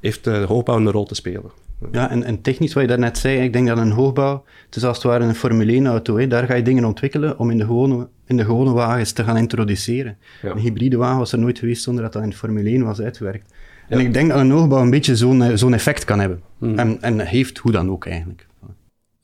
heeft 0.00 0.24
de 0.24 0.30
hoogbouw 0.30 0.76
een 0.76 0.90
rol 0.90 1.04
te 1.04 1.14
spelen. 1.14 1.50
Ja, 1.92 2.10
en, 2.10 2.24
en 2.24 2.40
technisch 2.40 2.72
wat 2.72 2.82
je 2.82 2.88
daarnet 2.88 3.18
zei, 3.18 3.40
ik 3.40 3.52
denk 3.52 3.66
dat 3.66 3.78
een 3.78 3.90
hoogbouw, 3.90 4.44
het 4.66 4.76
is 4.76 4.84
als 4.84 4.96
het 4.96 5.06
ware 5.06 5.24
een 5.24 5.34
Formule 5.34 5.80
1-auto, 5.80 6.26
daar 6.26 6.46
ga 6.46 6.54
je 6.54 6.62
dingen 6.62 6.84
ontwikkelen 6.84 7.38
om 7.38 7.50
in 7.50 7.58
de 7.58 7.64
gewone, 7.64 8.08
in 8.26 8.36
de 8.36 8.44
gewone 8.44 8.72
wagens 8.72 9.12
te 9.12 9.24
gaan 9.24 9.36
introduceren. 9.36 10.16
Een 10.42 10.58
hybride 10.58 10.96
wagen 10.96 11.18
was 11.18 11.32
er 11.32 11.38
nooit 11.38 11.58
geweest 11.58 11.82
zonder 11.82 12.02
dat 12.02 12.12
dat 12.12 12.22
in 12.22 12.32
Formule 12.32 12.70
1 12.70 12.84
was 12.84 13.00
uitgewerkt. 13.00 13.54
En 13.88 13.98
ik 13.98 14.12
denk 14.12 14.28
dat 14.28 14.38
een 14.38 14.50
hoogbouw 14.50 14.82
een 14.82 14.90
beetje 14.90 15.16
zo'n 15.16 15.42
eh, 15.42 15.56
zo'n 15.56 15.74
effect 15.74 16.04
kan 16.04 16.20
hebben. 16.20 16.42
Hmm. 16.58 16.78
En, 16.78 17.02
en 17.02 17.20
heeft 17.20 17.58
hoe 17.58 17.72
dan 17.72 17.90
ook 17.90 18.06
eigenlijk. 18.06 18.46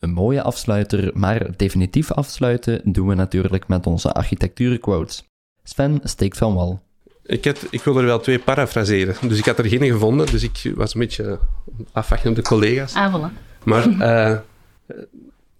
Een 0.03 0.13
mooie 0.13 0.43
afsluiter, 0.43 1.11
maar 1.15 1.57
definitief 1.57 2.13
afsluiten 2.13 2.81
doen 2.85 3.09
we 3.09 3.15
natuurlijk 3.15 3.69
met 3.69 3.87
onze 3.87 4.13
architectuurquotes. 4.13 5.29
Sven 5.63 6.01
steekt 6.05 6.37
van 6.37 6.55
wal. 6.55 6.83
Ik, 7.23 7.45
had, 7.45 7.67
ik 7.71 7.83
wil 7.83 7.99
er 7.99 8.05
wel 8.05 8.21
twee 8.21 8.39
parafraseren. 8.39 9.15
Dus 9.29 9.39
ik 9.39 9.45
had 9.45 9.59
er 9.59 9.65
geen 9.65 9.91
gevonden. 9.91 10.27
Dus 10.27 10.43
ik 10.43 10.73
was 10.75 10.95
een 10.95 11.01
beetje 11.01 11.39
afwachten 11.93 12.31
op 12.31 12.37
de 12.37 12.43
collega's. 12.43 12.95
Ah, 12.95 13.25
Maar 13.65 13.89
uh, 13.89 14.39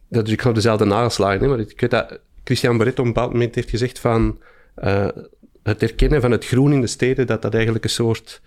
dat, 0.09 0.25
dus 0.25 0.35
ik 0.35 0.43
ga 0.43 0.53
dezelfde 0.53 0.85
nageslagen. 0.85 1.49
Maar 1.49 1.59
ik 1.59 1.81
weet 1.81 1.91
dat 1.91 2.19
Christian 2.45 2.77
Barret 2.77 2.99
op 2.99 3.05
een 3.05 3.13
bepaald 3.13 3.33
moment 3.33 3.55
heeft 3.55 3.71
gezegd 3.71 3.99
van... 3.99 4.39
Uh, 4.85 5.09
het 5.63 5.83
erkennen 5.83 6.21
van 6.21 6.31
het 6.31 6.45
groen 6.45 6.73
in 6.73 6.81
de 6.81 6.87
steden, 6.87 7.27
dat 7.27 7.43
dat 7.43 7.55
eigenlijk 7.55 7.85
een 7.85 7.91
soort 7.91 8.41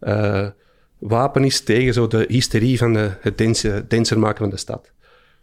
uh, 0.00 0.46
wapen 0.98 1.44
is 1.44 1.60
tegen 1.60 1.94
zo 1.94 2.06
de 2.06 2.24
hysterie 2.28 2.78
van 2.78 2.92
de, 2.92 3.10
het 3.20 3.38
dense, 3.38 3.84
denser 3.88 4.18
maken 4.18 4.38
van 4.38 4.50
de 4.50 4.56
stad. 4.56 4.90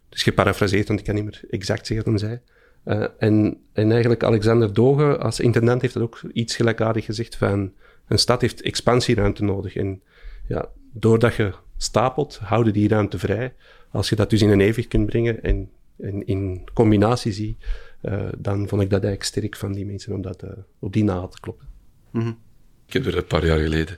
Dus 0.10 0.24
geparafraseerd, 0.24 0.88
want 0.88 1.00
ik 1.00 1.06
kan 1.06 1.16
niet 1.16 1.24
meer 1.24 1.42
exact 1.50 1.88
zeggen 1.88 2.12
wat 2.12 2.22
hij 2.22 2.30
zei. 2.30 2.42
Uh, 2.86 3.08
en, 3.18 3.58
en 3.74 3.92
eigenlijk 3.92 4.24
Alexander 4.24 4.74
Doge 4.74 5.18
als 5.18 5.40
intendant 5.40 5.82
heeft 5.82 5.94
dat 5.94 6.04
ook 6.04 6.22
iets 6.34 6.56
gelijkaardig 6.56 7.06
gezegd 7.06 7.36
van 7.36 7.74
een 8.08 8.20
stad 8.20 8.42
heeft 8.42 8.62
expansieruimte 8.62 9.44
nodig. 9.44 9.76
En 9.76 10.02
ja, 10.48 10.70
doordat 10.94 11.36
je 11.36 11.54
stapelt, 11.78 12.40
houden 12.44 12.74
die 12.74 12.88
ruimte 12.88 13.20
vrij. 13.20 13.54
Als 13.92 14.10
je 14.10 14.16
dat 14.16 14.30
dus 14.30 14.42
in 14.42 14.50
een 14.50 14.62
evenwicht 14.62 14.88
kunt 14.88 15.06
brengen 15.06 15.44
en, 15.44 15.70
in 16.26 16.68
combinatie 16.74 17.32
zie, 17.32 17.58
uh, 18.02 18.28
dan 18.38 18.68
vond 18.68 18.82
ik 18.82 18.90
dat 18.90 19.04
eigenlijk 19.04 19.24
sterk 19.24 19.56
van 19.56 19.74
die 19.74 19.86
mensen 19.86 20.14
om 20.14 20.22
dat 20.22 20.44
uh, 20.44 20.50
op 20.80 20.94
die 20.94 21.04
na 21.04 21.28
te 21.28 21.40
kloppen. 21.40 21.68
-hmm. 22.12 22.38
Ik 22.88 22.94
heb 22.94 23.06
er 23.06 23.18
een 23.18 23.26
paar 23.26 23.46
jaar 23.46 23.60
geleden 23.60 23.98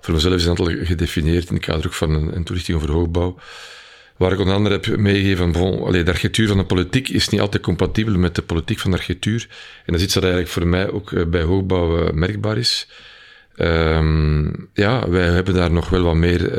voor 0.00 0.14
mezelf 0.14 0.42
een 0.42 0.48
aantal 0.48 0.66
gedefinieerd 0.66 1.48
in 1.48 1.54
het 1.54 1.64
kader 1.64 1.86
ook 1.86 1.92
van 1.92 2.10
een, 2.10 2.36
een 2.36 2.44
toelichting 2.44 2.76
over 2.76 2.90
hoogbouw 2.90 3.38
Waar 4.18 4.32
ik 4.32 4.38
onder 4.38 4.54
andere 4.54 4.74
heb 4.74 4.96
meegegeven 4.96 5.52
bon, 5.52 5.92
de 5.92 6.04
architectuur 6.06 6.48
van 6.48 6.56
de 6.56 6.64
politiek 6.64 7.08
is 7.08 7.28
niet 7.28 7.40
altijd 7.40 7.62
compatibel 7.62 8.18
met 8.18 8.34
de 8.34 8.42
politiek 8.42 8.78
van 8.78 8.90
de 8.90 8.96
architectuur. 8.96 9.46
En 9.50 9.92
dat 9.92 9.94
is 9.94 10.02
iets 10.02 10.14
dat 10.14 10.22
eigenlijk 10.22 10.52
voor 10.52 10.66
mij 10.66 10.90
ook 10.90 11.12
eh, 11.12 11.26
bij 11.26 11.42
hoogbouw 11.42 12.02
uh, 12.02 12.10
merkbaar 12.12 12.58
is. 12.58 12.88
Um, 13.56 14.68
ja, 14.74 15.08
wij 15.08 15.26
hebben 15.26 15.54
daar 15.54 15.70
nog 15.70 15.88
wel 15.88 16.02
wat 16.02 16.14
meer 16.14 16.58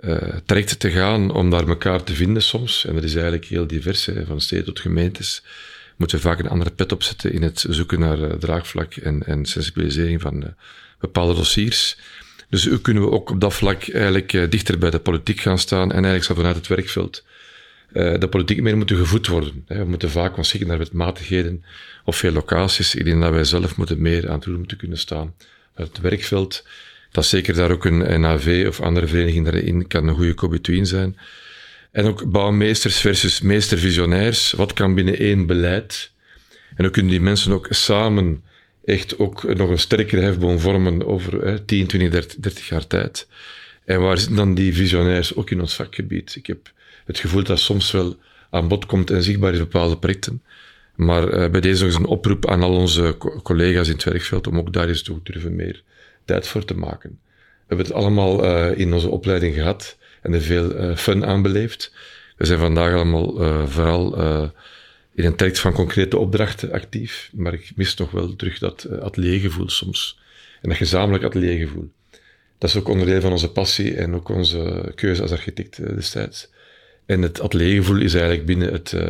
uh, 0.00 0.36
te 0.78 0.90
gaan 0.90 1.30
om 1.30 1.50
daar 1.50 1.68
elkaar 1.68 2.02
te 2.02 2.14
vinden 2.14 2.42
soms. 2.42 2.84
En 2.84 2.94
dat 2.94 3.04
is 3.04 3.14
eigenlijk 3.14 3.44
heel 3.44 3.66
divers, 3.66 4.08
van 4.26 4.40
steden 4.40 4.64
tot 4.64 4.80
gemeentes. 4.80 5.42
Moeten 5.96 6.16
we 6.16 6.22
vaak 6.22 6.38
een 6.38 6.48
andere 6.48 6.70
pet 6.70 6.92
opzetten 6.92 7.32
in 7.32 7.42
het 7.42 7.64
zoeken 7.68 8.00
naar 8.00 8.38
draagvlak 8.38 8.94
en, 8.94 9.26
en 9.26 9.46
sensibilisering 9.46 10.20
van 10.20 10.54
bepaalde 10.98 11.34
dossiers. 11.34 11.98
Dus 12.50 12.66
u 12.66 12.78
kunnen 12.78 13.02
we 13.02 13.10
ook 13.10 13.30
op 13.30 13.40
dat 13.40 13.54
vlak 13.54 13.88
eigenlijk 13.88 14.32
uh, 14.32 14.50
dichter 14.50 14.78
bij 14.78 14.90
de 14.90 14.98
politiek 14.98 15.40
gaan 15.40 15.58
staan 15.58 15.88
en 15.88 15.92
eigenlijk 15.92 16.24
zou 16.24 16.38
vanuit 16.38 16.56
het 16.56 16.66
werkveld 16.66 17.24
uh, 17.92 18.18
de 18.18 18.28
politiek 18.28 18.62
meer 18.62 18.76
moeten 18.76 18.96
gevoed 18.96 19.26
worden. 19.26 19.64
We 19.66 19.84
moeten 19.84 20.10
vaak 20.10 20.36
ons 20.36 20.52
naar 20.52 20.78
wetmatigheden 20.78 21.64
of 22.04 22.16
veel 22.16 22.32
locaties. 22.32 22.94
Ik 22.94 23.04
denk 23.04 23.22
dat 23.22 23.32
wij 23.32 23.44
zelf 23.44 23.76
moeten 23.76 24.02
meer 24.02 24.30
aan 24.30 24.40
toe 24.40 24.56
moeten 24.56 24.76
kunnen 24.76 24.98
staan. 24.98 25.34
Het 25.74 26.00
werkveld, 26.00 26.66
dat 27.10 27.26
zeker 27.26 27.54
daar 27.54 27.70
ook 27.70 27.84
een 27.84 28.20
NAV 28.20 28.64
of 28.68 28.80
andere 28.80 29.06
vereniging 29.06 29.44
daarin 29.44 29.86
kan 29.86 30.08
een 30.08 30.14
goede 30.14 30.34
co-between 30.34 30.86
zijn. 30.86 31.18
En 31.90 32.06
ook 32.06 32.30
bouwmeesters 32.30 33.00
versus 33.00 33.40
meestervisionairs. 33.40 34.52
Wat 34.52 34.72
kan 34.72 34.94
binnen 34.94 35.18
één 35.18 35.46
beleid? 35.46 36.10
En 36.76 36.84
hoe 36.84 36.92
kunnen 36.92 37.10
die 37.10 37.20
mensen 37.20 37.52
ook 37.52 37.66
samen 37.70 38.42
echt 38.88 39.18
ook 39.18 39.54
nog 39.54 39.70
een 39.70 39.78
sterkere 39.78 40.20
hefboom 40.20 40.58
vormen 40.58 41.06
over 41.06 41.44
hè, 41.44 41.64
10, 41.64 41.86
20, 41.86 42.10
30, 42.10 42.38
30 42.38 42.68
jaar 42.68 42.86
tijd. 42.86 43.28
En 43.84 44.00
waar 44.00 44.18
zitten 44.18 44.36
dan 44.36 44.54
die 44.54 44.74
visionairs 44.74 45.34
ook 45.34 45.50
in 45.50 45.60
ons 45.60 45.74
vakgebied? 45.74 46.34
Ik 46.34 46.46
heb 46.46 46.72
het 47.04 47.18
gevoel 47.18 47.42
dat 47.42 47.58
soms 47.58 47.90
wel 47.90 48.16
aan 48.50 48.68
bod 48.68 48.86
komt 48.86 49.10
en 49.10 49.22
zichtbaar 49.22 49.52
is 49.52 49.58
bepaalde 49.58 49.98
projecten. 49.98 50.42
Maar 50.94 51.24
uh, 51.24 51.50
bij 51.50 51.60
deze 51.60 51.84
nog 51.84 51.92
eens 51.92 52.02
een 52.02 52.10
oproep 52.10 52.48
aan 52.48 52.62
al 52.62 52.74
onze 52.74 53.14
co 53.18 53.40
collega's 53.42 53.88
in 53.88 53.94
het 53.94 54.04
werkveld 54.04 54.46
om 54.46 54.58
ook 54.58 54.72
daar 54.72 54.88
eens 54.88 55.02
toe 55.02 55.20
durven 55.22 55.56
meer 55.56 55.82
tijd 56.24 56.46
voor 56.46 56.64
te 56.64 56.76
maken. 56.76 57.10
We 57.10 57.64
hebben 57.66 57.86
het 57.86 57.94
allemaal 57.94 58.44
uh, 58.44 58.78
in 58.78 58.92
onze 58.92 59.08
opleiding 59.08 59.54
gehad 59.54 59.96
en 60.22 60.34
er 60.34 60.40
veel 60.40 60.76
uh, 60.76 60.96
fun 60.96 61.26
aan 61.26 61.42
beleefd. 61.42 61.92
We 62.36 62.46
zijn 62.46 62.58
vandaag 62.58 62.94
allemaal 62.94 63.34
vooral 63.66 64.16
in 65.18 65.24
een 65.24 65.36
traject 65.36 65.58
van 65.58 65.72
concrete 65.72 66.18
opdrachten 66.18 66.72
actief, 66.72 67.30
maar 67.34 67.54
ik 67.54 67.70
mis 67.76 67.96
nog 67.96 68.10
wel 68.10 68.36
terug 68.36 68.58
dat 68.58 68.86
uh, 68.90 68.98
ateliergevoel 68.98 69.68
soms. 69.70 70.18
En 70.62 70.68
dat 70.68 70.78
gezamenlijk 70.78 71.24
ateliergevoel. 71.24 71.90
Dat 72.58 72.70
is 72.70 72.76
ook 72.76 72.88
onderdeel 72.88 73.20
van 73.20 73.32
onze 73.32 73.50
passie 73.50 73.96
en 73.96 74.14
ook 74.14 74.28
onze 74.28 74.92
keuze 74.94 75.22
als 75.22 75.30
architect 75.30 75.78
uh, 75.78 75.94
destijds. 75.94 76.50
En 77.06 77.22
het 77.22 77.40
ateliergevoel 77.40 78.00
is 78.00 78.14
eigenlijk 78.14 78.46
binnen 78.46 78.72
het, 78.72 78.92
uh, 78.92 79.00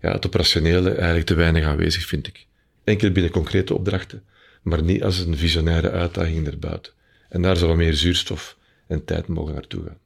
ja, 0.00 0.12
het 0.12 0.26
operationele 0.26 0.90
eigenlijk 0.90 1.26
te 1.26 1.34
weinig 1.34 1.64
aanwezig, 1.64 2.06
vind 2.06 2.26
ik. 2.26 2.46
Enkel 2.84 3.10
binnen 3.10 3.32
concrete 3.32 3.74
opdrachten, 3.74 4.22
maar 4.62 4.82
niet 4.82 5.02
als 5.02 5.18
een 5.18 5.36
visionaire 5.36 5.90
uitdaging 5.90 6.46
erbuiten. 6.46 6.92
En 7.28 7.42
daar 7.42 7.56
zou 7.56 7.76
meer 7.76 7.94
zuurstof 7.94 8.56
en 8.86 9.04
tijd 9.04 9.26
mogen 9.26 9.54
naartoe 9.54 9.82
gaan 9.82 10.01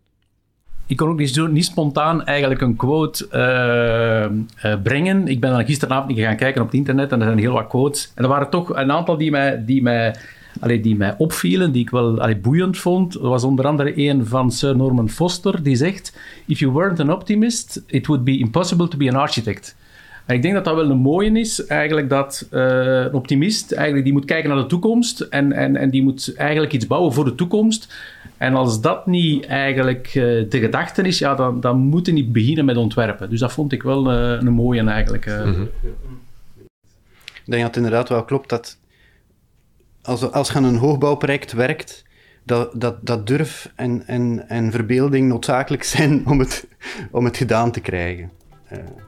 ik 0.87 0.97
kon 0.97 1.09
ook 1.09 1.51
niet, 1.51 1.65
spontaan 1.65 2.25
eigenlijk 2.25 2.61
een 2.61 2.77
quote 2.77 3.29
uh, 3.33 4.71
uh, 4.71 4.83
brengen. 4.83 5.29
Ik 5.29 5.41
ben 5.41 5.51
dan 5.51 5.65
gisteravond 5.65 6.19
gaan 6.19 6.37
kijken 6.37 6.61
op 6.61 6.67
het 6.67 6.77
internet 6.77 7.13
en 7.13 7.21
er 7.21 7.27
zijn 7.27 7.39
heel 7.39 7.53
wat 7.53 7.67
quotes. 7.67 8.13
En 8.15 8.23
er 8.23 8.29
waren 8.29 8.51
toch 8.51 8.77
een 8.77 8.93
aantal 8.93 9.17
die 9.17 9.31
mij, 9.31 9.63
die 9.65 9.83
mij, 9.83 10.15
allee, 10.61 10.81
die 10.81 10.97
mij 10.97 11.15
opvielen, 11.19 11.73
die 11.73 11.83
ik 11.83 11.91
wel 11.91 12.21
boeiend 12.43 12.79
vond. 12.79 13.15
Er 13.15 13.29
was 13.29 13.45
onder 13.45 13.67
andere 13.67 14.09
een 14.09 14.27
van 14.27 14.51
Sir 14.51 14.77
Norman 14.77 15.09
Foster, 15.09 15.63
die 15.63 15.77
zegt... 15.77 16.19
If 16.47 16.59
you 16.59 16.73
weren't 16.73 17.01
an 17.01 17.13
optimist, 17.13 17.83
it 17.87 18.07
would 18.07 18.25
be 18.25 18.39
impossible 18.39 18.89
to 18.89 18.97
be 18.97 19.09
an 19.09 19.17
architect. 19.17 19.77
En 20.27 20.35
ik 20.35 20.43
denk 20.43 20.55
dat 20.55 20.65
dat 20.65 20.75
wel 20.75 20.91
een 20.91 20.97
mooie 20.97 21.41
is, 21.41 21.67
eigenlijk 21.67 22.09
dat 22.09 22.49
uh, 22.51 22.61
een 23.05 23.15
optimist, 23.15 23.73
eigenlijk 23.73 24.05
die 24.05 24.13
moet 24.13 24.25
kijken 24.25 24.51
naar 24.51 24.59
de 24.59 24.67
toekomst 24.67 25.21
en, 25.21 25.53
en, 25.53 25.77
en 25.77 25.91
die 25.91 26.03
moet 26.03 26.35
eigenlijk 26.37 26.73
iets 26.73 26.87
bouwen 26.87 27.13
voor 27.13 27.25
de 27.25 27.35
toekomst. 27.35 27.95
En 28.39 28.55
als 28.55 28.81
dat 28.81 29.07
niet 29.07 29.47
eigenlijk 29.47 30.07
uh, 30.07 30.51
de 30.51 30.59
gedachte 30.59 31.03
is, 31.03 31.19
ja, 31.19 31.35
dan, 31.35 31.61
dan 31.61 31.79
moet 31.79 32.07
je 32.07 32.13
niet 32.13 32.33
beginnen 32.33 32.65
met 32.65 32.77
ontwerpen. 32.77 33.31
Dus 33.31 33.41
dat 33.41 33.53
vond 33.53 33.73
ik 33.73 33.83
wel 33.83 34.13
uh, 34.13 34.31
een 34.31 34.53
mooie 34.53 34.91
eigenlijk. 34.91 35.27
Uh. 35.27 35.45
Mm-hmm. 35.45 35.69
Ik 37.35 37.53
denk 37.53 37.63
dat 37.63 37.75
het 37.75 37.77
inderdaad 37.77 38.09
wel 38.09 38.25
klopt 38.25 38.49
dat 38.49 38.79
als, 40.03 40.33
als 40.33 40.49
je 40.49 40.55
aan 40.55 40.65
een 40.65 40.77
hoogbouwproject 40.77 41.53
werkt, 41.53 42.05
dat, 42.43 42.81
dat, 42.81 43.07
dat 43.07 43.27
durf 43.27 43.73
en, 43.75 44.07
en, 44.07 44.49
en 44.49 44.71
verbeelding 44.71 45.29
noodzakelijk 45.29 45.83
zijn 45.95 46.27
om 46.27 46.39
het, 46.39 46.67
om 47.11 47.25
het 47.25 47.37
gedaan 47.37 47.71
te 47.71 47.81
krijgen. 47.81 48.31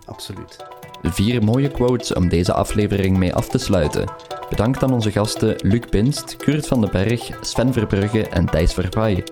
absoluut. 0.06 0.77
Vier 1.02 1.44
mooie 1.44 1.70
quotes 1.70 2.14
om 2.14 2.28
deze 2.28 2.52
aflevering 2.52 3.16
mee 3.16 3.34
af 3.34 3.48
te 3.48 3.58
sluiten. 3.58 4.12
Bedankt 4.50 4.82
aan 4.82 4.92
onze 4.92 5.10
gasten 5.10 5.56
Luc 5.62 5.82
Pinst, 5.90 6.36
Kurt 6.36 6.66
van 6.66 6.80
den 6.80 6.90
Berg, 6.90 7.30
Sven 7.40 7.72
Verbrugge 7.72 8.28
en 8.28 8.46
Thijs 8.46 8.72
Verpaai. 8.72 9.22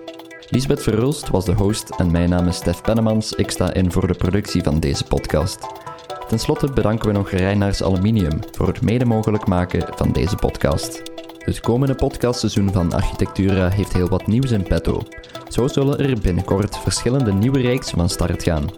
Lisbeth 0.49 0.83
Verhulst 0.83 1.29
was 1.29 1.45
de 1.45 1.53
host 1.53 1.89
en 1.89 2.11
mijn 2.11 2.29
naam 2.29 2.47
is 2.47 2.55
Stef 2.55 2.81
Pennemans. 2.81 3.33
Ik 3.33 3.51
sta 3.51 3.73
in 3.73 3.91
voor 3.91 4.07
de 4.07 4.13
productie 4.13 4.63
van 4.63 4.79
deze 4.79 5.03
podcast. 5.03 5.59
Ten 6.27 6.39
slotte 6.39 6.71
bedanken 6.71 7.07
we 7.07 7.17
nog 7.17 7.29
Reinaars 7.29 7.83
Aluminium 7.83 8.39
voor 8.51 8.67
het 8.67 8.81
mede 8.81 9.05
mogelijk 9.05 9.47
maken 9.47 9.85
van 9.95 10.11
deze 10.11 10.35
podcast. 10.35 11.01
Het 11.37 11.59
komende 11.59 11.95
podcastseizoen 11.95 12.71
van 12.71 12.93
Architectura 12.93 13.69
heeft 13.69 13.93
heel 13.93 14.09
wat 14.09 14.27
nieuws 14.27 14.51
in 14.51 14.63
petto. 14.63 15.01
Zo 15.49 15.67
zullen 15.67 15.99
er 15.99 16.19
binnenkort 16.21 16.77
verschillende 16.77 17.33
nieuwe 17.33 17.59
reeksen 17.61 17.97
van 17.97 18.09
start 18.09 18.43
gaan. 18.43 18.69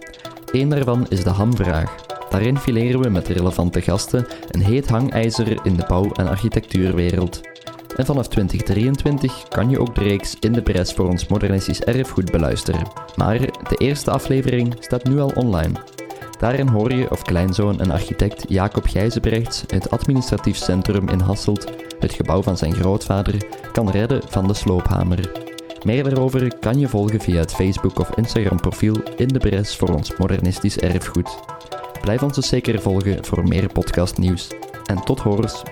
Eén 0.51 0.69
daarvan 0.69 1.05
is 1.09 1.23
de 1.23 1.29
hamvraag. 1.29 1.95
Daarin 2.29 2.57
fileren 2.57 3.01
we 3.01 3.09
met 3.09 3.27
relevante 3.27 3.81
gasten 3.81 4.27
een 4.49 4.63
heet 4.63 4.89
hangijzer 4.89 5.65
in 5.65 5.75
de 5.75 5.85
bouw- 5.87 6.11
en 6.11 6.27
architectuurwereld. 6.27 7.41
En 7.95 8.05
vanaf 8.05 8.27
2023 8.27 9.47
kan 9.47 9.69
je 9.69 9.79
ook 9.79 9.95
de 9.95 10.03
reeks 10.03 10.35
In 10.39 10.51
de 10.51 10.61
Prijs 10.61 10.93
voor 10.93 11.07
ons 11.07 11.27
modernistisch 11.27 11.81
erfgoed 11.81 12.31
beluisteren. 12.31 12.87
Maar 13.15 13.39
de 13.39 13.75
eerste 13.77 14.11
aflevering 14.11 14.75
staat 14.79 15.03
nu 15.03 15.19
al 15.19 15.31
online. 15.35 15.71
Daarin 16.39 16.67
hoor 16.67 16.93
je 16.93 17.11
of 17.11 17.21
kleinzoon 17.21 17.79
en 17.79 17.91
architect 17.91 18.45
Jacob 18.47 18.85
Gijzenbrechts 18.85 19.63
het 19.67 19.89
administratief 19.89 20.57
centrum 20.57 21.09
in 21.09 21.19
Hasselt, 21.19 21.71
het 21.99 22.13
gebouw 22.13 22.41
van 22.41 22.57
zijn 22.57 22.73
grootvader, 22.73 23.35
kan 23.71 23.89
redden 23.89 24.21
van 24.27 24.47
de 24.47 24.53
sloophamer. 24.53 25.31
Meer 25.83 26.03
daarover 26.03 26.57
kan 26.59 26.79
je 26.79 26.87
volgen 26.87 27.19
via 27.19 27.39
het 27.39 27.53
Facebook 27.53 27.99
of 27.99 28.15
Instagram 28.15 28.59
profiel 28.59 28.95
In 29.15 29.27
de 29.27 29.39
Bres 29.39 29.75
voor 29.75 29.93
ons 29.93 30.17
modernistisch 30.17 30.77
erfgoed. 30.77 31.39
Blijf 32.01 32.23
ons 32.23 32.35
dus 32.35 32.47
zeker 32.47 32.81
volgen 32.81 33.25
voor 33.25 33.43
meer 33.47 33.71
podcastnieuws. 33.71 34.47
En 34.85 35.03
tot 35.03 35.19
horens 35.19 35.63